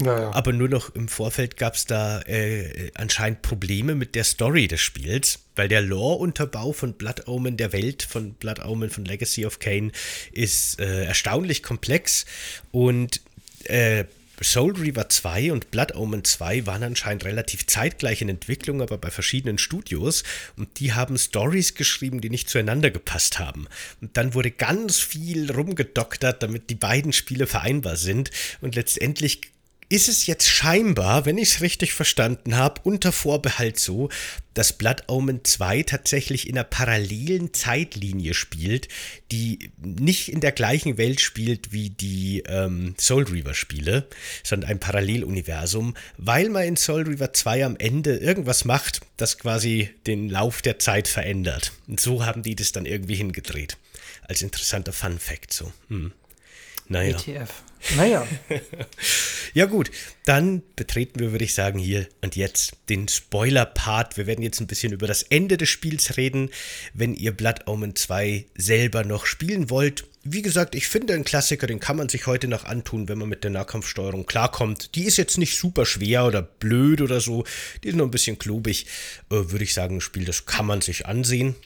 Ja, 0.00 0.20
ja. 0.20 0.30
Aber 0.32 0.52
nur 0.52 0.68
noch 0.68 0.94
im 0.94 1.08
Vorfeld 1.08 1.56
gab 1.56 1.74
es 1.74 1.86
da 1.86 2.20
äh, 2.22 2.92
anscheinend 2.94 3.42
Probleme 3.42 3.94
mit 3.94 4.14
der 4.14 4.24
Story 4.24 4.68
des 4.68 4.80
Spiels, 4.80 5.40
weil 5.56 5.68
der 5.68 5.82
Lore-Unterbau 5.82 6.72
von 6.72 6.94
Blood 6.94 7.26
Omen, 7.26 7.56
der 7.56 7.72
Welt 7.72 8.02
von 8.02 8.34
Blood 8.34 8.64
Omen, 8.64 8.90
von 8.90 9.04
Legacy 9.04 9.46
of 9.46 9.58
Kane, 9.58 9.90
ist 10.32 10.78
äh, 10.80 11.06
erstaunlich 11.06 11.62
komplex 11.62 12.24
und 12.70 13.20
äh, 13.64 14.04
Soul 14.42 14.72
Reaver 14.72 15.08
2 15.08 15.52
und 15.52 15.70
Blood 15.70 15.94
Omen 15.94 16.24
2 16.24 16.66
waren 16.66 16.82
anscheinend 16.82 17.24
relativ 17.24 17.66
zeitgleich 17.66 18.22
in 18.22 18.30
Entwicklung, 18.30 18.80
aber 18.80 18.96
bei 18.96 19.10
verschiedenen 19.10 19.58
Studios 19.58 20.24
und 20.56 20.80
die 20.80 20.94
haben 20.94 21.18
Stories 21.18 21.74
geschrieben, 21.74 22.20
die 22.20 22.30
nicht 22.30 22.48
zueinander 22.48 22.90
gepasst 22.90 23.38
haben. 23.38 23.68
Und 24.00 24.16
dann 24.16 24.32
wurde 24.32 24.50
ganz 24.50 24.98
viel 24.98 25.50
rumgedoktert, 25.50 26.42
damit 26.42 26.70
die 26.70 26.74
beiden 26.74 27.12
Spiele 27.12 27.46
vereinbar 27.46 27.96
sind 27.96 28.30
und 28.62 28.74
letztendlich 28.74 29.42
ist 29.90 30.08
es 30.08 30.26
jetzt 30.26 30.48
scheinbar, 30.48 31.26
wenn 31.26 31.36
ich 31.36 31.56
es 31.56 31.60
richtig 31.60 31.92
verstanden 31.92 32.56
habe, 32.56 32.80
unter 32.84 33.10
Vorbehalt 33.10 33.78
so, 33.78 34.08
dass 34.54 34.72
Blood 34.72 35.02
Omen 35.08 35.44
2 35.44 35.82
tatsächlich 35.82 36.48
in 36.48 36.56
einer 36.56 36.64
parallelen 36.64 37.52
Zeitlinie 37.52 38.34
spielt, 38.34 38.86
die 39.32 39.72
nicht 39.78 40.32
in 40.32 40.40
der 40.40 40.52
gleichen 40.52 40.96
Welt 40.96 41.20
spielt 41.20 41.72
wie 41.72 41.90
die 41.90 42.44
ähm, 42.46 42.94
Soul 42.98 43.24
Reaver 43.24 43.52
Spiele, 43.52 44.06
sondern 44.44 44.70
ein 44.70 44.78
Paralleluniversum, 44.78 45.96
weil 46.16 46.50
man 46.50 46.64
in 46.64 46.76
Soul 46.76 47.02
Reaver 47.02 47.32
2 47.32 47.64
am 47.64 47.76
Ende 47.76 48.16
irgendwas 48.16 48.64
macht, 48.64 49.00
das 49.16 49.38
quasi 49.38 49.90
den 50.06 50.28
Lauf 50.28 50.62
der 50.62 50.78
Zeit 50.78 51.08
verändert. 51.08 51.72
Und 51.88 51.98
so 51.98 52.24
haben 52.24 52.44
die 52.44 52.54
das 52.54 52.70
dann 52.70 52.86
irgendwie 52.86 53.16
hingedreht. 53.16 53.76
Als 54.22 54.42
interessanter 54.42 54.92
Fun 54.92 55.18
Fact 55.18 55.52
so. 55.52 55.72
Hm. 55.88 56.12
Naja. 56.86 57.16
ETF. 57.16 57.50
Naja. 57.96 58.26
ja, 59.54 59.66
gut. 59.66 59.90
Dann 60.24 60.62
betreten 60.76 61.18
wir, 61.18 61.32
würde 61.32 61.44
ich 61.44 61.54
sagen, 61.54 61.78
hier 61.78 62.06
und 62.20 62.36
jetzt 62.36 62.72
den 62.88 63.08
Spoiler-Part. 63.08 64.16
Wir 64.16 64.26
werden 64.26 64.42
jetzt 64.42 64.60
ein 64.60 64.66
bisschen 64.66 64.92
über 64.92 65.06
das 65.06 65.22
Ende 65.22 65.56
des 65.56 65.68
Spiels 65.68 66.16
reden, 66.16 66.50
wenn 66.94 67.14
ihr 67.14 67.32
Blood 67.32 67.66
Omen 67.66 67.96
2 67.96 68.46
selber 68.56 69.04
noch 69.04 69.26
spielen 69.26 69.70
wollt. 69.70 70.04
Wie 70.22 70.42
gesagt, 70.42 70.74
ich 70.74 70.86
finde 70.86 71.14
einen 71.14 71.24
Klassiker, 71.24 71.66
den 71.66 71.80
kann 71.80 71.96
man 71.96 72.10
sich 72.10 72.26
heute 72.26 72.46
noch 72.46 72.64
antun, 72.64 73.08
wenn 73.08 73.16
man 73.16 73.30
mit 73.30 73.42
der 73.42 73.50
Nahkampfsteuerung 73.50 74.26
klarkommt. 74.26 74.94
Die 74.94 75.04
ist 75.04 75.16
jetzt 75.16 75.38
nicht 75.38 75.56
super 75.56 75.86
schwer 75.86 76.26
oder 76.26 76.42
blöd 76.42 77.00
oder 77.00 77.20
so. 77.20 77.44
Die 77.82 77.88
ist 77.88 77.96
nur 77.96 78.06
ein 78.06 78.10
bisschen 78.10 78.38
klobig. 78.38 78.86
Äh, 79.30 79.50
würde 79.50 79.64
ich 79.64 79.72
sagen, 79.72 79.96
ein 79.96 80.00
Spiel, 80.02 80.26
das 80.26 80.44
kann 80.44 80.66
man 80.66 80.82
sich 80.82 81.06
ansehen. 81.06 81.56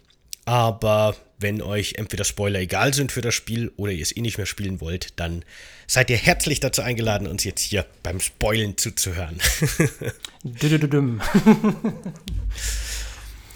Aber 0.44 1.16
wenn 1.38 1.62
euch 1.62 1.94
entweder 1.96 2.24
Spoiler 2.24 2.60
egal 2.60 2.94
sind 2.94 3.12
für 3.12 3.20
das 3.20 3.34
Spiel 3.34 3.72
oder 3.76 3.92
ihr 3.92 4.02
es 4.02 4.16
eh 4.16 4.20
nicht 4.20 4.38
mehr 4.38 4.46
spielen 4.46 4.80
wollt, 4.80 5.08
dann 5.16 5.44
seid 5.86 6.10
ihr 6.10 6.16
herzlich 6.16 6.60
dazu 6.60 6.82
eingeladen, 6.82 7.26
uns 7.26 7.44
jetzt 7.44 7.60
hier 7.60 7.84
beim 8.02 8.20
Spoilen 8.20 8.76
zuzuhören. 8.76 9.38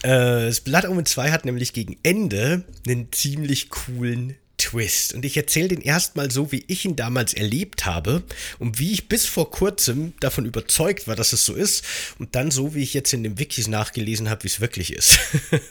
äh, 0.03 0.53
Blood 0.65 0.85
Omen 0.87 1.07
2 1.07 1.31
hat 1.31 1.45
nämlich 1.45 1.73
gegen 1.73 1.99
Ende 2.03 2.65
einen 2.87 3.13
ziemlich 3.13 3.71
coolen 3.71 4.35
Twist. 4.59 5.15
Und 5.15 5.25
ich 5.25 5.37
erzähle 5.37 5.69
den 5.69 5.81
erstmal 5.81 6.31
so, 6.31 6.53
wie 6.53 6.65
ich 6.67 6.85
ihn 6.85 6.97
damals 6.97 7.33
erlebt 7.33 7.87
habe 7.87 8.23
und 8.59 8.79
wie 8.79 8.93
ich 8.93 9.09
bis 9.09 9.25
vor 9.25 9.51
kurzem 9.51 10.13
davon 10.21 10.45
überzeugt 10.45 11.09
war, 11.09 11.17
dass 11.17 11.33
es 11.33 11.47
so 11.47 11.55
ist. 11.55 11.85
Und 12.19 12.35
dann 12.35 12.51
so, 12.51 12.75
wie 12.75 12.83
ich 12.83 12.95
jetzt 12.95 13.15
in 13.15 13.23
den 13.23 13.39
Wikis 13.39 13.69
nachgelesen 13.69 14.29
habe, 14.29 14.45
wie 14.45 14.49
es 14.49 14.61
wirklich 14.61 14.93
ist. 14.93 15.19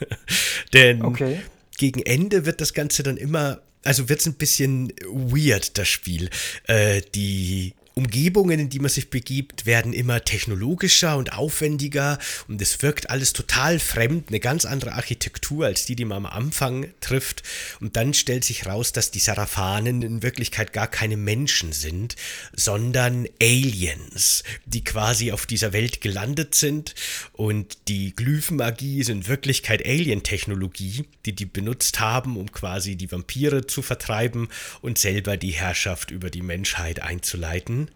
Denn 0.74 1.04
okay. 1.04 1.42
gegen 1.78 2.02
Ende 2.02 2.46
wird 2.46 2.62
das 2.62 2.74
Ganze 2.74 3.04
dann 3.04 3.18
immer 3.18 3.62
also 3.84 4.10
wird 4.10 4.20
es 4.20 4.26
ein 4.26 4.34
bisschen 4.34 4.92
weird, 5.08 5.78
das 5.78 5.88
Spiel. 5.88 6.30
Äh, 6.66 7.02
die 7.16 7.74
Umgebungen, 7.98 8.60
in 8.60 8.70
die 8.70 8.78
man 8.78 8.92
sich 8.92 9.10
begibt, 9.10 9.66
werden 9.66 9.92
immer 9.92 10.24
technologischer 10.24 11.18
und 11.18 11.34
aufwendiger 11.34 12.20
und 12.48 12.62
es 12.62 12.84
wirkt 12.84 13.10
alles 13.10 13.34
total 13.34 13.80
fremd, 13.80 14.30
eine 14.30 14.40
ganz 14.40 14.66
andere 14.66 14.94
Architektur 14.94 15.66
als 15.66 15.88
die, 15.88 15.96
die 15.96 16.06
man 16.06 16.18
am 16.18 16.26
Anfang 16.28 16.94
trifft. 17.02 17.42
Und 17.80 17.96
dann 17.96 18.14
stellt 18.14 18.44
sich 18.44 18.68
raus, 18.68 18.92
dass 18.92 19.10
die 19.10 19.18
Sarafanen 19.18 20.04
in 20.04 20.22
Wirklichkeit 20.22 20.74
gar 20.74 20.86
keine 20.86 21.18
Menschen 21.18 21.74
sind, 21.74 22.16
sondern 22.56 23.28
Aliens, 23.42 24.44
die 24.66 24.84
quasi 24.84 25.32
auf 25.32 25.48
dieser 25.48 25.74
Welt 25.74 26.00
gelandet 26.00 26.54
sind 26.54 26.94
und 27.34 27.80
die 27.88 28.16
Glyphenmagie 28.16 29.00
ist 29.00 29.10
in 29.10 29.28
Wirklichkeit 29.28 29.84
Alien-Technologie, 29.84 31.06
die 31.26 31.34
die 31.34 31.46
benutzt 31.46 32.00
haben, 32.00 32.38
um 32.38 32.52
quasi 32.52 32.96
die 32.96 33.12
Vampire 33.12 33.66
zu 33.66 33.82
vertreiben 33.82 34.50
und 34.82 35.00
selber 35.00 35.36
die 35.36 35.52
Herrschaft 35.52 36.12
über 36.12 36.30
die 36.30 36.44
Menschheit 36.44 37.02
einzuleiten. 37.02 37.87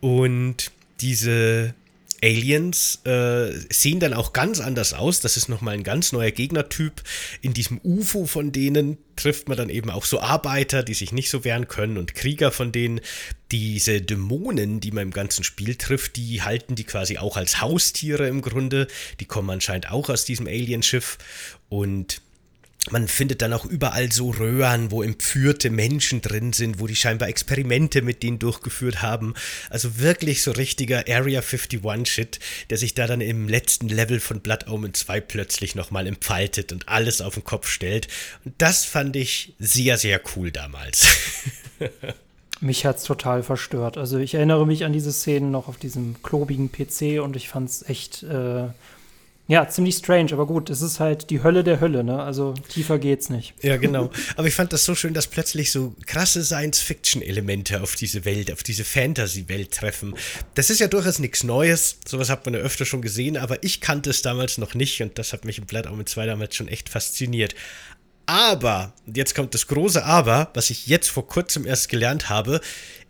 Und 0.00 0.70
diese 1.00 1.74
Aliens 2.22 3.00
äh, 3.04 3.52
sehen 3.70 3.98
dann 3.98 4.14
auch 4.14 4.32
ganz 4.32 4.60
anders 4.60 4.94
aus. 4.94 5.20
Das 5.20 5.36
ist 5.36 5.48
nochmal 5.48 5.74
ein 5.74 5.82
ganz 5.82 6.12
neuer 6.12 6.30
Gegnertyp. 6.30 7.02
In 7.40 7.52
diesem 7.52 7.80
UFO 7.82 8.26
von 8.26 8.52
denen 8.52 8.96
trifft 9.16 9.48
man 9.48 9.58
dann 9.58 9.68
eben 9.68 9.90
auch 9.90 10.04
so 10.04 10.20
Arbeiter, 10.20 10.84
die 10.84 10.94
sich 10.94 11.12
nicht 11.12 11.30
so 11.30 11.44
wehren 11.44 11.66
können 11.66 11.98
und 11.98 12.14
Krieger 12.14 12.52
von 12.52 12.70
denen. 12.70 13.00
Diese 13.50 14.00
Dämonen, 14.00 14.80
die 14.80 14.92
man 14.92 15.04
im 15.04 15.10
ganzen 15.10 15.42
Spiel 15.42 15.74
trifft, 15.74 16.16
die 16.16 16.42
halten 16.42 16.76
die 16.76 16.84
quasi 16.84 17.18
auch 17.18 17.36
als 17.36 17.60
Haustiere 17.60 18.28
im 18.28 18.40
Grunde. 18.40 18.86
Die 19.18 19.26
kommen 19.26 19.50
anscheinend 19.50 19.90
auch 19.90 20.08
aus 20.08 20.24
diesem 20.24 20.46
Alienschiff 20.46 21.18
und 21.68 22.22
man 22.90 23.06
findet 23.06 23.42
dann 23.42 23.52
auch 23.52 23.64
überall 23.64 24.10
so 24.10 24.30
Röhren, 24.30 24.90
wo 24.90 25.02
entführte 25.02 25.70
Menschen 25.70 26.20
drin 26.20 26.52
sind, 26.52 26.80
wo 26.80 26.86
die 26.88 26.96
scheinbar 26.96 27.28
Experimente 27.28 28.02
mit 28.02 28.22
denen 28.22 28.40
durchgeführt 28.40 29.02
haben. 29.02 29.34
Also 29.70 29.98
wirklich 29.98 30.42
so 30.42 30.50
richtiger 30.50 31.04
Area 31.08 31.40
51-Shit, 31.40 32.40
der 32.70 32.78
sich 32.78 32.94
da 32.94 33.06
dann 33.06 33.20
im 33.20 33.48
letzten 33.48 33.88
Level 33.88 34.18
von 34.18 34.40
Blood 34.40 34.68
Omen 34.68 34.94
2 34.94 35.20
plötzlich 35.20 35.76
nochmal 35.76 36.08
entfaltet 36.08 36.72
und 36.72 36.88
alles 36.88 37.20
auf 37.20 37.34
den 37.34 37.44
Kopf 37.44 37.68
stellt. 37.68 38.08
Und 38.44 38.54
das 38.58 38.84
fand 38.84 39.14
ich 39.14 39.54
sehr, 39.60 39.96
sehr 39.96 40.20
cool 40.34 40.50
damals. 40.50 41.06
Mich 42.60 42.84
hat's 42.84 43.04
total 43.04 43.42
verstört. 43.42 43.96
Also 43.96 44.18
ich 44.18 44.34
erinnere 44.34 44.64
mich 44.66 44.84
an 44.84 44.92
diese 44.92 45.12
Szenen 45.12 45.50
noch 45.50 45.66
auf 45.66 45.78
diesem 45.78 46.22
klobigen 46.22 46.70
PC 46.70 47.20
und 47.20 47.34
ich 47.34 47.48
fand's 47.48 47.82
echt 47.88 48.22
äh, 48.22 48.68
ja, 49.48 49.68
ziemlich 49.68 49.96
strange, 49.96 50.32
aber 50.32 50.46
gut, 50.46 50.70
es 50.70 50.82
ist 50.82 51.00
halt 51.00 51.28
die 51.30 51.42
Hölle 51.42 51.64
der 51.64 51.80
Hölle, 51.80 52.04
ne? 52.04 52.22
Also 52.22 52.54
tiefer 52.68 52.98
geht's 52.98 53.28
nicht. 53.28 53.54
Ja, 53.60 53.76
genau. 53.76 54.10
Aber 54.36 54.46
ich 54.46 54.54
fand 54.54 54.72
das 54.72 54.84
so 54.84 54.94
schön, 54.94 55.14
dass 55.14 55.26
plötzlich 55.26 55.72
so 55.72 55.94
krasse 56.06 56.44
Science-Fiction-Elemente 56.44 57.82
auf 57.82 57.96
diese 57.96 58.24
Welt, 58.24 58.52
auf 58.52 58.62
diese 58.62 58.84
Fantasy-Welt 58.84 59.72
treffen. 59.72 60.14
Das 60.54 60.70
ist 60.70 60.78
ja 60.78 60.86
durchaus 60.86 61.18
nichts 61.18 61.42
Neues. 61.42 61.98
Sowas 62.06 62.30
hat 62.30 62.44
man 62.46 62.54
ja 62.54 62.60
öfter 62.60 62.84
schon 62.84 63.02
gesehen, 63.02 63.36
aber 63.36 63.62
ich 63.64 63.80
kannte 63.80 64.10
es 64.10 64.22
damals 64.22 64.58
noch 64.58 64.74
nicht 64.74 65.02
und 65.02 65.18
das 65.18 65.32
hat 65.32 65.44
mich 65.44 65.58
im 65.58 65.66
Blood 65.66 65.88
Omen 65.88 66.06
2 66.06 66.24
damals 66.26 66.54
schon 66.54 66.68
echt 66.68 66.88
fasziniert. 66.88 67.56
Aber, 68.26 68.94
jetzt 69.12 69.34
kommt 69.34 69.54
das 69.54 69.66
große 69.66 70.04
Aber, 70.04 70.50
was 70.54 70.70
ich 70.70 70.86
jetzt 70.86 71.10
vor 71.10 71.26
kurzem 71.26 71.66
erst 71.66 71.88
gelernt 71.88 72.28
habe, 72.28 72.60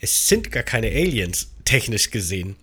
es 0.00 0.26
sind 0.28 0.50
gar 0.50 0.62
keine 0.62 0.88
Aliens, 0.88 1.50
technisch 1.66 2.10
gesehen. 2.10 2.56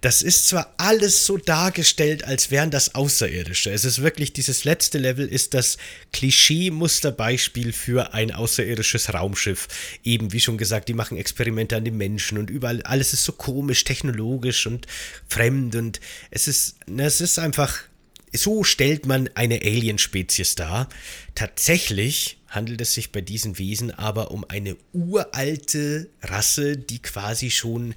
Das 0.00 0.22
ist 0.22 0.48
zwar 0.48 0.74
alles 0.76 1.26
so 1.26 1.36
dargestellt, 1.36 2.24
als 2.24 2.50
wären 2.50 2.70
das 2.70 2.94
Außerirdische. 2.94 3.70
Es 3.70 3.84
ist 3.84 4.02
wirklich, 4.02 4.32
dieses 4.32 4.64
letzte 4.64 4.98
Level 4.98 5.26
ist 5.26 5.54
das 5.54 5.78
Klischee-Musterbeispiel 6.12 7.72
für 7.72 8.14
ein 8.14 8.32
außerirdisches 8.32 9.12
Raumschiff. 9.12 9.68
Eben, 10.04 10.32
wie 10.32 10.40
schon 10.40 10.58
gesagt, 10.58 10.88
die 10.88 10.94
machen 10.94 11.18
Experimente 11.18 11.76
an 11.76 11.84
den 11.84 11.96
Menschen 11.96 12.38
und 12.38 12.50
überall, 12.50 12.82
alles 12.82 13.12
ist 13.12 13.24
so 13.24 13.32
komisch, 13.32 13.84
technologisch 13.84 14.66
und 14.66 14.86
fremd 15.28 15.74
und 15.76 16.00
es 16.30 16.48
ist, 16.48 16.76
es 16.96 17.20
ist 17.20 17.38
einfach, 17.38 17.78
so 18.32 18.64
stellt 18.64 19.06
man 19.06 19.28
eine 19.34 19.60
Alienspezies 19.60 20.54
dar. 20.54 20.88
Tatsächlich 21.34 22.38
handelt 22.48 22.80
es 22.80 22.94
sich 22.94 23.12
bei 23.12 23.20
diesen 23.20 23.58
Wesen 23.58 23.90
aber 23.92 24.30
um 24.30 24.44
eine 24.48 24.76
uralte 24.92 26.08
Rasse, 26.22 26.76
die 26.76 27.00
quasi 27.00 27.50
schon 27.50 27.94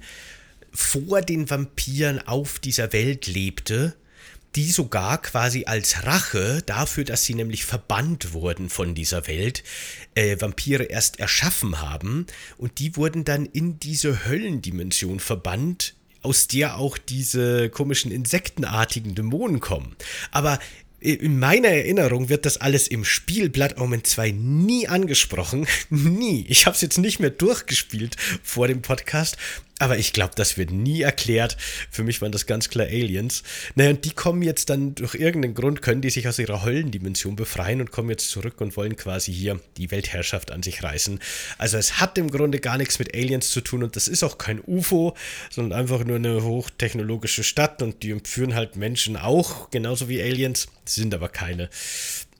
vor 0.74 1.22
den 1.22 1.48
Vampiren 1.48 2.26
auf 2.26 2.58
dieser 2.58 2.92
Welt 2.92 3.26
lebte, 3.26 3.94
die 4.56 4.70
sogar 4.70 5.20
quasi 5.20 5.64
als 5.66 6.04
Rache 6.04 6.62
dafür, 6.64 7.04
dass 7.04 7.24
sie 7.24 7.34
nämlich 7.34 7.64
verbannt 7.64 8.32
wurden 8.32 8.68
von 8.70 8.94
dieser 8.94 9.26
Welt, 9.26 9.64
äh, 10.14 10.36
Vampire 10.40 10.84
erst 10.84 11.18
erschaffen 11.18 11.80
haben 11.80 12.26
und 12.56 12.78
die 12.78 12.96
wurden 12.96 13.24
dann 13.24 13.46
in 13.46 13.80
diese 13.80 14.26
Höllendimension 14.26 15.20
verbannt, 15.20 15.94
aus 16.22 16.48
der 16.48 16.78
auch 16.78 16.96
diese 16.98 17.68
komischen 17.68 18.10
insektenartigen 18.10 19.14
Dämonen 19.14 19.60
kommen. 19.60 19.94
Aber 20.30 20.58
in 21.00 21.38
meiner 21.38 21.68
Erinnerung 21.68 22.30
wird 22.30 22.46
das 22.46 22.56
alles 22.56 22.88
im 22.88 23.04
Spiel 23.04 23.50
Blood 23.50 23.78
Omen 23.78 24.04
2 24.04 24.30
nie 24.30 24.88
angesprochen. 24.88 25.66
nie. 25.90 26.46
Ich 26.48 26.64
habe 26.64 26.74
es 26.74 26.80
jetzt 26.80 26.96
nicht 26.96 27.20
mehr 27.20 27.28
durchgespielt 27.28 28.16
vor 28.42 28.68
dem 28.68 28.80
Podcast 28.80 29.36
aber 29.84 29.98
ich 29.98 30.14
glaube, 30.14 30.32
das 30.34 30.56
wird 30.56 30.70
nie 30.70 31.02
erklärt. 31.02 31.58
Für 31.90 32.04
mich 32.04 32.22
waren 32.22 32.32
das 32.32 32.46
ganz 32.46 32.70
klar 32.70 32.86
Aliens. 32.86 33.42
Naja, 33.74 33.90
und 33.90 34.04
die 34.06 34.12
kommen 34.12 34.40
jetzt 34.40 34.70
dann 34.70 34.94
durch 34.94 35.14
irgendeinen 35.14 35.52
Grund, 35.52 35.82
können 35.82 36.00
die 36.00 36.08
sich 36.08 36.26
aus 36.26 36.38
ihrer 36.38 36.64
Höllendimension 36.64 37.36
befreien 37.36 37.82
und 37.82 37.90
kommen 37.90 38.08
jetzt 38.08 38.30
zurück 38.30 38.62
und 38.62 38.78
wollen 38.78 38.96
quasi 38.96 39.30
hier 39.30 39.60
die 39.76 39.90
Weltherrschaft 39.90 40.52
an 40.52 40.62
sich 40.62 40.82
reißen. 40.82 41.20
Also 41.58 41.76
es 41.76 42.00
hat 42.00 42.16
im 42.16 42.30
Grunde 42.30 42.60
gar 42.60 42.78
nichts 42.78 42.98
mit 42.98 43.14
Aliens 43.14 43.50
zu 43.50 43.60
tun 43.60 43.82
und 43.82 43.94
das 43.94 44.08
ist 44.08 44.22
auch 44.22 44.38
kein 44.38 44.62
UFO, 44.66 45.14
sondern 45.50 45.78
einfach 45.78 46.02
nur 46.02 46.16
eine 46.16 46.42
hochtechnologische 46.42 47.44
Stadt 47.44 47.82
und 47.82 48.02
die 48.02 48.12
entführen 48.12 48.54
halt 48.54 48.76
Menschen 48.76 49.18
auch, 49.18 49.70
genauso 49.70 50.08
wie 50.08 50.22
Aliens, 50.22 50.66
sind 50.86 51.14
aber 51.14 51.28
keine. 51.28 51.68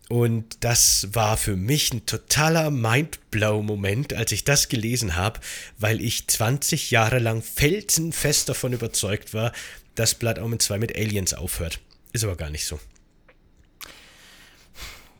Und 0.09 0.59
das 0.61 1.09
war 1.13 1.37
für 1.37 1.57
mich 1.57 1.93
ein 1.93 2.05
totaler 2.05 2.71
Mindblow-Moment, 2.71 4.13
als 4.13 4.33
ich 4.33 4.45
das 4.45 4.69
gelesen 4.69 5.17
habe, 5.17 5.41
weil 5.79 6.01
ich 6.01 6.27
20 6.27 6.91
Jahre 6.91 7.19
lang 7.19 7.43
felsenfest 7.43 8.49
davon 8.49 8.75
überzeugt 8.75 9.33
war, 9.33 9.53
dass 9.95 10.15
Blood 10.15 10.39
Omen 10.39 10.61
2 10.61 10.79
mit 10.79 10.97
Aliens 10.97 11.33
aufhört. 11.33 11.81
Ist 12.13 12.25
aber 12.25 12.37
gar 12.37 12.51
nicht 12.51 12.67
so. 12.67 12.79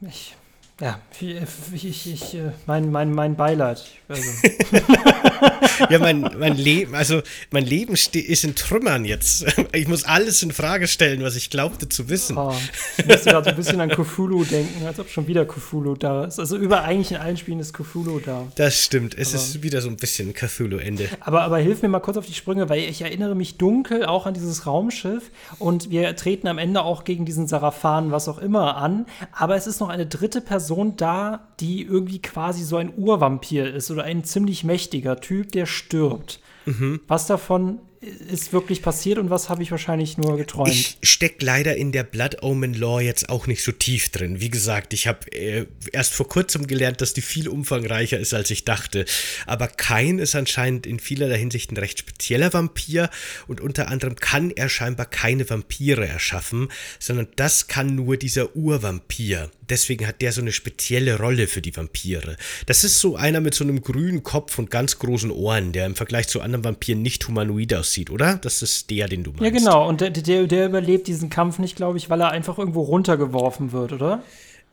Ich 0.03 0.35
ja, 0.81 1.01
ich, 1.21 1.85
ich, 1.85 2.13
ich 2.13 2.35
äh, 2.35 2.51
mein, 2.67 2.91
mein, 2.91 3.13
mein 3.13 3.37
Beileid. 3.37 3.85
Also. 4.09 4.23
ja, 5.91 5.99
mein, 5.99 6.31
mein 6.39 6.57
Leben, 6.57 6.95
also 6.95 7.23
mein 7.51 7.65
Leben 7.65 7.95
ist 7.95 8.45
in 8.45 8.55
Trümmern 8.55 9.05
jetzt. 9.05 9.45
Ich 9.73 9.89
muss 9.89 10.05
alles 10.05 10.43
in 10.43 10.53
Frage 10.53 10.87
stellen, 10.87 11.23
was 11.23 11.35
ich 11.35 11.51
glaubte 11.51 11.89
zu 11.89 12.09
wissen. 12.09 12.37
Oh, 12.37 12.55
ich 12.97 13.07
musste 13.07 13.31
gerade 13.31 13.45
so 13.45 13.51
ein 13.51 13.57
bisschen 13.57 13.81
an 13.81 13.89
Cthulhu 13.89 14.45
denken, 14.45 14.87
als 14.87 15.01
ob 15.01 15.09
schon 15.09 15.27
wieder 15.27 15.47
Cthulhu 15.47 15.97
da 15.97 16.25
ist. 16.25 16.39
Also 16.39 16.57
über 16.57 16.85
eigentlich 16.85 17.11
in 17.11 17.17
allen 17.17 17.37
Spielen 17.37 17.59
ist 17.59 17.73
Cthulhu 17.73 18.21
da. 18.21 18.47
Das 18.55 18.81
stimmt, 18.81 19.17
es 19.19 19.35
aber, 19.35 19.43
ist 19.43 19.63
wieder 19.63 19.81
so 19.81 19.89
ein 19.89 19.97
bisschen 19.97 20.33
Cthulhu-Ende. 20.33 21.09
Aber, 21.21 21.43
aber 21.43 21.59
hilf 21.59 21.83
mir 21.83 21.89
mal 21.89 22.01
kurz 22.01 22.17
auf 22.17 22.27
die 22.27 22.35
Sprünge, 22.35 22.69
weil 22.69 22.81
ich 22.81 23.03
erinnere 23.03 23.35
mich 23.35 23.59
dunkel 23.59 24.05
auch 24.05 24.27
an 24.27 24.35
dieses 24.35 24.67
Raumschiff 24.67 25.31
und 25.59 25.91
wir 25.91 26.15
treten 26.15 26.47
am 26.47 26.59
Ende 26.59 26.83
auch 26.83 27.05
gegen 27.05 27.25
diesen 27.25 27.49
Sarafan, 27.49 28.13
was 28.13 28.29
auch 28.29 28.39
immer, 28.39 28.77
an. 28.77 29.07
Aber 29.33 29.57
es 29.57 29.67
ist 29.67 29.81
noch 29.81 29.89
eine 29.89 30.07
dritte 30.07 30.41
Person 30.41 30.55
Person 30.65 30.97
da, 30.97 31.41
die 31.61 31.83
irgendwie 31.83 32.23
quasi 32.23 32.63
so 32.65 32.77
ein 32.77 32.93
Urvampir 32.97 33.75
ist 33.75 33.91
oder 33.91 34.05
ein 34.05 34.25
ziemlich 34.25 34.65
mächtiger 34.65 35.21
Typ, 35.21 35.34
der 35.43 35.67
stirbt. 35.67 36.41
Mhm. 36.67 37.01
Was 37.07 37.27
davon 37.27 37.81
ist 38.05 38.53
wirklich 38.53 38.83
passiert 38.83 39.19
und 39.19 39.31
was 39.31 39.49
habe 39.49 39.63
ich 39.63 39.71
wahrscheinlich 39.71 40.19
nur 40.19 40.37
geträumt? 40.37 40.71
Ich 40.71 40.99
steck 41.03 41.43
leider 41.43 41.77
in 41.77 41.93
der 41.93 42.05
Blood 42.05 42.43
Omen 42.43 42.75
Lore 42.75 43.03
jetzt 43.03 43.29
auch 43.29 43.47
nicht 43.47 43.63
so 43.63 43.73
tief 43.73 44.11
drin. 44.11 44.41
Wie 44.41 44.51
gesagt, 44.51 44.93
ich 44.93 45.07
habe 45.07 45.31
äh, 45.33 45.67
erst 45.93 46.15
vor 46.15 46.29
kurzem 46.29 46.67
gelernt, 46.67 47.01
dass 47.01 47.15
die 47.15 47.23
viel 47.23 47.49
umfangreicher 47.49 48.19
ist, 48.19 48.35
als 48.35 48.51
ich 48.51 48.65
dachte. 48.65 49.05
Aber 49.47 49.69
Kain 49.69 50.19
ist 50.19 50.35
anscheinend 50.35 50.87
in 50.87 51.01
vielerlei 51.01 51.39
Hinsicht 51.39 51.73
ein 51.73 51.77
recht 51.77 51.99
spezieller 51.99 52.53
Vampir 52.53 53.11
und 53.47 53.61
unter 53.61 53.89
anderem 53.89 54.17
kann 54.17 54.51
er 54.51 54.69
scheinbar 54.69 55.07
keine 55.07 55.49
Vampire 55.49 56.07
erschaffen, 56.07 56.69
sondern 56.99 57.29
das 57.37 57.67
kann 57.67 57.95
nur 57.95 58.17
dieser 58.17 58.55
Urvampir. 58.57 59.51
Deswegen 59.69 60.07
hat 60.07 60.21
der 60.21 60.33
so 60.33 60.41
eine 60.41 60.53
spezielle 60.53 61.19
Rolle 61.19 61.47
für 61.47 61.63
die 61.63 61.75
Vampire. 61.75 62.37
Das 62.67 62.85
ist 62.85 63.01
so 63.01 63.17
einer 63.17 63.41
mit 63.41 63.55
so 63.55 63.65
einem 63.65 63.81
grünen 63.81 64.23
Kopf 64.23 64.59
und 64.59 64.71
ganz 64.71 64.99
großen 64.99 65.31
Ohren, 65.31 65.73
der 65.73 65.87
im 65.87 65.95
Vergleich 65.95 66.29
zu 66.29 66.41
anderen 66.41 66.65
Vampiren 66.65 67.01
nicht 67.01 67.27
humanoid 67.27 67.73
aussieht, 67.75 67.94
oder? 68.11 68.37
Das 68.37 68.63
ist 68.63 68.91
der, 68.91 69.09
den 69.09 69.25
du 69.25 69.31
meinst. 69.31 69.45
Ja, 69.45 69.51
genau. 69.51 69.89
Und 69.89 70.01
der, 70.01 70.11
der, 70.11 70.47
der 70.47 70.67
überlebt 70.67 71.07
diesen 71.07 71.31
Kampf 71.31 71.59
nicht, 71.59 71.77
glaube 71.77 71.99
ich, 71.99 72.11
weil 72.11 72.21
er 72.21 72.31
einfach 72.31 72.59
irgendwo 72.59 72.83
runtergeworfen 72.83 73.73
wird, 73.73 73.93
oder? 73.93 74.23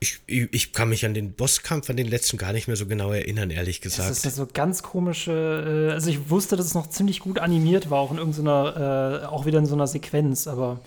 Ich, 0.03 0.19
ich, 0.25 0.73
kann 0.73 0.89
mich 0.89 1.05
an 1.05 1.13
den 1.13 1.33
Bosskampf, 1.33 1.87
an 1.91 1.95
den 1.95 2.07
letzten 2.07 2.37
gar 2.37 2.53
nicht 2.53 2.65
mehr 2.65 2.75
so 2.75 2.87
genau 2.87 3.11
erinnern, 3.11 3.51
ehrlich 3.51 3.81
gesagt. 3.81 4.09
Das 4.09 4.17
ist 4.17 4.25
ja 4.25 4.31
so 4.31 4.47
ganz 4.51 4.81
komische, 4.81 5.89
äh, 5.89 5.93
also 5.93 6.09
ich 6.09 6.31
wusste, 6.31 6.55
dass 6.55 6.65
es 6.65 6.73
noch 6.73 6.89
ziemlich 6.89 7.19
gut 7.19 7.37
animiert 7.37 7.91
war, 7.91 7.99
auch 7.99 8.09
in 8.09 8.17
irgendeiner, 8.17 9.21
äh, 9.21 9.25
auch 9.27 9.45
wieder 9.45 9.59
in 9.59 9.67
so 9.67 9.75
einer 9.75 9.85
Sequenz, 9.85 10.47
aber. 10.47 10.79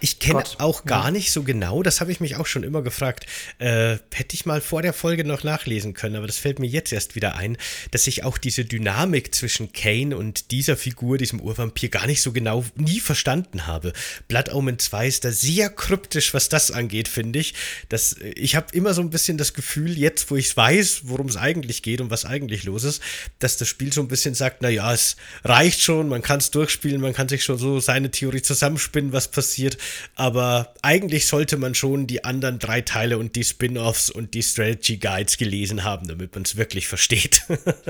Ich 0.00 0.18
kenne 0.18 0.42
auch 0.58 0.84
gar 0.84 1.06
ja. 1.06 1.10
nicht 1.12 1.32
so 1.32 1.44
genau, 1.44 1.82
das 1.82 2.00
habe 2.00 2.10
ich 2.10 2.20
mich 2.20 2.36
auch 2.36 2.46
schon 2.46 2.64
immer 2.64 2.82
gefragt. 2.82 3.26
Äh, 3.58 3.98
hätte 4.12 4.34
ich 4.34 4.46
mal 4.46 4.60
vor 4.60 4.82
der 4.82 4.92
Folge 4.92 5.24
noch 5.24 5.44
nachlesen 5.44 5.94
können, 5.94 6.16
aber 6.16 6.26
das 6.26 6.36
fällt 6.36 6.58
mir 6.58 6.66
jetzt 6.66 6.92
erst 6.92 7.14
wieder 7.14 7.36
ein, 7.36 7.56
dass 7.92 8.06
ich 8.08 8.24
auch 8.24 8.36
diese 8.36 8.64
Dynamik 8.64 9.32
zwischen 9.32 9.72
Kane 9.72 10.16
und 10.16 10.50
dieser 10.50 10.76
Figur, 10.76 11.18
diesem 11.18 11.40
Urvampir, 11.40 11.88
gar 11.88 12.06
nicht 12.06 12.20
so 12.20 12.32
genau 12.32 12.64
nie 12.74 12.98
verstanden 12.98 13.68
habe. 13.68 13.92
Blood 14.26 14.52
Omen 14.52 14.80
2 14.80 15.06
ist 15.06 15.24
da 15.24 15.30
sehr 15.30 15.70
kryptisch, 15.70 16.34
was 16.34 16.48
das 16.48 16.72
angeht, 16.72 17.06
finde 17.06 17.38
ich. 17.38 17.54
Das, 17.88 18.14
äh, 18.14 18.32
ich 18.56 18.62
habe 18.62 18.74
immer 18.74 18.94
so 18.94 19.02
ein 19.02 19.10
bisschen 19.10 19.36
das 19.36 19.52
Gefühl, 19.52 19.98
jetzt 19.98 20.30
wo 20.30 20.36
ich 20.36 20.56
weiß, 20.56 21.02
worum 21.04 21.26
es 21.26 21.36
eigentlich 21.36 21.82
geht 21.82 22.00
und 22.00 22.10
was 22.10 22.24
eigentlich 22.24 22.64
los 22.64 22.84
ist, 22.84 23.02
dass 23.38 23.58
das 23.58 23.68
Spiel 23.68 23.92
so 23.92 24.00
ein 24.00 24.08
bisschen 24.08 24.34
sagt, 24.34 24.62
naja, 24.62 24.94
es 24.94 25.16
reicht 25.44 25.82
schon, 25.82 26.08
man 26.08 26.22
kann 26.22 26.38
es 26.38 26.50
durchspielen, 26.52 27.02
man 27.02 27.12
kann 27.12 27.28
sich 27.28 27.44
schon 27.44 27.58
so 27.58 27.80
seine 27.80 28.10
Theorie 28.10 28.40
zusammenspinnen, 28.40 29.12
was 29.12 29.28
passiert, 29.28 29.76
aber 30.14 30.72
eigentlich 30.80 31.26
sollte 31.26 31.58
man 31.58 31.74
schon 31.74 32.06
die 32.06 32.24
anderen 32.24 32.58
drei 32.58 32.80
Teile 32.80 33.18
und 33.18 33.36
die 33.36 33.44
Spin-offs 33.44 34.08
und 34.08 34.32
die 34.32 34.42
Strategy 34.42 34.96
Guides 34.96 35.36
gelesen 35.36 35.84
haben, 35.84 36.08
damit 36.08 36.34
man 36.34 36.44
es 36.44 36.56
wirklich 36.56 36.88
versteht. 36.88 37.42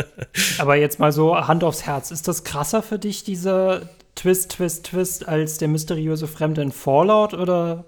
aber 0.59 0.75
jetzt 0.75 0.99
mal 0.99 1.13
so 1.13 1.37
Hand 1.37 1.63
aufs 1.63 1.87
Herz, 1.87 2.11
ist 2.11 2.27
das 2.27 2.43
krasser 2.43 2.83
für 2.83 2.99
dich, 2.99 3.23
dieser 3.23 3.89
Twist, 4.17 4.51
Twist, 4.51 4.87
Twist, 4.87 5.29
als 5.29 5.59
der 5.59 5.69
mysteriöse 5.69 6.27
Fremde 6.27 6.63
in 6.63 6.73
Fallout 6.73 7.35
oder 7.35 7.85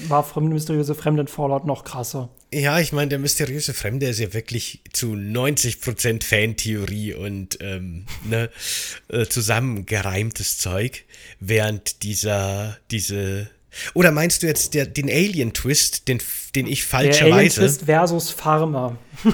war 0.00 0.24
Fremde, 0.24 0.54
mysteriöse 0.54 0.94
Fremde 0.94 1.22
in 1.22 1.28
Fallout 1.28 1.64
noch 1.64 1.84
krasser. 1.84 2.28
Ja, 2.52 2.78
ich 2.78 2.92
meine, 2.92 3.08
der 3.08 3.18
mysteriöse 3.18 3.74
Fremde 3.74 4.06
ist 4.06 4.20
ja 4.20 4.32
wirklich 4.32 4.80
zu 4.92 5.14
90% 5.14 6.22
Fantheorie 6.22 7.14
und 7.14 7.58
ähm, 7.60 8.06
ne, 8.24 8.50
äh, 9.08 9.26
zusammengereimtes 9.26 10.58
Zeug, 10.58 11.04
während 11.40 12.02
dieser, 12.02 12.78
diese 12.90 13.50
oder 13.94 14.12
meinst 14.12 14.42
du 14.42 14.46
jetzt 14.46 14.74
der, 14.74 14.86
den 14.86 15.08
Alien-Twist, 15.08 16.08
den, 16.08 16.20
den 16.54 16.66
ich 16.66 16.84
falscherweise. 16.84 17.34
Alien-Twist 17.34 17.84
versus 17.84 18.30
Pharma. 18.30 18.96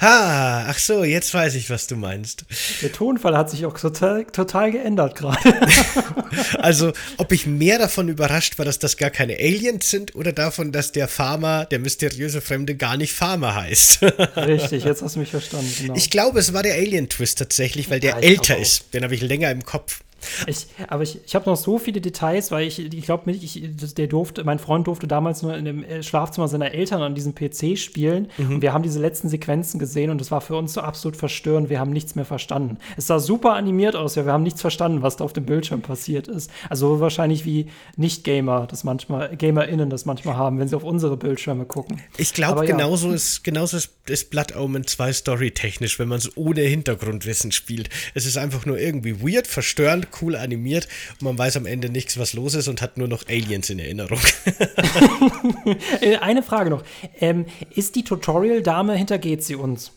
ha, 0.00 0.66
ach 0.68 0.78
so, 0.78 1.04
jetzt 1.04 1.32
weiß 1.34 1.54
ich, 1.54 1.70
was 1.70 1.86
du 1.86 1.96
meinst. 1.96 2.44
Der 2.82 2.92
Tonfall 2.92 3.36
hat 3.36 3.50
sich 3.50 3.66
auch 3.66 3.78
total, 3.78 4.24
total 4.24 4.70
geändert 4.72 5.16
gerade. 5.16 5.38
also, 6.58 6.92
ob 7.18 7.32
ich 7.32 7.46
mehr 7.46 7.78
davon 7.78 8.08
überrascht 8.08 8.58
war, 8.58 8.64
dass 8.64 8.78
das 8.78 8.96
gar 8.96 9.10
keine 9.10 9.34
Aliens 9.34 9.90
sind 9.90 10.14
oder 10.14 10.32
davon, 10.32 10.72
dass 10.72 10.92
der 10.92 11.08
Pharma, 11.08 11.64
der 11.66 11.78
mysteriöse 11.78 12.40
Fremde, 12.40 12.74
gar 12.76 12.96
nicht 12.96 13.12
Pharma 13.12 13.54
heißt. 13.54 14.02
Richtig, 14.36 14.84
jetzt 14.84 15.02
hast 15.02 15.16
du 15.16 15.20
mich 15.20 15.30
verstanden. 15.30 15.72
Genau. 15.78 15.94
Ich 15.94 16.10
glaube, 16.10 16.38
es 16.38 16.52
war 16.52 16.62
der 16.62 16.74
Alien-Twist 16.74 17.38
tatsächlich, 17.38 17.90
weil 17.90 18.00
der 18.00 18.16
ja, 18.16 18.20
älter 18.20 18.56
ist. 18.56 18.94
Den 18.94 19.04
habe 19.04 19.14
ich 19.14 19.20
länger 19.20 19.50
im 19.50 19.64
Kopf. 19.64 20.00
Ich, 20.46 20.66
aber 20.88 21.02
ich, 21.02 21.20
ich 21.24 21.34
habe 21.34 21.48
noch 21.48 21.56
so 21.56 21.78
viele 21.78 22.00
Details, 22.00 22.50
weil 22.50 22.66
ich, 22.66 22.78
ich 22.78 23.04
glaube, 23.04 23.30
ich, 23.30 23.62
der 23.96 24.06
durfte, 24.06 24.44
mein 24.44 24.58
Freund 24.58 24.86
durfte 24.86 25.06
damals 25.06 25.42
nur 25.42 25.56
in 25.56 25.64
dem 25.64 25.84
äh, 25.84 26.02
Schlafzimmer 26.02 26.48
seiner 26.48 26.72
Eltern 26.72 27.02
an 27.02 27.14
diesem 27.14 27.34
PC 27.34 27.78
spielen. 27.78 28.28
Mhm. 28.38 28.54
Und 28.54 28.62
wir 28.62 28.72
haben 28.72 28.82
diese 28.82 29.00
letzten 29.00 29.28
Sequenzen 29.28 29.78
gesehen 29.78 30.10
und 30.10 30.20
es 30.20 30.30
war 30.30 30.40
für 30.40 30.56
uns 30.56 30.74
so 30.74 30.80
absolut 30.80 31.16
verstörend. 31.16 31.70
Wir 31.70 31.80
haben 31.80 31.90
nichts 31.90 32.14
mehr 32.14 32.24
verstanden. 32.24 32.78
Es 32.96 33.06
sah 33.06 33.18
super 33.18 33.54
animiert 33.54 33.96
aus, 33.96 34.14
ja, 34.14 34.24
wir 34.24 34.32
haben 34.32 34.42
nichts 34.42 34.60
verstanden, 34.60 35.02
was 35.02 35.16
da 35.16 35.24
auf 35.24 35.32
dem 35.32 35.46
Bildschirm 35.46 35.82
passiert 35.82 36.28
ist. 36.28 36.50
Also 36.68 37.00
wahrscheinlich 37.00 37.44
wie 37.44 37.66
Nicht-Gamer 37.96 38.66
das 38.66 38.84
manchmal, 38.84 39.36
GamerInnen 39.36 39.90
das 39.90 40.04
manchmal 40.04 40.36
haben, 40.36 40.58
wenn 40.58 40.68
sie 40.68 40.76
auf 40.76 40.84
unsere 40.84 41.16
Bildschirme 41.16 41.64
gucken. 41.64 42.00
Ich 42.16 42.34
glaube, 42.34 42.66
genauso, 42.66 43.08
ja. 43.08 43.14
ist, 43.14 43.44
genauso 43.44 43.76
ist, 43.76 43.90
ist 44.06 44.30
Blood 44.30 44.56
Omen 44.56 44.86
2 44.86 45.12
storytechnisch, 45.12 45.98
wenn 45.98 46.08
man 46.08 46.18
es 46.18 46.36
ohne 46.36 46.62
Hintergrundwissen 46.62 47.52
spielt. 47.52 47.88
Es 48.14 48.26
ist 48.26 48.36
einfach 48.36 48.66
nur 48.66 48.78
irgendwie 48.78 49.20
weird, 49.22 49.46
verstörend, 49.46 50.09
cool 50.20 50.36
animiert 50.36 50.88
und 51.14 51.22
man 51.22 51.38
weiß 51.38 51.56
am 51.56 51.66
Ende 51.66 51.90
nichts, 51.90 52.18
was 52.18 52.32
los 52.32 52.54
ist 52.54 52.68
und 52.68 52.82
hat 52.82 52.96
nur 52.96 53.08
noch 53.08 53.26
Aliens 53.28 53.70
in 53.70 53.78
Erinnerung. 53.78 54.20
Eine 56.20 56.42
Frage 56.42 56.70
noch. 56.70 56.84
Ähm, 57.20 57.46
ist 57.74 57.96
die 57.96 58.04
Tutorial-Dame, 58.04 58.94
hintergeht 58.94 59.44
sie 59.44 59.54
uns? 59.54 59.92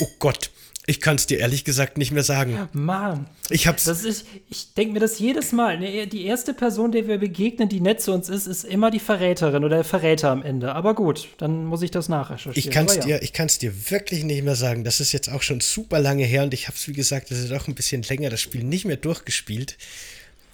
Oh 0.00 0.08
Gott. 0.18 0.50
Ich 0.86 1.00
kann 1.00 1.14
es 1.14 1.26
dir 1.26 1.38
ehrlich 1.38 1.62
gesagt 1.64 1.96
nicht 1.96 2.10
mehr 2.10 2.24
sagen. 2.24 2.68
Mann. 2.72 3.28
Ich 3.50 3.68
hab's. 3.68 3.84
Das 3.84 4.04
ist, 4.04 4.26
ich 4.50 4.74
denke 4.74 4.94
mir 4.94 4.98
das 4.98 5.20
jedes 5.20 5.52
Mal. 5.52 5.78
Die 5.78 6.24
erste 6.24 6.54
Person, 6.54 6.90
der 6.90 7.06
wir 7.06 7.18
begegnen, 7.18 7.68
die 7.68 7.80
nett 7.80 8.00
zu 8.00 8.12
uns 8.12 8.28
ist, 8.28 8.48
ist 8.48 8.64
immer 8.64 8.90
die 8.90 8.98
Verräterin 8.98 9.62
oder 9.62 9.76
der 9.76 9.84
Verräter 9.84 10.30
am 10.30 10.42
Ende. 10.42 10.74
Aber 10.74 10.94
gut, 10.94 11.28
dann 11.38 11.66
muss 11.66 11.82
ich 11.82 11.92
das 11.92 12.08
nachrecherchieren. 12.08 12.58
Ich 12.58 12.70
kann 12.70 12.86
es 12.86 12.96
ja. 12.96 13.18
dir, 13.18 13.46
dir 13.60 13.90
wirklich 13.90 14.24
nicht 14.24 14.42
mehr 14.42 14.56
sagen. 14.56 14.82
Das 14.82 14.98
ist 14.98 15.12
jetzt 15.12 15.30
auch 15.30 15.42
schon 15.42 15.60
super 15.60 16.00
lange 16.00 16.24
her 16.24 16.42
und 16.42 16.52
ich 16.52 16.66
habe 16.66 16.76
es, 16.76 16.88
wie 16.88 16.92
gesagt, 16.92 17.30
das 17.30 17.38
ist 17.38 17.52
auch 17.52 17.68
ein 17.68 17.76
bisschen 17.76 18.02
länger, 18.02 18.30
das 18.30 18.40
Spiel 18.40 18.64
nicht 18.64 18.84
mehr 18.84 18.96
durchgespielt. 18.96 19.78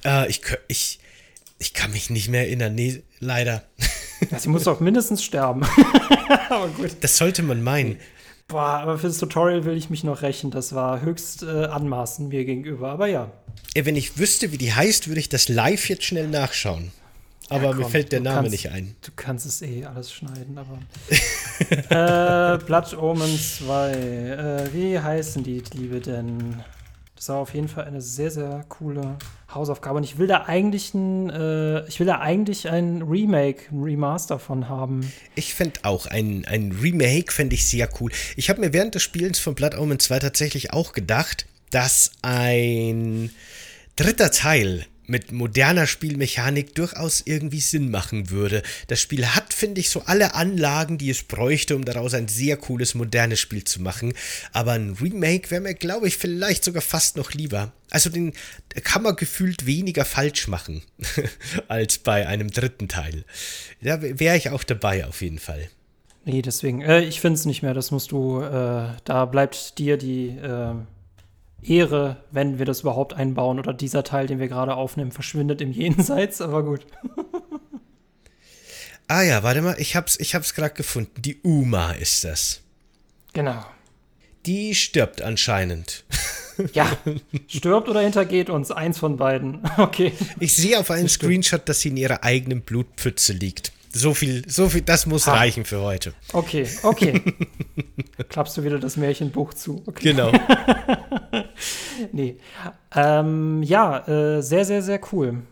Äh, 0.04 0.28
ich, 0.28 0.42
ich, 0.68 0.98
ich 1.58 1.72
kann 1.72 1.90
mich 1.92 2.10
nicht 2.10 2.28
mehr 2.28 2.42
erinnern. 2.42 2.74
Nee, 2.74 3.02
leider. 3.20 3.64
Sie 4.36 4.50
muss 4.50 4.64
doch 4.64 4.80
mindestens 4.80 5.24
sterben. 5.24 5.62
Aber 6.50 6.68
gut. 6.68 6.96
Das 7.00 7.16
sollte 7.16 7.42
man 7.42 7.62
meinen. 7.62 7.98
Boah, 8.48 8.80
aber 8.80 8.96
für 8.96 9.08
das 9.08 9.18
Tutorial 9.18 9.66
will 9.66 9.76
ich 9.76 9.90
mich 9.90 10.04
noch 10.04 10.22
rächen. 10.22 10.50
Das 10.50 10.74
war 10.74 11.02
höchst 11.02 11.42
äh, 11.42 11.66
anmaßend 11.66 12.30
mir 12.30 12.46
gegenüber. 12.46 12.88
Aber 12.88 13.06
ja. 13.06 13.30
ja. 13.76 13.84
Wenn 13.84 13.94
ich 13.94 14.18
wüsste, 14.18 14.52
wie 14.52 14.58
die 14.58 14.72
heißt, 14.72 15.08
würde 15.08 15.20
ich 15.20 15.28
das 15.28 15.50
live 15.50 15.86
jetzt 15.90 16.04
schnell 16.04 16.28
nachschauen. 16.28 16.90
Aber 17.50 17.64
ja, 17.64 17.68
komm, 17.70 17.78
mir 17.78 17.88
fällt 17.88 18.10
der 18.10 18.20
Name 18.20 18.36
kannst, 18.36 18.52
nicht 18.52 18.70
ein. 18.70 18.96
Du 19.02 19.10
kannst 19.14 19.44
es 19.44 19.60
eh 19.60 19.84
alles 19.84 20.12
schneiden, 20.12 20.56
aber. 20.56 20.78
äh, 22.54 22.58
Blood 22.64 22.96
Omen 22.96 23.38
2. 23.38 23.92
Äh, 23.92 24.72
wie 24.72 24.98
heißen 24.98 25.44
die 25.44 25.62
Liebe 25.74 26.00
denn? 26.00 26.62
Das 27.18 27.30
war 27.30 27.38
auf 27.38 27.52
jeden 27.52 27.66
Fall 27.66 27.84
eine 27.84 28.00
sehr, 28.00 28.30
sehr 28.30 28.64
coole 28.68 29.18
Hausaufgabe. 29.52 29.96
Und 29.96 30.04
ich 30.04 30.18
will 30.18 30.28
da 30.28 30.44
eigentlich 30.44 30.94
ein, 30.94 31.28
äh, 31.30 31.84
ich 31.88 31.98
will 31.98 32.06
da 32.06 32.20
eigentlich 32.20 32.68
ein 32.68 33.02
Remake, 33.02 33.64
ein 33.72 33.82
Remaster 33.82 34.38
von 34.38 34.68
haben. 34.68 35.12
Ich 35.34 35.52
fände 35.52 35.80
auch 35.82 36.06
ein, 36.06 36.44
ein 36.44 36.70
Remake 36.80 37.32
fände 37.32 37.56
ich 37.56 37.66
sehr 37.66 37.88
cool. 38.00 38.12
Ich 38.36 38.48
habe 38.50 38.60
mir 38.60 38.72
während 38.72 38.94
des 38.94 39.02
Spielens 39.02 39.40
von 39.40 39.56
Blood 39.56 39.76
Omen 39.76 39.98
2 39.98 40.20
tatsächlich 40.20 40.72
auch 40.72 40.92
gedacht, 40.92 41.46
dass 41.70 42.12
ein 42.22 43.30
dritter 43.96 44.30
Teil 44.30 44.86
mit 45.08 45.32
moderner 45.32 45.86
Spielmechanik 45.86 46.74
durchaus 46.74 47.22
irgendwie 47.24 47.60
Sinn 47.60 47.90
machen 47.90 48.30
würde. 48.30 48.62
Das 48.86 49.00
Spiel 49.00 49.26
hat, 49.26 49.54
finde 49.54 49.80
ich, 49.80 49.88
so 49.88 50.02
alle 50.02 50.34
Anlagen, 50.34 50.98
die 50.98 51.10
es 51.10 51.22
bräuchte, 51.22 51.74
um 51.74 51.84
daraus 51.84 52.14
ein 52.14 52.28
sehr 52.28 52.56
cooles, 52.56 52.94
modernes 52.94 53.40
Spiel 53.40 53.64
zu 53.64 53.80
machen. 53.80 54.12
Aber 54.52 54.72
ein 54.72 54.96
Remake 55.00 55.50
wäre 55.50 55.62
mir, 55.62 55.74
glaube 55.74 56.08
ich, 56.08 56.18
vielleicht 56.18 56.62
sogar 56.62 56.82
fast 56.82 57.16
noch 57.16 57.32
lieber. 57.32 57.72
Also 57.90 58.10
den 58.10 58.34
kann 58.84 59.02
man 59.02 59.16
gefühlt 59.16 59.64
weniger 59.64 60.04
falsch 60.04 60.46
machen 60.46 60.82
als 61.68 61.98
bei 61.98 62.26
einem 62.26 62.50
dritten 62.50 62.88
Teil. 62.88 63.24
Da 63.80 64.02
wäre 64.02 64.36
ich 64.36 64.50
auch 64.50 64.62
dabei 64.62 65.06
auf 65.06 65.22
jeden 65.22 65.38
Fall. 65.38 65.70
Nee, 66.26 66.42
deswegen, 66.42 66.82
äh, 66.82 67.00
ich 67.00 67.22
finde 67.22 67.38
es 67.38 67.46
nicht 67.46 67.62
mehr. 67.62 67.72
Das 67.72 67.90
musst 67.90 68.12
du, 68.12 68.42
äh, 68.42 68.88
da 69.04 69.24
bleibt 69.24 69.78
dir 69.78 69.96
die 69.96 70.28
äh 70.28 70.74
Ehre, 71.62 72.22
wenn 72.30 72.58
wir 72.58 72.66
das 72.66 72.80
überhaupt 72.80 73.14
einbauen 73.14 73.58
oder 73.58 73.72
dieser 73.72 74.04
Teil, 74.04 74.26
den 74.26 74.38
wir 74.38 74.48
gerade 74.48 74.74
aufnehmen, 74.74 75.12
verschwindet 75.12 75.60
im 75.60 75.72
Jenseits, 75.72 76.40
aber 76.40 76.62
gut. 76.62 76.86
ah 79.08 79.22
ja, 79.22 79.42
warte 79.42 79.62
mal, 79.62 79.76
ich 79.78 79.96
hab's, 79.96 80.18
ich 80.20 80.34
hab's 80.34 80.54
gerade 80.54 80.74
gefunden. 80.74 81.20
Die 81.22 81.40
Uma 81.42 81.92
ist 81.92 82.24
das. 82.24 82.60
Genau. 83.32 83.64
Die 84.46 84.74
stirbt 84.74 85.22
anscheinend. 85.22 86.04
Ja, 86.74 86.90
stirbt 87.46 87.88
oder 87.88 88.00
hintergeht 88.00 88.50
uns, 88.50 88.72
eins 88.72 88.98
von 88.98 89.16
beiden. 89.16 89.60
Okay. 89.76 90.12
Ich 90.40 90.56
sehe 90.56 90.76
auf 90.80 90.90
einem 90.90 91.08
Screenshot, 91.08 91.68
dass 91.68 91.82
sie 91.82 91.90
in 91.90 91.96
ihrer 91.96 92.24
eigenen 92.24 92.62
Blutpfütze 92.62 93.32
liegt. 93.32 93.70
So 93.98 94.14
viel, 94.14 94.48
so 94.48 94.68
viel, 94.68 94.82
das 94.82 95.06
muss 95.06 95.26
ha. 95.26 95.34
reichen 95.34 95.64
für 95.64 95.80
heute. 95.80 96.14
Okay, 96.32 96.68
okay. 96.84 97.20
Klappst 98.28 98.56
du 98.56 98.62
wieder 98.62 98.78
das 98.78 98.96
Märchenbuch 98.96 99.54
zu. 99.54 99.82
Okay. 99.86 100.10
Genau. 100.12 100.30
nee. 102.12 102.36
Ähm, 102.94 103.62
ja, 103.64 104.06
äh, 104.06 104.40
sehr, 104.40 104.64
sehr, 104.64 104.82
sehr 104.82 105.00
cool. 105.12 105.42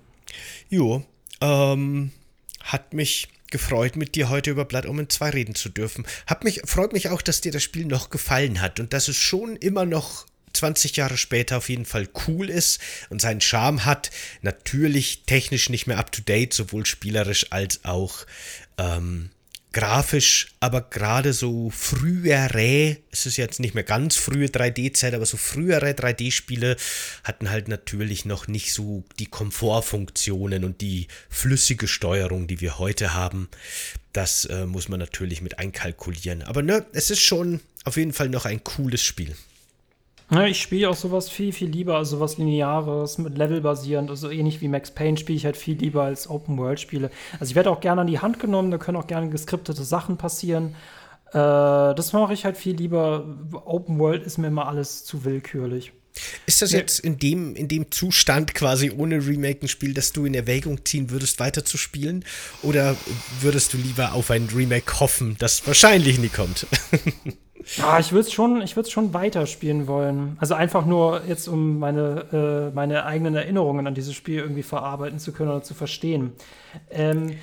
Jo, 0.68 1.02
ähm, 1.40 2.12
hat 2.62 2.94
mich 2.94 3.28
gefreut, 3.50 3.96
mit 3.96 4.14
dir 4.14 4.28
heute 4.28 4.50
über 4.50 4.64
Blood 4.64 4.86
Omen 4.86 5.08
2 5.08 5.30
reden 5.30 5.54
zu 5.56 5.68
dürfen. 5.68 6.06
Hat 6.28 6.44
mich, 6.44 6.62
freut 6.64 6.92
mich 6.92 7.08
auch, 7.08 7.22
dass 7.22 7.40
dir 7.40 7.50
das 7.50 7.64
Spiel 7.64 7.86
noch 7.86 8.10
gefallen 8.10 8.60
hat 8.60 8.78
und 8.78 8.92
dass 8.92 9.08
es 9.08 9.16
schon 9.16 9.56
immer 9.56 9.86
noch 9.86 10.26
20 10.56 10.96
Jahre 10.96 11.16
später 11.16 11.58
auf 11.58 11.68
jeden 11.68 11.86
Fall 11.86 12.08
cool 12.26 12.50
ist 12.50 12.80
und 13.10 13.20
seinen 13.20 13.40
Charme 13.40 13.84
hat. 13.84 14.10
Natürlich 14.42 15.22
technisch 15.26 15.68
nicht 15.68 15.86
mehr 15.86 15.98
up 15.98 16.12
to 16.12 16.22
date, 16.22 16.54
sowohl 16.54 16.86
spielerisch 16.86 17.52
als 17.52 17.84
auch 17.84 18.26
ähm, 18.78 19.30
grafisch, 19.76 20.48
aber 20.58 20.80
gerade 20.80 21.34
so 21.34 21.68
frühere, 21.68 22.96
es 23.12 23.26
ist 23.26 23.36
jetzt 23.36 23.60
nicht 23.60 23.74
mehr 23.74 23.84
ganz 23.84 24.16
frühe 24.16 24.46
3D-Zeit, 24.46 25.12
aber 25.12 25.26
so 25.26 25.36
frühere 25.36 25.90
3D-Spiele 25.90 26.76
hatten 27.24 27.50
halt 27.50 27.68
natürlich 27.68 28.24
noch 28.24 28.48
nicht 28.48 28.72
so 28.72 29.04
die 29.18 29.26
Komfortfunktionen 29.26 30.64
und 30.64 30.80
die 30.80 31.08
flüssige 31.28 31.88
Steuerung, 31.88 32.46
die 32.46 32.62
wir 32.62 32.78
heute 32.78 33.12
haben. 33.12 33.50
Das 34.14 34.46
äh, 34.46 34.64
muss 34.64 34.88
man 34.88 34.98
natürlich 34.98 35.42
mit 35.42 35.58
einkalkulieren. 35.58 36.42
Aber 36.42 36.62
ne, 36.62 36.86
es 36.94 37.10
ist 37.10 37.20
schon 37.20 37.60
auf 37.84 37.98
jeden 37.98 38.14
Fall 38.14 38.30
noch 38.30 38.46
ein 38.46 38.64
cooles 38.64 39.02
Spiel. 39.02 39.36
Ja, 40.30 40.44
ich 40.44 40.60
spiele 40.60 40.90
auch 40.90 40.96
sowas 40.96 41.30
viel, 41.30 41.52
viel 41.52 41.70
lieber, 41.70 41.96
also 41.96 42.16
sowas 42.16 42.36
Lineares, 42.36 43.18
mit 43.18 43.38
Level 43.38 43.60
basierend, 43.60 44.10
also 44.10 44.28
ähnlich 44.28 44.60
wie 44.60 44.66
Max 44.66 44.90
Payne 44.90 45.16
spiele 45.16 45.36
ich 45.36 45.44
halt 45.44 45.56
viel 45.56 45.78
lieber 45.78 46.02
als 46.02 46.28
Open-World-Spiele. 46.28 47.10
Also 47.38 47.50
ich 47.50 47.54
werde 47.54 47.70
auch 47.70 47.80
gerne 47.80 48.00
an 48.00 48.06
die 48.08 48.18
Hand 48.18 48.40
genommen, 48.40 48.72
da 48.72 48.78
können 48.78 48.96
auch 48.96 49.06
gerne 49.06 49.30
geskriptete 49.30 49.84
Sachen 49.84 50.16
passieren. 50.16 50.74
Äh, 51.30 51.32
das 51.32 52.12
mache 52.12 52.34
ich 52.34 52.44
halt 52.44 52.56
viel 52.56 52.74
lieber. 52.74 53.24
Open 53.64 54.00
World 54.00 54.24
ist 54.24 54.38
mir 54.38 54.48
immer 54.48 54.66
alles 54.66 55.04
zu 55.04 55.24
willkürlich. 55.24 55.92
Ist 56.46 56.62
das 56.62 56.72
jetzt 56.72 57.00
in 57.00 57.18
dem, 57.18 57.54
in 57.54 57.68
dem 57.68 57.90
Zustand 57.90 58.54
quasi 58.54 58.90
ohne 58.90 59.24
Remake 59.24 59.66
ein 59.66 59.68
Spiel, 59.68 59.92
das 59.92 60.12
du 60.12 60.24
in 60.24 60.34
Erwägung 60.34 60.84
ziehen 60.84 61.10
würdest, 61.10 61.38
weiter 61.40 61.64
zu 61.64 61.76
spielen? 61.76 62.24
Oder 62.62 62.96
würdest 63.42 63.74
du 63.74 63.76
lieber 63.76 64.12
auf 64.14 64.30
ein 64.30 64.48
Remake 64.54 64.98
hoffen, 64.98 65.36
das 65.38 65.66
wahrscheinlich 65.66 66.18
nie 66.18 66.30
kommt? 66.30 66.66
Ah, 67.82 67.98
ich 67.98 68.12
würde 68.12 68.28
es 68.28 68.32
schon, 68.32 68.64
schon 68.66 69.12
weiterspielen 69.12 69.88
wollen. 69.88 70.36
Also 70.40 70.54
einfach 70.54 70.86
nur 70.86 71.22
jetzt, 71.26 71.48
um 71.48 71.78
meine, 71.78 72.70
äh, 72.70 72.74
meine 72.74 73.04
eigenen 73.04 73.34
Erinnerungen 73.34 73.86
an 73.86 73.94
dieses 73.94 74.14
Spiel 74.14 74.38
irgendwie 74.38 74.62
verarbeiten 74.62 75.18
zu 75.18 75.32
können 75.32 75.50
oder 75.50 75.62
zu 75.62 75.74
verstehen. 75.74 76.32
Ähm, 76.90 77.36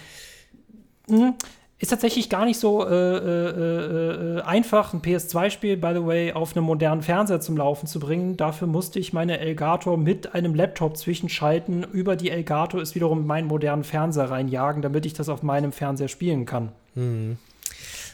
hm, 1.10 1.34
ist 1.78 1.90
tatsächlich 1.90 2.30
gar 2.30 2.46
nicht 2.46 2.58
so 2.58 2.88
äh, 2.88 3.18
äh, 3.18 4.38
äh 4.38 4.42
einfach, 4.44 4.94
ein 4.94 5.02
PS2-Spiel, 5.02 5.76
by 5.76 5.92
the 5.94 6.06
way, 6.06 6.32
auf 6.32 6.56
einem 6.56 6.66
modernen 6.66 7.02
Fernseher 7.02 7.42
zum 7.42 7.58
Laufen 7.58 7.88
zu 7.88 8.00
bringen. 8.00 8.38
Dafür 8.38 8.68
musste 8.68 9.00
ich 9.00 9.12
meine 9.12 9.40
Elgato 9.40 9.98
mit 9.98 10.34
einem 10.34 10.56
Laptop 10.56 10.96
zwischenschalten. 10.96 11.84
Über 11.84 12.16
die 12.16 12.30
Elgato 12.30 12.80
ist 12.80 12.96
wiederum 12.96 13.28
meinen 13.28 13.50
modernen 13.50 13.84
Fernseher 13.84 14.32
reinjagen, 14.32 14.82
damit 14.82 15.06
ich 15.06 15.14
das 15.14 15.28
auf 15.28 15.44
meinem 15.44 15.74
Fernseher 15.74 16.08
spielen 16.08 16.46
kann. 16.46 16.72
Mhm. 16.96 17.38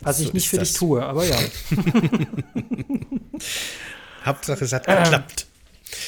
Was 0.02 0.18
so 0.18 0.24
ich 0.24 0.34
nicht 0.34 0.50
für 0.50 0.58
das. 0.58 0.70
dich 0.70 0.78
tue, 0.78 1.04
aber 1.04 1.26
ja. 1.26 1.38
Hauptsache, 4.26 4.66
es 4.66 4.74
hat 4.74 4.86
geklappt. 4.86 5.48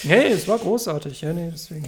Hey, 0.03 0.31
es 0.31 0.47
war 0.47 0.59
großartig, 0.59 1.21
ja, 1.21 1.33
nee, 1.33 1.49
deswegen. 1.51 1.87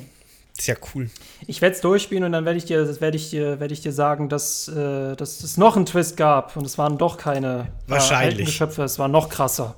Sehr 0.59 0.77
cool. 0.93 1.09
Ich 1.47 1.61
werde 1.61 1.75
es 1.75 1.81
durchspielen 1.81 2.23
und 2.23 2.31
dann 2.31 2.45
werde 2.45 2.59
ich 2.59 2.65
dir, 2.65 3.01
werde 3.01 3.17
ich 3.17 3.31
dir, 3.31 3.59
werde 3.59 3.73
ich 3.73 3.81
dir 3.81 3.91
sagen, 3.91 4.29
dass, 4.29 4.67
äh, 4.67 5.15
dass 5.15 5.43
es 5.43 5.57
noch 5.57 5.75
einen 5.75 5.87
Twist 5.87 6.15
gab 6.15 6.55
und 6.55 6.63
es 6.63 6.77
waren 6.77 6.99
doch 6.99 7.17
keine 7.17 7.69
wahrscheinlich. 7.87 8.41
Äh, 8.41 8.45
Geschöpfe, 8.45 8.83
es 8.83 8.99
war 8.99 9.07
noch 9.07 9.29
krasser. 9.29 9.75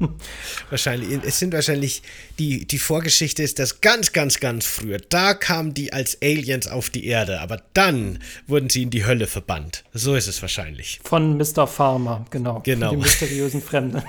wahrscheinlich. 0.70 1.20
Es 1.24 1.38
sind 1.38 1.54
wahrscheinlich 1.54 2.02
die, 2.40 2.66
die 2.66 2.78
Vorgeschichte 2.78 3.44
ist 3.44 3.60
das 3.60 3.80
ganz, 3.80 4.12
ganz, 4.12 4.40
ganz 4.40 4.66
früher. 4.66 4.98
Da 5.08 5.34
kamen 5.34 5.72
die 5.72 5.92
als 5.92 6.18
Aliens 6.20 6.66
auf 6.66 6.90
die 6.90 7.06
Erde, 7.06 7.40
aber 7.40 7.62
dann 7.74 8.18
wurden 8.48 8.70
sie 8.70 8.82
in 8.82 8.90
die 8.90 9.06
Hölle 9.06 9.28
verbannt. 9.28 9.84
So 9.92 10.16
ist 10.16 10.26
es 10.26 10.42
wahrscheinlich. 10.42 10.98
Von 11.04 11.36
Mr. 11.36 11.68
Farmer, 11.68 12.26
genau. 12.30 12.60
Genau. 12.64 12.90
Dem 12.90 13.00
mysteriösen 13.00 13.62
Fremden. 13.62 14.02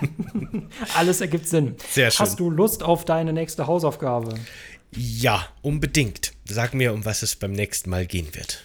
Alles 0.97 1.21
ergibt 1.21 1.47
Sinn. 1.47 1.75
Sehr 1.91 2.09
schön. 2.09 2.25
Hast 2.25 2.39
du 2.39 2.49
Lust 2.49 2.81
auf 2.81 3.05
deine 3.05 3.31
nächste 3.31 3.67
Hausaufgabe? 3.67 4.33
Ja, 4.95 5.45
unbedingt. 5.61 6.33
Sag 6.45 6.73
mir, 6.73 6.93
um 6.93 7.05
was 7.05 7.21
es 7.21 7.35
beim 7.35 7.51
nächsten 7.51 7.89
Mal 7.89 8.05
gehen 8.05 8.33
wird. 8.33 8.63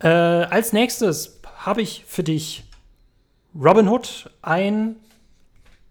Äh, 0.00 0.08
als 0.08 0.72
nächstes 0.72 1.40
habe 1.56 1.82
ich 1.82 2.04
für 2.06 2.22
dich 2.22 2.64
Robin 3.54 3.88
Hood, 3.88 4.30
ein 4.42 4.96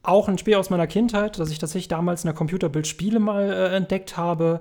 auch 0.04 0.28
ein 0.28 0.38
Spiel 0.38 0.56
aus 0.56 0.70
meiner 0.70 0.86
Kindheit, 0.86 1.40
das 1.40 1.50
ich 1.50 1.60
tatsächlich 1.60 1.88
damals 1.88 2.24
in 2.24 2.28
der 2.28 2.36
Computerbildspiele 2.36 3.20
mal 3.20 3.50
äh, 3.50 3.76
entdeckt 3.76 4.18
habe. 4.18 4.60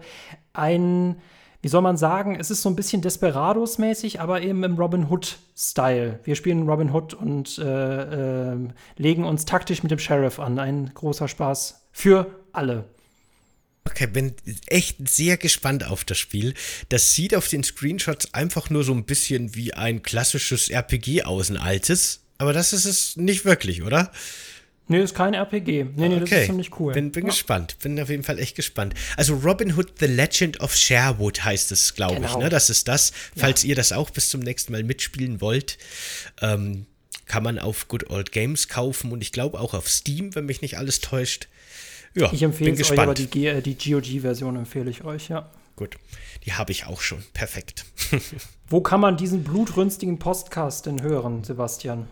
Ein, 0.52 1.16
wie 1.62 1.68
soll 1.68 1.82
man 1.82 1.96
sagen, 1.96 2.36
es 2.38 2.50
ist 2.50 2.62
so 2.62 2.68
ein 2.68 2.76
bisschen 2.76 3.02
Desperados-mäßig, 3.02 4.20
aber 4.20 4.42
eben 4.42 4.62
im 4.62 4.76
Robin 4.76 5.10
Hood-Style. 5.10 6.20
Wir 6.22 6.36
spielen 6.36 6.68
Robin 6.68 6.92
Hood 6.92 7.14
und 7.14 7.58
äh, 7.58 8.52
äh, 8.52 8.68
legen 8.96 9.24
uns 9.24 9.44
taktisch 9.44 9.82
mit 9.82 9.90
dem 9.90 9.98
Sheriff 9.98 10.38
an. 10.38 10.60
Ein 10.60 10.92
großer 10.94 11.26
Spaß 11.26 11.88
für 11.90 12.26
alle. 12.52 12.84
Okay, 13.84 14.06
bin 14.06 14.34
echt 14.66 15.08
sehr 15.08 15.36
gespannt 15.36 15.84
auf 15.84 16.04
das 16.04 16.18
Spiel. 16.18 16.54
Das 16.88 17.14
sieht 17.14 17.34
auf 17.34 17.48
den 17.48 17.64
Screenshots 17.64 18.32
einfach 18.32 18.70
nur 18.70 18.84
so 18.84 18.94
ein 18.94 19.04
bisschen 19.04 19.54
wie 19.56 19.74
ein 19.74 20.02
klassisches 20.02 20.68
RPG 20.70 21.24
aus, 21.24 21.50
ein 21.50 21.56
altes. 21.56 22.20
Aber 22.38 22.52
das 22.52 22.72
ist 22.72 22.84
es 22.84 23.16
nicht 23.16 23.44
wirklich, 23.44 23.82
oder? 23.82 24.12
Nee, 24.88 25.02
ist 25.02 25.14
kein 25.14 25.34
RPG. 25.34 25.84
Nee, 25.84 26.08
nee, 26.08 26.16
okay. 26.16 26.20
das 26.20 26.32
ist 26.32 26.46
ziemlich 26.46 26.78
cool. 26.78 26.92
Bin, 26.92 27.12
bin 27.12 27.24
ja. 27.24 27.30
gespannt. 27.30 27.78
Bin 27.80 28.00
auf 28.00 28.10
jeden 28.10 28.24
Fall 28.24 28.38
echt 28.38 28.56
gespannt. 28.56 28.94
Also 29.16 29.34
Robin 29.34 29.76
Hood 29.76 29.92
The 29.98 30.06
Legend 30.06 30.60
of 30.60 30.74
Sherwood 30.76 31.44
heißt 31.44 31.72
es, 31.72 31.94
glaube 31.94 32.16
genau. 32.16 32.28
ich. 32.28 32.36
Ne? 32.36 32.50
Das 32.50 32.68
ist 32.68 32.88
das. 32.88 33.12
Falls 33.36 33.62
ja. 33.62 33.70
ihr 33.70 33.74
das 33.74 33.92
auch 33.92 34.10
bis 34.10 34.28
zum 34.28 34.40
nächsten 34.40 34.72
Mal 34.72 34.82
mitspielen 34.82 35.40
wollt, 35.40 35.78
ähm, 36.40 36.86
kann 37.26 37.42
man 37.42 37.58
auf 37.58 37.88
Good 37.88 38.10
Old 38.10 38.32
Games 38.32 38.68
kaufen 38.68 39.12
und 39.12 39.22
ich 39.22 39.32
glaube 39.32 39.58
auch 39.60 39.72
auf 39.74 39.88
Steam, 39.88 40.34
wenn 40.34 40.46
mich 40.46 40.60
nicht 40.60 40.78
alles 40.78 41.00
täuscht. 41.00 41.48
Ja, 42.14 42.32
ich 42.32 42.42
empfehle 42.42 42.72
es 42.72 42.90
euch, 42.90 42.98
aber 42.98 43.14
die, 43.14 43.26
die 43.26 43.76
GOG-Version 43.76 44.56
empfehle 44.56 44.90
ich 44.90 45.04
euch, 45.04 45.28
ja. 45.28 45.50
Gut, 45.74 45.96
die 46.44 46.52
habe 46.52 46.70
ich 46.70 46.84
auch 46.86 47.00
schon. 47.00 47.24
Perfekt. 47.32 47.86
Wo 48.68 48.82
kann 48.82 49.00
man 49.00 49.16
diesen 49.16 49.42
blutrünstigen 49.42 50.18
Podcast 50.18 50.84
denn 50.84 51.02
hören, 51.02 51.44
Sebastian? 51.44 52.08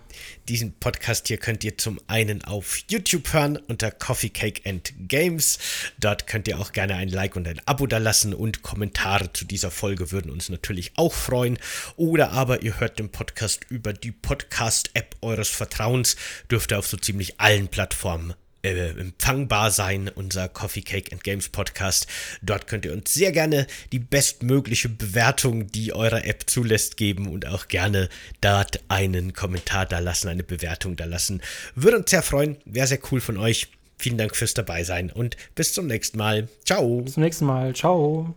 Diesen 0.49 0.73
Podcast 0.73 1.29
hier 1.29 1.37
könnt 1.37 1.63
ihr 1.63 1.77
zum 1.77 2.01
einen 2.07 2.43
auf 2.43 2.79
YouTube 2.89 3.33
hören 3.33 3.59
unter 3.69 3.91
Coffee 3.91 4.31
Cake 4.31 4.69
and 4.69 4.93
Games. 5.09 5.59
Dort 5.99 6.27
könnt 6.27 6.49
ihr 6.49 6.59
auch 6.59 6.73
gerne 6.73 6.95
ein 6.97 7.09
Like 7.09 7.37
und 7.37 7.47
ein 7.47 7.61
Abo 7.67 7.87
da 7.87 7.99
lassen 7.99 8.33
und 8.33 8.63
Kommentare 8.63 9.33
zu 9.33 9.45
dieser 9.45 9.71
Folge 9.71 10.11
würden 10.11 10.31
uns 10.31 10.49
natürlich 10.49 10.93
auch 10.97 11.13
freuen. 11.13 11.59
Oder 11.97 12.33
aber 12.33 12.63
ihr 12.63 12.81
hört 12.81 12.99
den 12.99 13.11
Podcast 13.11 13.67
über 13.69 13.93
die 13.93 14.13
Podcast-App 14.13 15.17
eures 15.21 15.49
Vertrauens. 15.49 16.17
Dürfte 16.51 16.79
auf 16.79 16.87
so 16.87 16.97
ziemlich 16.97 17.41
allen 17.41 17.69
Plattformen 17.69 18.35
äh, 18.63 18.91
empfangbar 18.91 19.71
sein, 19.71 20.11
unser 20.15 20.49
Coffee 20.49 20.83
Cake 20.83 21.13
and 21.13 21.25
Games 21.25 21.49
Podcast. 21.49 22.07
Dort 22.43 22.67
könnt 22.67 22.85
ihr 22.85 22.93
uns 22.93 23.13
sehr 23.15 23.33
gerne 23.33 23.67
die 23.93 23.99
bestmögliche 23.99 24.89
Bewertung, 24.89 25.69
die 25.69 25.93
eure 25.93 26.25
App 26.25 26.49
zulässt, 26.49 26.97
geben 26.97 27.29
und 27.29 27.47
auch 27.47 27.69
gerne 27.69 28.09
dort 28.41 28.81
einen 28.89 29.33
Kommentar 29.33 29.87
da 29.87 29.99
lassen, 29.99 30.29
eine 30.29 30.45
Bewertung 30.45 30.97
da 30.97 31.05
lassen. 31.05 31.41
Würde 31.75 31.99
uns 31.99 32.11
sehr 32.11 32.23
freuen, 32.23 32.57
wäre 32.65 32.87
sehr 32.87 33.01
cool 33.11 33.21
von 33.21 33.37
euch. 33.37 33.69
Vielen 33.99 34.17
Dank 34.17 34.35
fürs 34.35 34.55
dabei 34.55 34.83
sein 34.83 35.11
und 35.11 35.37
bis 35.55 35.75
zum 35.75 35.87
nächsten 35.87 36.17
Mal. 36.17 36.49
Ciao. 36.65 37.03
Bis 37.03 37.15
zum 37.15 37.23
nächsten 37.23 37.45
Mal. 37.45 37.75
Ciao. 37.75 38.35